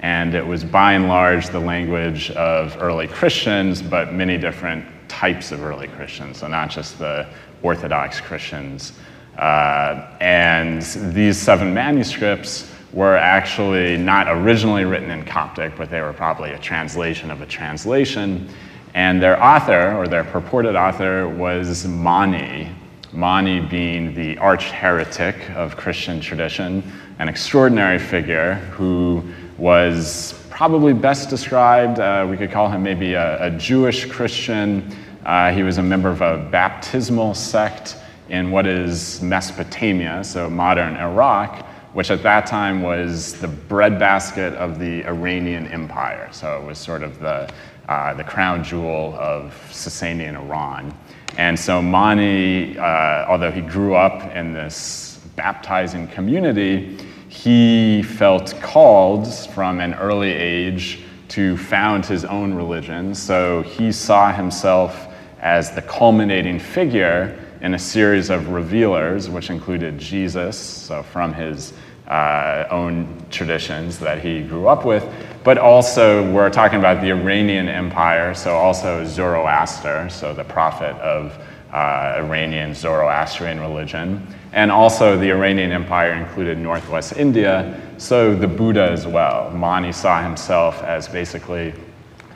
[0.00, 5.50] And it was by and large the language of early Christians, but many different types
[5.50, 7.26] of early Christians, so not just the
[7.62, 8.92] Orthodox Christians.
[9.38, 10.82] Uh, and
[11.14, 16.58] these seven manuscripts were actually not originally written in Coptic, but they were probably a
[16.58, 18.46] translation of a translation.
[18.92, 22.68] And their author, or their purported author, was Mani,
[23.12, 26.82] Mani being the arch heretic of Christian tradition,
[27.18, 29.22] an extraordinary figure who
[29.58, 34.94] was probably best described, uh, we could call him maybe a, a Jewish Christian.
[35.24, 37.96] Uh, he was a member of a baptismal sect
[38.28, 44.78] in what is Mesopotamia, so modern Iraq, which at that time was the breadbasket of
[44.78, 46.28] the Iranian Empire.
[46.30, 47.50] So it was sort of the,
[47.88, 50.96] uh, the crown jewel of Sasanian Iran.
[51.38, 56.98] And so Mani, uh, although he grew up in this baptizing community,
[57.28, 63.14] he felt called from an early age to found his own religion.
[63.14, 65.06] So he saw himself
[65.40, 71.72] as the culminating figure in a series of revealers, which included Jesus, so from his
[72.08, 75.04] uh, own traditions that he grew up with,
[75.42, 81.38] but also we're talking about the Iranian Empire, so also Zoroaster, so the prophet of
[81.72, 88.90] uh, Iranian Zoroastrian religion, and also the Iranian Empire included northwest India, so the Buddha
[88.90, 89.50] as well.
[89.50, 91.72] Mani saw himself as basically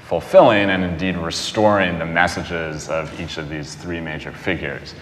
[0.07, 4.95] fulfilling and indeed restoring the messages of each of these three major figures.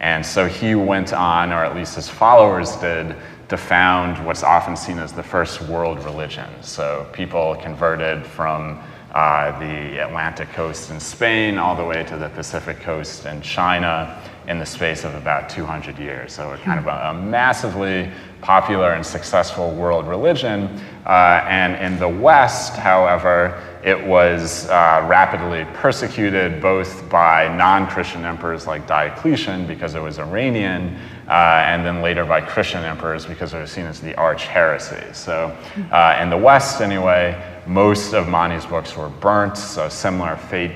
[0.00, 3.16] And so he went on, or at least his followers did,
[3.50, 6.48] to found what's often seen as the first world religion.
[6.62, 8.80] So people converted from
[9.12, 14.22] uh, the Atlantic coast in Spain all the way to the Pacific coast in China
[14.50, 16.32] in the space of about 200 years.
[16.32, 18.10] So, kind of a, a massively
[18.40, 20.68] popular and successful world religion.
[21.06, 28.24] Uh, and in the West, however, it was uh, rapidly persecuted both by non Christian
[28.24, 30.96] emperors like Diocletian because it was Iranian,
[31.28, 35.04] uh, and then later by Christian emperors because it was seen as the arch heresy.
[35.12, 35.56] So,
[35.92, 40.72] uh, in the West, anyway, most of Mani's books were burnt, so similar fate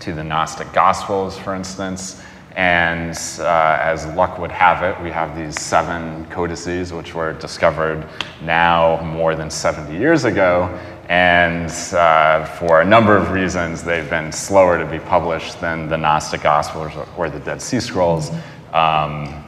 [0.00, 2.20] to the Gnostic Gospels, for instance.
[2.56, 8.08] And uh, as luck would have it, we have these seven codices, which were discovered
[8.42, 10.66] now more than 70 years ago.
[11.08, 15.98] And uh, for a number of reasons, they've been slower to be published than the
[15.98, 18.30] Gnostic Gospels or the Dead Sea Scrolls.
[18.72, 19.44] Um,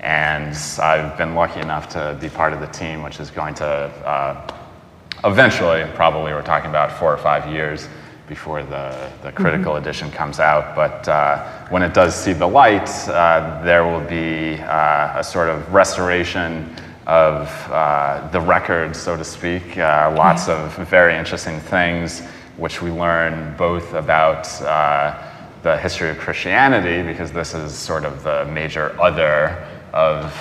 [0.00, 3.66] and I've been lucky enough to be part of the team, which is going to
[3.66, 4.54] uh,
[5.24, 7.88] eventually, probably we're talking about four or five years,
[8.28, 9.82] before the, the critical mm-hmm.
[9.82, 10.74] edition comes out.
[10.74, 15.48] But uh, when it does see the light, uh, there will be uh, a sort
[15.48, 16.74] of restoration
[17.06, 19.76] of uh, the record, so to speak.
[19.76, 22.22] Uh, lots of very interesting things,
[22.56, 25.22] which we learn both about uh,
[25.62, 30.32] the history of Christianity, because this is sort of the major other of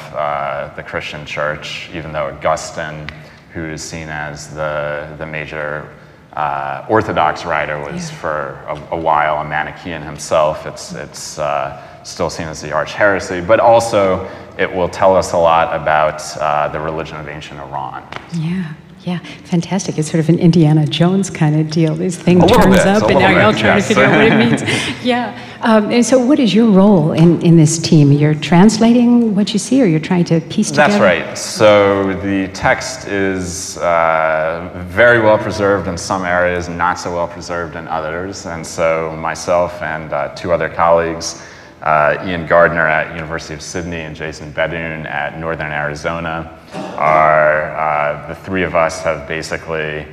[0.75, 3.07] the Christian church, even though Augustine,
[3.53, 5.87] who is seen as the, the major
[6.35, 8.17] uh, Orthodox writer was yeah.
[8.17, 10.65] for a, a, while a Manichaean himself.
[10.65, 15.33] It's, it's uh, still seen as the arch heresy, but also it will tell us
[15.33, 18.07] a lot about uh, the religion of ancient Iran.
[18.33, 18.73] Yeah.
[19.03, 19.97] Yeah, fantastic.
[19.97, 21.93] It's sort of an Indiana Jones kind of deal.
[21.93, 23.87] This thing turns bit, up, and now you're all trying yes.
[23.89, 25.03] to figure out what it means.
[25.03, 25.37] yeah.
[25.61, 28.13] Um, and so, what is your role in, in this team?
[28.13, 30.97] You're translating what you see, or you're trying to piece together?
[30.97, 31.37] That's right.
[31.37, 37.75] So, the text is uh, very well preserved in some areas, not so well preserved
[37.75, 38.45] in others.
[38.45, 41.43] And so, myself and uh, two other colleagues,
[41.81, 48.27] uh, Iain Gardner at University of Sydney and Jason BeDuhn at Northern Arizona, are uh,
[48.27, 50.05] the three of us have basically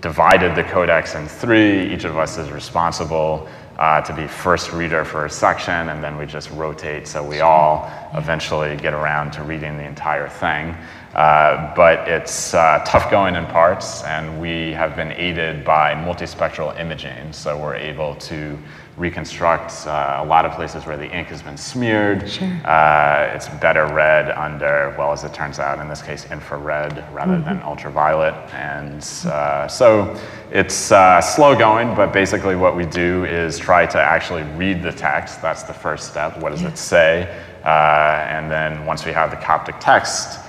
[0.00, 1.92] divided the codex in three.
[1.92, 6.18] Each of us is responsible uh, to be first reader for a section, and then
[6.18, 10.76] we just rotate so we all eventually get around to reading the entire thing.
[11.14, 16.78] Uh, but it's uh, tough going in parts, and we have been aided by multispectral
[16.78, 18.56] imaging, so we're able to
[18.96, 22.30] reconstruct uh, a lot of places where the ink has been smeared.
[22.30, 22.46] Sure.
[22.64, 27.32] Uh, it's better read under, well, as it turns out, in this case, infrared rather
[27.32, 27.44] mm-hmm.
[27.44, 28.34] than ultraviolet.
[28.52, 30.14] And uh, so
[30.52, 34.92] it's uh, slow going, but basically what we do is try to actually read the
[34.92, 35.40] text.
[35.40, 36.38] That's the first step.
[36.38, 36.68] What does yeah.
[36.68, 37.44] it say?
[37.64, 37.68] Uh,
[38.28, 40.40] and then once we have the Coptic text,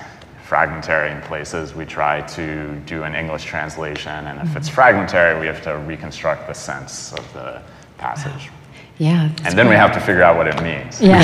[0.51, 4.11] fragmentary in places, we try to do an English translation.
[4.11, 4.57] And if mm-hmm.
[4.57, 7.61] it's fragmentary, we have to reconstruct the sense of the
[7.97, 8.49] passage.
[8.97, 9.29] Yeah.
[9.45, 9.69] And then great.
[9.69, 11.21] we have to figure out what it means, yeah.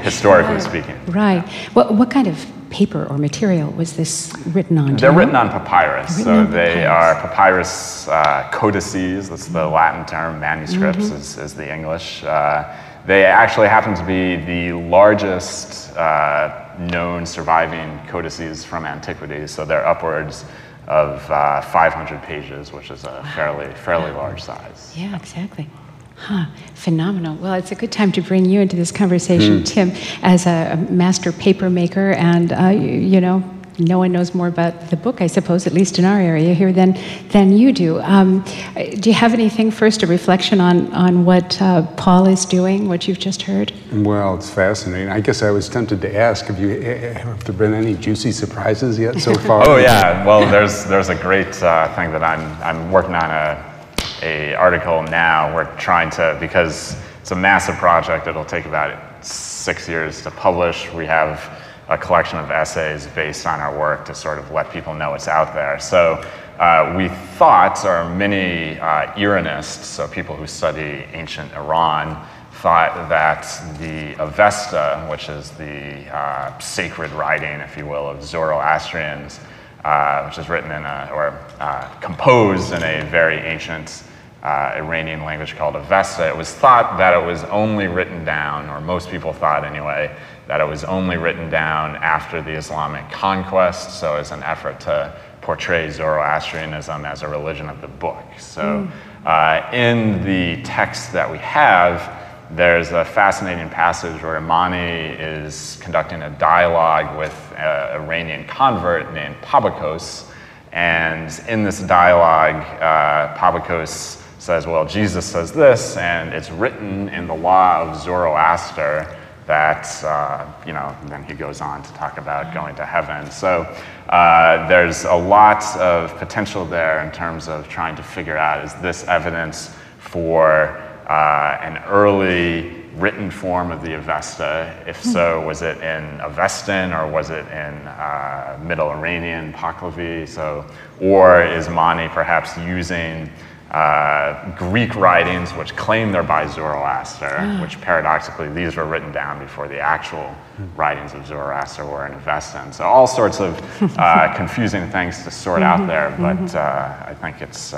[0.02, 0.62] historically right.
[0.72, 0.98] speaking.
[1.06, 1.48] Right.
[1.74, 4.96] What, what kind of paper or material was this written on?
[4.96, 6.18] They're written on papyrus.
[6.18, 6.88] Written so on they papyrus.
[6.88, 11.16] are papyrus uh, codices, that's the Latin term, manuscripts mm-hmm.
[11.16, 12.24] is, is, the English.
[12.24, 12.74] Uh,
[13.06, 19.86] they actually happen to be the largest uh, known surviving codices from antiquity, so they're
[19.86, 20.44] upwards
[20.86, 24.94] of uh, 500 pages, which is a fairly, fairly large size.
[24.96, 25.68] Yeah, exactly.
[26.16, 27.36] Huh, phenomenal.
[27.36, 29.66] Well, it's a good time to bring you into this conversation, mm.
[29.66, 29.92] Tim,
[30.22, 34.90] as a master paper maker and, uh, you, you know, no one knows more about
[34.90, 36.98] the book, I suppose, at least in our area here, than,
[37.28, 38.00] than you do.
[38.00, 38.44] Um,
[38.74, 43.06] do you have anything first, a reflection on, on what uh, Paul is doing, what
[43.06, 43.72] you've just heard?
[43.92, 45.10] Well, it's fascinating.
[45.10, 48.98] I guess I was tempted to ask have, you, have there been any juicy surprises
[48.98, 49.68] yet so far?
[49.68, 50.26] oh, yeah.
[50.26, 53.74] Well, there's, there's a great uh, thing that I'm, I'm working on a,
[54.22, 55.54] a article now.
[55.54, 60.92] We're trying to, because it's a massive project, it'll take about six years to publish.
[60.92, 61.57] We have
[61.88, 65.28] a collection of essays based on our work to sort of let people know it's
[65.28, 65.78] out there.
[65.80, 66.22] So
[66.58, 72.26] uh, we thought, or many uh, Iranists, so people who study ancient Iran,
[72.60, 73.44] thought that
[73.78, 79.38] the Avesta, which is the uh, sacred writing, if you will, of Zoroastrians,
[79.84, 84.02] uh, which is written in a, or uh, composed in a very ancient
[84.42, 88.80] uh, Iranian language called Avesta, it was thought that it was only written down, or
[88.80, 90.14] most people thought anyway,
[90.48, 95.14] that it was only written down after the Islamic conquest, so as an effort to
[95.42, 98.24] portray Zoroastrianism as a religion of the book.
[98.38, 98.90] So mm.
[99.26, 102.16] uh, in the text that we have,
[102.50, 109.36] there's a fascinating passage where Mani is conducting a dialogue with an Iranian convert named
[109.42, 110.30] Pabakos.
[110.72, 117.26] And in this dialogue, uh, Pabakos says, Well, Jesus says this, and it's written in
[117.26, 119.14] the law of Zoroaster
[119.48, 123.30] that, uh, you know, then he goes on to talk about going to heaven.
[123.30, 123.62] So
[124.10, 128.74] uh, there's a lot of potential there in terms of trying to figure out is
[128.74, 134.84] this evidence for uh, an early written form of the Avesta?
[134.86, 140.28] If so, was it in Avestan or was it in uh, Middle Iranian, Pahlavi?
[140.28, 140.66] So,
[141.00, 143.30] or is Mani perhaps using
[143.70, 147.60] uh, Greek writings which claim they're by Zoroaster, Ah.
[147.60, 150.34] which paradoxically these were written down before the actual
[150.76, 152.72] writings of Zoroaster were in Avestan.
[152.72, 153.60] So all sorts of
[153.98, 155.82] uh, confusing things to sort Mm-hmm.
[155.82, 157.74] out there, but uh, I think it's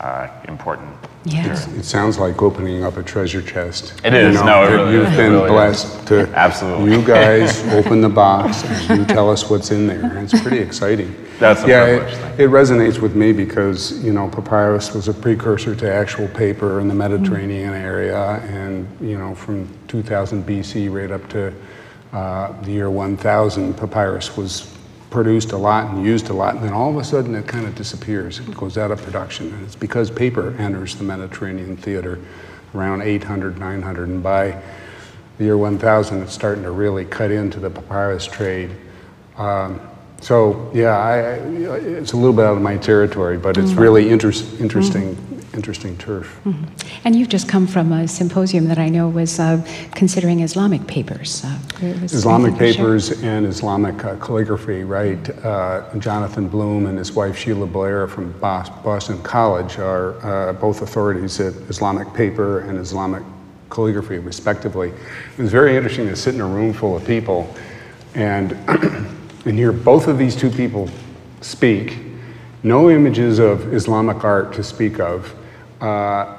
[0.00, 0.96] uh, important.
[1.24, 1.52] Yeah.
[1.76, 4.00] It sounds like opening up a treasure chest.
[4.02, 4.38] It is.
[4.38, 5.12] You No, it that really You've is.
[5.12, 5.50] It been really is.
[5.50, 6.28] blessed to.
[6.34, 6.92] Absolutely.
[6.92, 10.16] You guys open the box and you tell us what's in there.
[10.18, 11.14] It's pretty exciting.
[11.38, 15.74] That's a yeah, it, it resonates with me because, you know, papyrus was a precursor
[15.74, 18.36] to actual paper in the Mediterranean area.
[18.48, 21.52] And, you know, from 2000 BC right up to
[22.12, 24.74] uh, the year 1000, papyrus was
[25.10, 27.66] produced a lot and used a lot, and then all of a sudden it kind
[27.66, 28.38] of disappears.
[28.38, 29.52] It goes out of production.
[29.52, 32.18] And it's because paper enters the Mediterranean theater
[32.74, 34.62] around 800, 900, and by
[35.38, 38.70] the year 1000, it's starting to really cut into the papyrus trade.
[39.36, 39.80] Um,
[40.20, 41.34] so, yeah, I, I,
[41.78, 45.16] it's a little bit out of my territory, but it's really interest, interesting,
[45.54, 46.40] interesting turf.
[47.04, 51.44] And you've just come from a symposium that I know was uh, considering Islamic papers.
[51.44, 55.28] Uh, Islamic I think you shared- papers and Islamic uh, calligraphy, right?
[55.44, 61.40] Uh, Jonathan Bloom and his wife Sheila Blair from Boston College are uh, both authorities
[61.40, 63.22] at Islamic paper and Islamic
[63.70, 64.88] calligraphy, respectively.
[64.90, 67.52] It was very interesting to sit in a room full of people
[68.14, 68.52] and,
[69.44, 70.88] and hear both of these two people
[71.40, 71.98] speak.
[72.62, 75.34] No images of Islamic art to speak of.
[75.80, 76.36] Uh,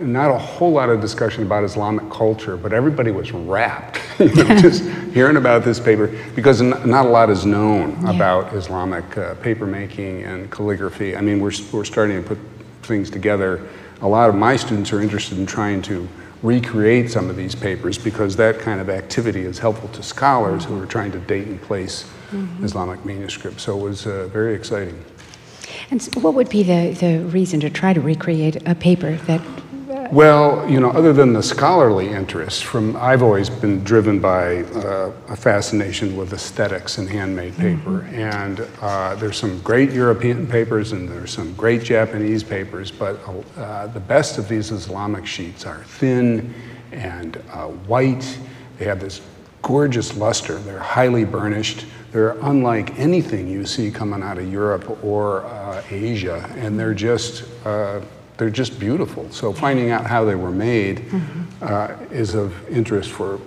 [0.00, 4.56] not a whole lot of discussion about Islamic culture, but everybody was rapt, you know,
[4.56, 6.06] just hearing about this paper
[6.36, 11.16] because n- not a lot is known about Islamic uh, paper making and calligraphy.
[11.16, 12.38] I mean, we're, we're starting to put
[12.82, 13.68] things together.
[14.02, 16.08] A lot of my students are interested in trying to
[16.42, 20.80] recreate some of these papers because that kind of activity is helpful to scholars who
[20.80, 22.08] are trying to date and place
[22.62, 23.64] Islamic manuscripts.
[23.64, 25.04] So it was uh, very exciting.
[25.90, 29.40] And so what would be the, the reason to try to recreate a paper that
[30.12, 35.12] Well, you know, other than the scholarly interest, from I've always been driven by uh,
[35.28, 41.08] a fascination with aesthetics and handmade paper, and uh, there's some great European papers and
[41.08, 43.18] there's some great Japanese papers, but
[43.56, 46.54] uh, the best of these Islamic sheets are thin
[46.92, 48.38] and uh, white.
[48.78, 49.20] They have this
[49.62, 50.58] gorgeous luster.
[50.58, 51.84] They're highly burnished.
[52.12, 57.44] They're unlike anything you see coming out of Europe or uh, Asia, and they're just
[57.66, 58.00] uh,
[58.38, 59.30] they're just beautiful.
[59.30, 61.04] So finding out how they were made
[61.60, 63.40] uh, is of interest for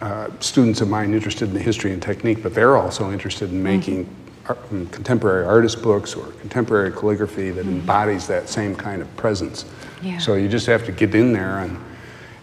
[0.00, 3.62] uh, students of mine interested in the history and technique, but they're also interested in
[3.62, 4.08] making
[4.48, 9.64] art, mm, contemporary artist books or contemporary calligraphy that embodies that same kind of presence.
[10.02, 10.18] Yeah.
[10.18, 11.78] So you just have to get in there and.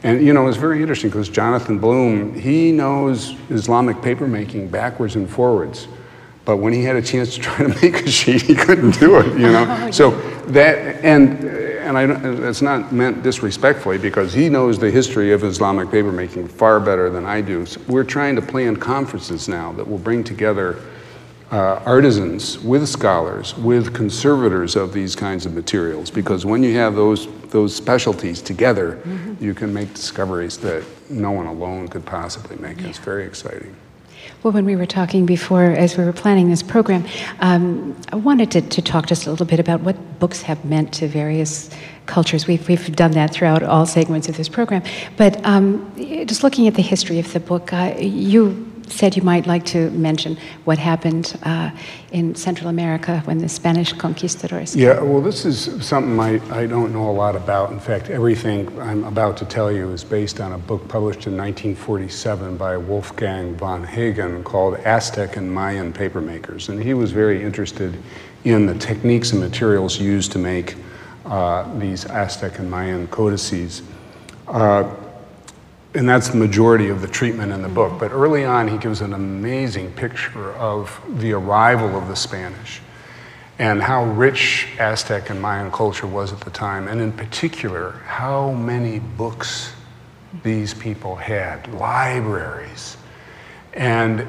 [0.03, 5.30] And you know, it's very interesting because Jonathan Bloom, he knows Islamic papermaking backwards and
[5.30, 5.88] forwards.
[6.45, 9.17] But when he had a chance to try to make a sheet, he couldn't do
[9.19, 9.63] it, you know?
[9.84, 10.11] Oh, so
[10.47, 12.03] that, and, and I,
[12.49, 17.25] it's not meant disrespectfully because he knows the history of Islamic papermaking far better than
[17.25, 17.65] I do.
[17.65, 20.81] So we're trying to plan conferences now that will bring together
[21.53, 26.95] uh, artisans with scholars, with conservators of these kinds of materials, because when you have
[26.95, 28.99] those, those specialties together,
[29.39, 32.81] you can make discoveries that no one alone could possibly make.
[32.81, 33.75] It's very exciting.
[34.41, 37.05] Well, when we were talking before, as we were planning this program,
[37.39, 40.91] um, I wanted to, to talk just a little bit about what books have meant
[40.95, 41.69] to various
[42.07, 42.47] cultures.
[42.47, 44.81] We've, we've done that throughout all segments of this program.
[45.17, 45.93] But um,
[46.25, 49.90] just looking at the history of the book, uh, you said you might like to
[49.91, 51.72] mention what happened uh,
[52.11, 54.76] in Central America when the Spanish conquistadors.
[54.76, 57.72] Yeah, well, this is something I, I don't know a lot about.
[57.72, 61.36] In fact, everything I'm about to tell you is based on a book published in
[61.36, 66.70] 1947 by Wolfgang von Hagen called Aztec and Mayan Papermakers.
[66.70, 67.98] And he was very interested
[68.44, 70.76] in the techniques and materials used to make
[71.26, 73.82] uh, these Aztec and Mayan codices.
[74.48, 74.94] Uh,
[75.95, 77.99] and that's the majority of the treatment in the book.
[77.99, 82.82] But early on, he gives an amazing picture of the arrival of the Spanish
[83.60, 88.52] and how rich Aztec and Mayan culture was at the time, and in particular, how
[88.52, 89.74] many books
[90.41, 92.98] these people had, libraries.
[93.74, 94.28] And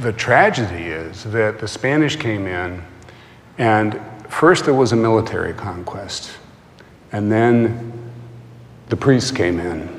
[0.00, 2.82] the tragedy is that the Spanish came in,
[3.58, 6.30] and first there was a military conquest,
[7.10, 8.12] and then
[8.88, 9.93] the priests came in.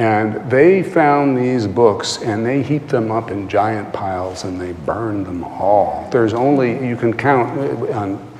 [0.00, 4.72] And they found these books and they heaped them up in giant piles and they
[4.72, 6.08] burned them all.
[6.10, 7.50] There's only, you can count
[7.92, 8.32] on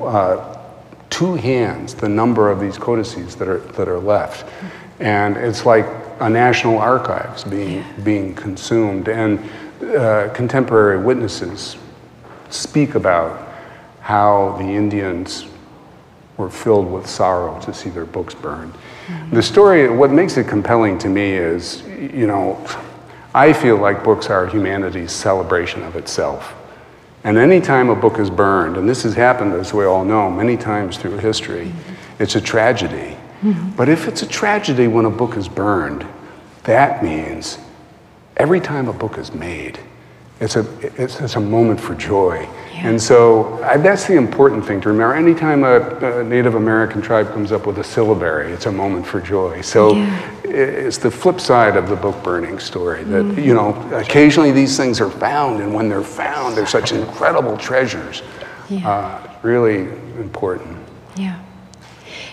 [0.00, 0.62] uh,
[1.10, 4.48] two hands the number of these codices that are, that are left.
[5.00, 5.86] And it's like
[6.20, 9.08] a national archives being, being consumed.
[9.08, 9.40] And
[9.82, 11.78] uh, contemporary witnesses
[12.48, 13.56] speak about
[14.02, 15.46] how the Indians
[16.36, 18.72] were filled with sorrow to see their books burned.
[19.30, 22.64] The story, what makes it compelling to me is, you know,
[23.34, 26.54] I feel like books are humanity's celebration of itself.
[27.24, 30.56] And anytime a book is burned, and this has happened, as we all know, many
[30.56, 31.72] times through history,
[32.18, 33.16] it's a tragedy.
[33.76, 36.06] But if it's a tragedy when a book is burned,
[36.64, 37.58] that means
[38.36, 39.78] every time a book is made,
[40.40, 40.66] it's a,
[41.00, 42.48] it's, it's a moment for joy.
[42.84, 45.14] And so I, that's the important thing to remember.
[45.14, 49.20] Anytime a, a, Native American tribe comes up with a syllabary, it's a moment for
[49.20, 49.60] joy.
[49.62, 50.30] So Yeah.
[50.44, 55.00] it's the flip side of the book burning story that, you know, occasionally these things
[55.00, 58.22] are found, and when they're found, they're such incredible treasures.
[58.68, 58.88] Yeah.
[58.88, 59.88] Uh, really
[60.18, 60.76] important.
[61.16, 61.38] Yeah.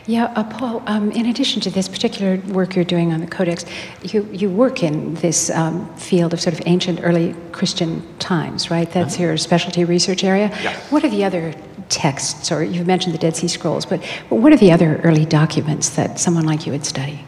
[0.06, 3.64] Yeah, uh, Paul, um, in addition to this particular work you're doing on the Codex,
[4.02, 8.92] you, you work in this um, field of sort of ancient early Christian times, right?
[8.92, 10.50] That's your specialty research area.
[10.90, 11.54] What are the other
[11.88, 15.26] texts, or you've mentioned the Dead Sea Scrolls, but, but what are the other early
[15.26, 17.26] documents that someone like you would study?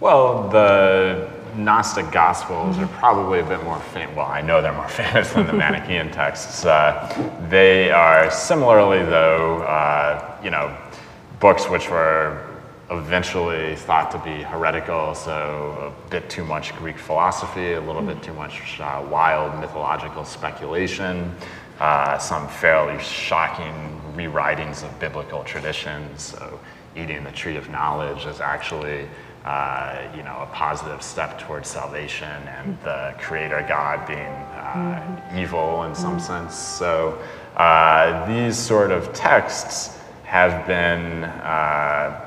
[0.00, 4.16] Well, the Gnostic Gospels are probably a bit more famous.
[4.16, 6.64] Well, I know they're more famous than the Manichaean texts.
[6.64, 10.76] Uh, they are similarly, though, uh, you know,
[11.40, 12.44] books which were
[12.90, 18.22] eventually thought to be heretical, so a bit too much Greek philosophy, a little bit
[18.22, 21.34] too much uh, wild mythological speculation,
[21.80, 26.22] uh, some fairly shocking rewritings of biblical traditions.
[26.22, 26.58] So,
[26.96, 29.06] eating the tree of knowledge is actually
[29.44, 35.84] uh, you know, a positive step towards salvation and the creator God being uh, evil
[35.84, 36.54] in some sense.
[36.54, 37.18] So
[37.56, 39.97] uh, these sort of texts
[40.28, 42.22] have been uh,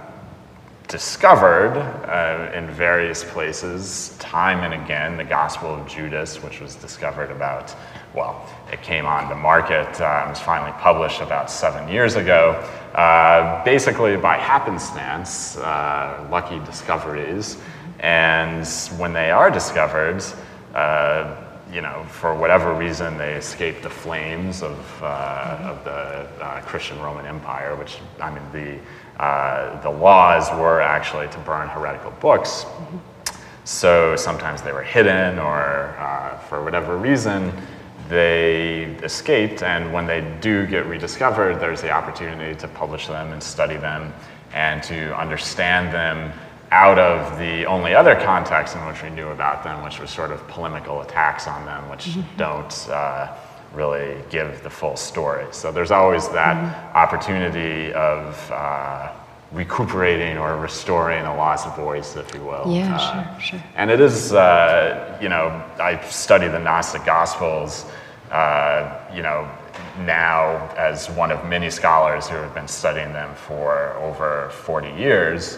[0.87, 5.17] discovered uh, in various places time and again.
[5.17, 7.75] The Gospel of Judas, which was discovered about,
[8.15, 12.53] well, it came on the market, um, was finally published about seven years ago,
[12.95, 17.57] uh, basically by happenstance, uh, lucky discoveries.
[17.99, 18.67] And
[18.97, 20.23] when they are discovered,
[20.73, 21.35] uh,
[21.71, 26.99] you know, for whatever reason, they escaped the flames of, uh, of the uh, Christian
[26.99, 32.65] Roman Empire, which, I mean, the, uh, the laws were actually to burn heretical books.
[33.63, 37.53] So sometimes they were hidden, or uh, for whatever reason,
[38.09, 39.63] they escaped.
[39.63, 44.13] And when they do get rediscovered, there's the opportunity to publish them and study them
[44.53, 46.33] and to understand them
[46.71, 50.31] out of the only other context in which we knew about them, which was sort
[50.31, 53.27] of polemical attacks on them, which don't uh,
[53.73, 55.45] really give the full story.
[55.51, 59.11] So there's always that opportunity of uh,
[59.51, 62.63] recuperating or restoring a lost voice, if you will.
[62.67, 63.63] Yeah, Uh, sure, sure.
[63.75, 67.85] and it is, uh, you know, I study the Gnostic Gospels,
[68.31, 69.45] uh, you know,
[70.05, 75.57] now as one of many scholars who have been studying them for over 40 years.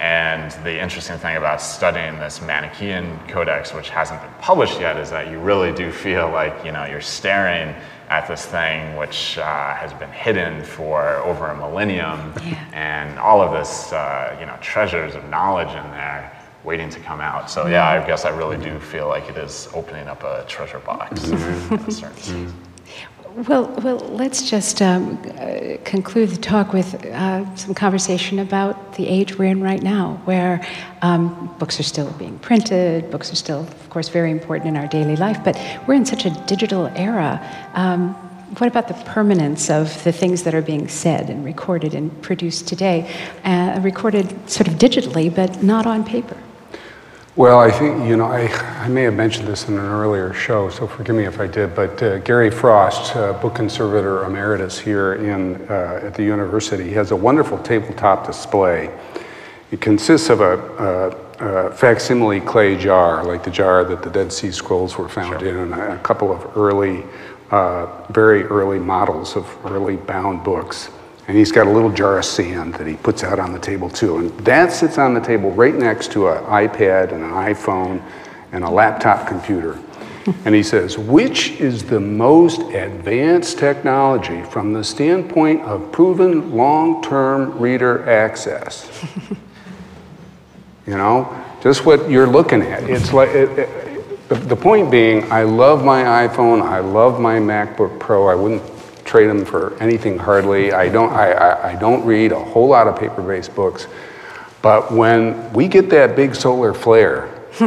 [0.00, 5.10] And the interesting thing about studying this Manichaean Codex, which hasn't been published yet, is
[5.10, 7.74] that you really do feel like, you know, you're staring
[8.08, 12.32] at this thing which uh, has been hidden for over a millennium,
[12.72, 17.20] and all of this, uh, you know, treasures of knowledge in there waiting to come
[17.20, 17.50] out.
[17.50, 20.78] So yeah, I guess I really do feel like it is opening up a treasure
[20.78, 21.28] box.
[21.28, 22.52] In a certain sense.
[23.36, 25.16] Well, well, let's just um,
[25.84, 30.66] conclude the talk with uh, some conversation about the age we're in right now, where
[31.00, 34.88] um, books are still being printed, books are still, of course, very important in our
[34.88, 37.40] daily life, but we're in such a digital era.
[37.74, 38.14] Um,
[38.58, 42.66] what about the permanence of the things that are being said and recorded and produced
[42.66, 43.08] today,
[43.44, 46.36] uh, recorded sort of digitally, but not on paper?
[47.40, 48.48] Well, I think, you know, I,
[48.84, 51.74] I may have mentioned this in an earlier show, so forgive me if I did,
[51.74, 57.12] but uh, Gary Frost, uh, book conservator emeritus here in, uh, at the university, has
[57.12, 58.94] a wonderful tabletop display.
[59.70, 64.30] It consists of a, a, a facsimile clay jar, like the jar that the Dead
[64.30, 67.04] Sea Scrolls were found in, and a couple of early,
[67.52, 70.90] uh, very early models of early bound books.
[71.30, 73.88] And he's got a little jar of sand that he puts out on the table
[73.88, 74.16] too.
[74.16, 78.02] And that sits on the table right next to an iPad and an iPhone
[78.50, 79.78] and a laptop computer.
[80.44, 87.00] And he says, which is the most advanced technology from the standpoint of proven long
[87.00, 88.90] term reader access?
[90.86, 91.32] you know,
[91.62, 92.82] just what you're looking at.
[92.90, 97.38] It's like, it, it, the, the point being, I love my iPhone, I love my
[97.38, 98.28] MacBook Pro.
[98.28, 98.62] I wouldn't
[99.10, 100.72] trade them for anything hardly.
[100.72, 103.88] I don't, I, I, I don't read a whole lot of paper-based books.
[104.62, 107.24] But when we get that big solar flare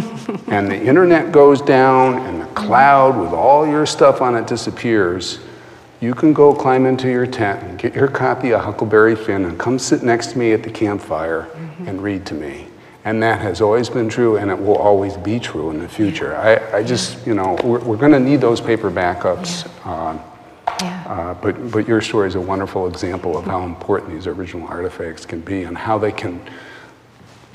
[0.47, 5.39] and the internet goes down and the cloud with all your stuff on it disappears,
[5.99, 9.59] you can go climb into your tent and get your copy of Huckleberry Finn and
[9.59, 11.89] come sit next to me at the campfire mm-hmm.
[11.89, 12.67] and read to me.
[13.03, 16.37] And that has always been true, and it will always be true in the future.
[16.37, 19.65] I, I just, you know, we're, we're going to need those paper backups.
[19.65, 19.91] Yeah.
[19.91, 20.32] Uh,
[20.81, 21.03] yeah.
[21.07, 25.25] Uh, but, but your story is a wonderful example of how important these original artifacts
[25.25, 26.41] can be and how they can,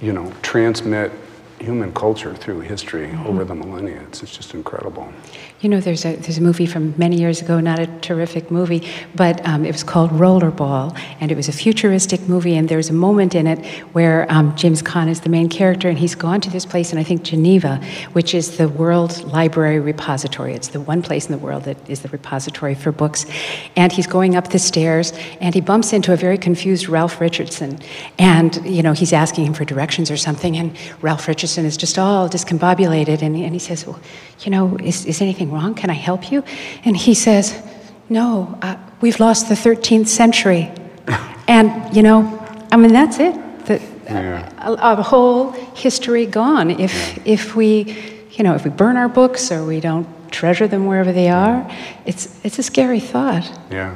[0.00, 1.12] you know, transmit
[1.58, 3.26] human culture through history mm-hmm.
[3.26, 4.00] over the millennia.
[4.02, 5.12] It's, it's just incredible.
[5.60, 8.86] You know, there's a, there's a movie from many years ago, not a terrific movie,
[9.16, 12.93] but um, it was called Rollerball, and it was a futuristic movie, and there's a
[12.93, 16.51] moment in it where um, James Caan is the main character, and he's gone to
[16.51, 17.80] this place and I think, Geneva,
[18.12, 20.55] which is the World Library Repository.
[20.55, 23.26] It's the one place in the world that is the repository for books.
[23.74, 27.80] And he's going up the stairs, and he bumps into a very confused Ralph Richardson,
[28.16, 31.98] and, you know, he's asking him for directions or something, and Ralph Richardson is just
[31.98, 33.98] all discombobulated, and, and he says, well,
[34.44, 35.74] you know, is, is anything wrong?
[35.74, 36.44] Can I help you?
[36.84, 37.60] And he says,
[38.08, 40.70] No, uh, we've lost the 13th century.
[41.48, 42.34] and, you know,
[42.70, 43.34] I mean, that's it.
[43.66, 44.52] The, yeah.
[44.58, 46.70] a, a, whole history gone.
[46.70, 47.22] If, yeah.
[47.24, 51.12] if we, you know, if we burn our books or we don't treasure them wherever
[51.12, 51.70] they are,
[52.06, 53.58] it's, it's a scary thought.
[53.70, 53.94] Yeah.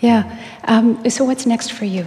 [0.00, 0.38] Yeah.
[0.64, 2.06] Um, so, what's next for you?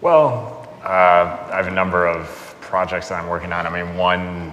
[0.00, 3.66] Well, uh, I have a number of projects that I'm working on.
[3.66, 4.52] I mean, one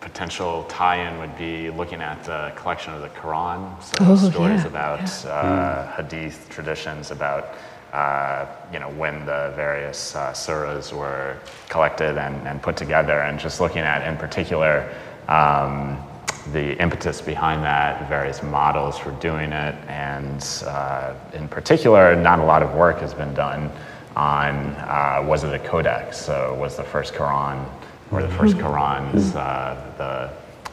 [0.00, 4.66] potential tie-in would be looking at the collection of the Quran, so oh, stories yeah,
[4.66, 5.30] about yeah.
[5.30, 5.96] Uh, mm.
[5.96, 7.54] hadith traditions about
[7.92, 11.36] uh, you know when the various uh, surahs were
[11.68, 14.90] collected and, and put together, and just looking at in particular
[15.28, 15.98] um,
[16.52, 22.44] the impetus behind that, various models for doing it, and uh, in particular, not a
[22.44, 23.70] lot of work has been done
[24.16, 26.16] on uh, was it a codex?
[26.16, 27.64] So was the first Quran
[28.10, 30.30] or the first Qurans, uh, the,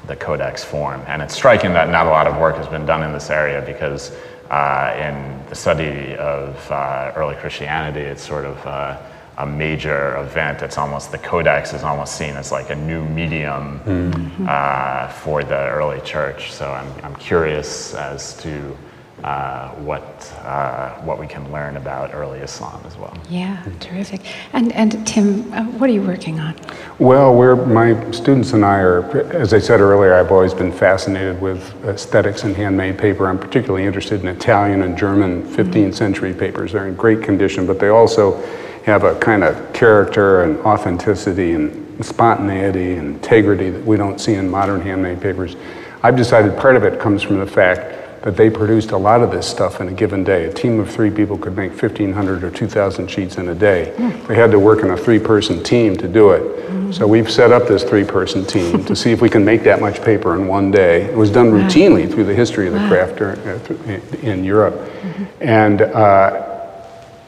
[0.08, 1.02] the codex form.
[1.08, 3.62] And it's striking that not a lot of work has been done in this area
[3.66, 4.12] because
[4.50, 8.98] uh, in the study of uh, early Christianity, it's sort of uh,
[9.38, 10.64] a major event.
[10.64, 15.20] It's almost, the codex is almost seen as like a new medium mm-hmm.
[15.22, 16.52] for the early church.
[16.52, 18.76] So I'm, I'm curious as to
[19.24, 23.18] uh, what uh, what we can learn about early Islam as well.
[23.30, 24.22] Yeah, terrific.
[24.54, 26.56] And and Tim, uh, what are you working on?
[27.00, 31.42] Well, we're my students and I are, as I said earlier, I've always been fascinated
[31.42, 33.28] with aesthetics and handmade paper.
[33.28, 35.92] I'm particularly interested in Italian and German 15th mm-hmm.
[35.92, 36.74] century papers.
[36.74, 38.40] They're in great condition, but they also
[38.86, 44.36] have a kind of character and authenticity and spontaneity and integrity that we don't see
[44.36, 45.56] in modern handmade papers.
[46.04, 49.32] I've decided part of it comes from the fact that they produced a lot of
[49.32, 50.46] this stuff in a given day.
[50.46, 53.94] A team of three people could make 1,500 or 2,000 sheets in a day.
[54.28, 56.94] They had to work in a three person team to do it.
[56.94, 59.82] So we've set up this three person team to see if we can make that
[59.82, 61.04] much paper in one day.
[61.04, 64.90] It was done routinely through the history of the craft uh, in Europe.
[65.42, 66.48] And uh,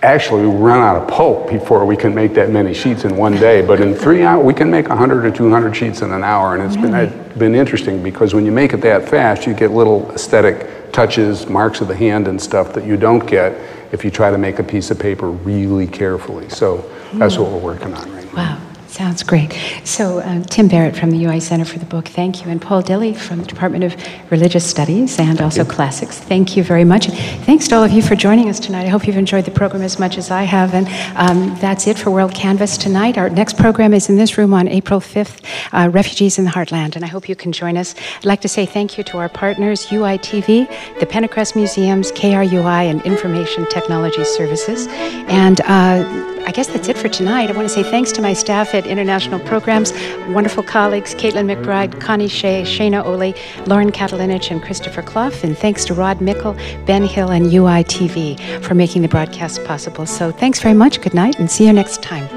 [0.02, 3.34] actually we run out of pulp before we can make that many sheets in one
[3.34, 6.56] day but in three hours we can make 100 or 200 sheets in an hour
[6.56, 7.08] and it's really?
[7.08, 11.48] been, been interesting because when you make it that fast you get little aesthetic touches,
[11.48, 13.54] marks of the hand and stuff that you don't get
[13.92, 16.50] if you try to make a piece of paper really carefully.
[16.50, 18.58] So that's what we're working on right now.
[18.58, 18.69] Wow.
[18.90, 19.56] Sounds great.
[19.84, 22.50] So, uh, Tim Barrett from the UI Center for the book, thank you.
[22.50, 23.96] And Paul Dilley from the Department of
[24.32, 25.70] Religious Studies and thank also you.
[25.70, 27.08] Classics, thank you very much.
[27.08, 28.86] And thanks to all of you for joining us tonight.
[28.86, 30.74] I hope you've enjoyed the program as much as I have.
[30.74, 33.16] And um, that's it for WorldCanvass tonight.
[33.16, 36.96] Our next program is in this room on April 5th uh, Refugees in the Heartland.
[36.96, 37.94] And I hope you can join us.
[38.18, 43.04] I'd like to say thank you to our partners, UITV, the Pentacrest Museums, KRUI, and
[43.04, 44.88] Information Technology Services.
[45.30, 47.52] And uh, I guess that's it for tonight.
[47.52, 49.94] I want to say thanks to my staff at International Programs,
[50.30, 53.36] wonderful colleagues Caitlin McBride, Connie Shea, Shana Ole,
[53.68, 55.32] Lauren Katalinich, and Christopher Clough.
[55.44, 56.54] And thanks to Rod Mickle,
[56.86, 60.06] Ben Hill, and UITV for making the broadcast possible.
[60.06, 61.02] So thanks very much.
[61.02, 62.28] Good night, and see you next time.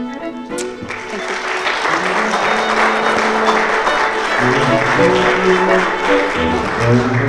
[6.83, 7.22] Thank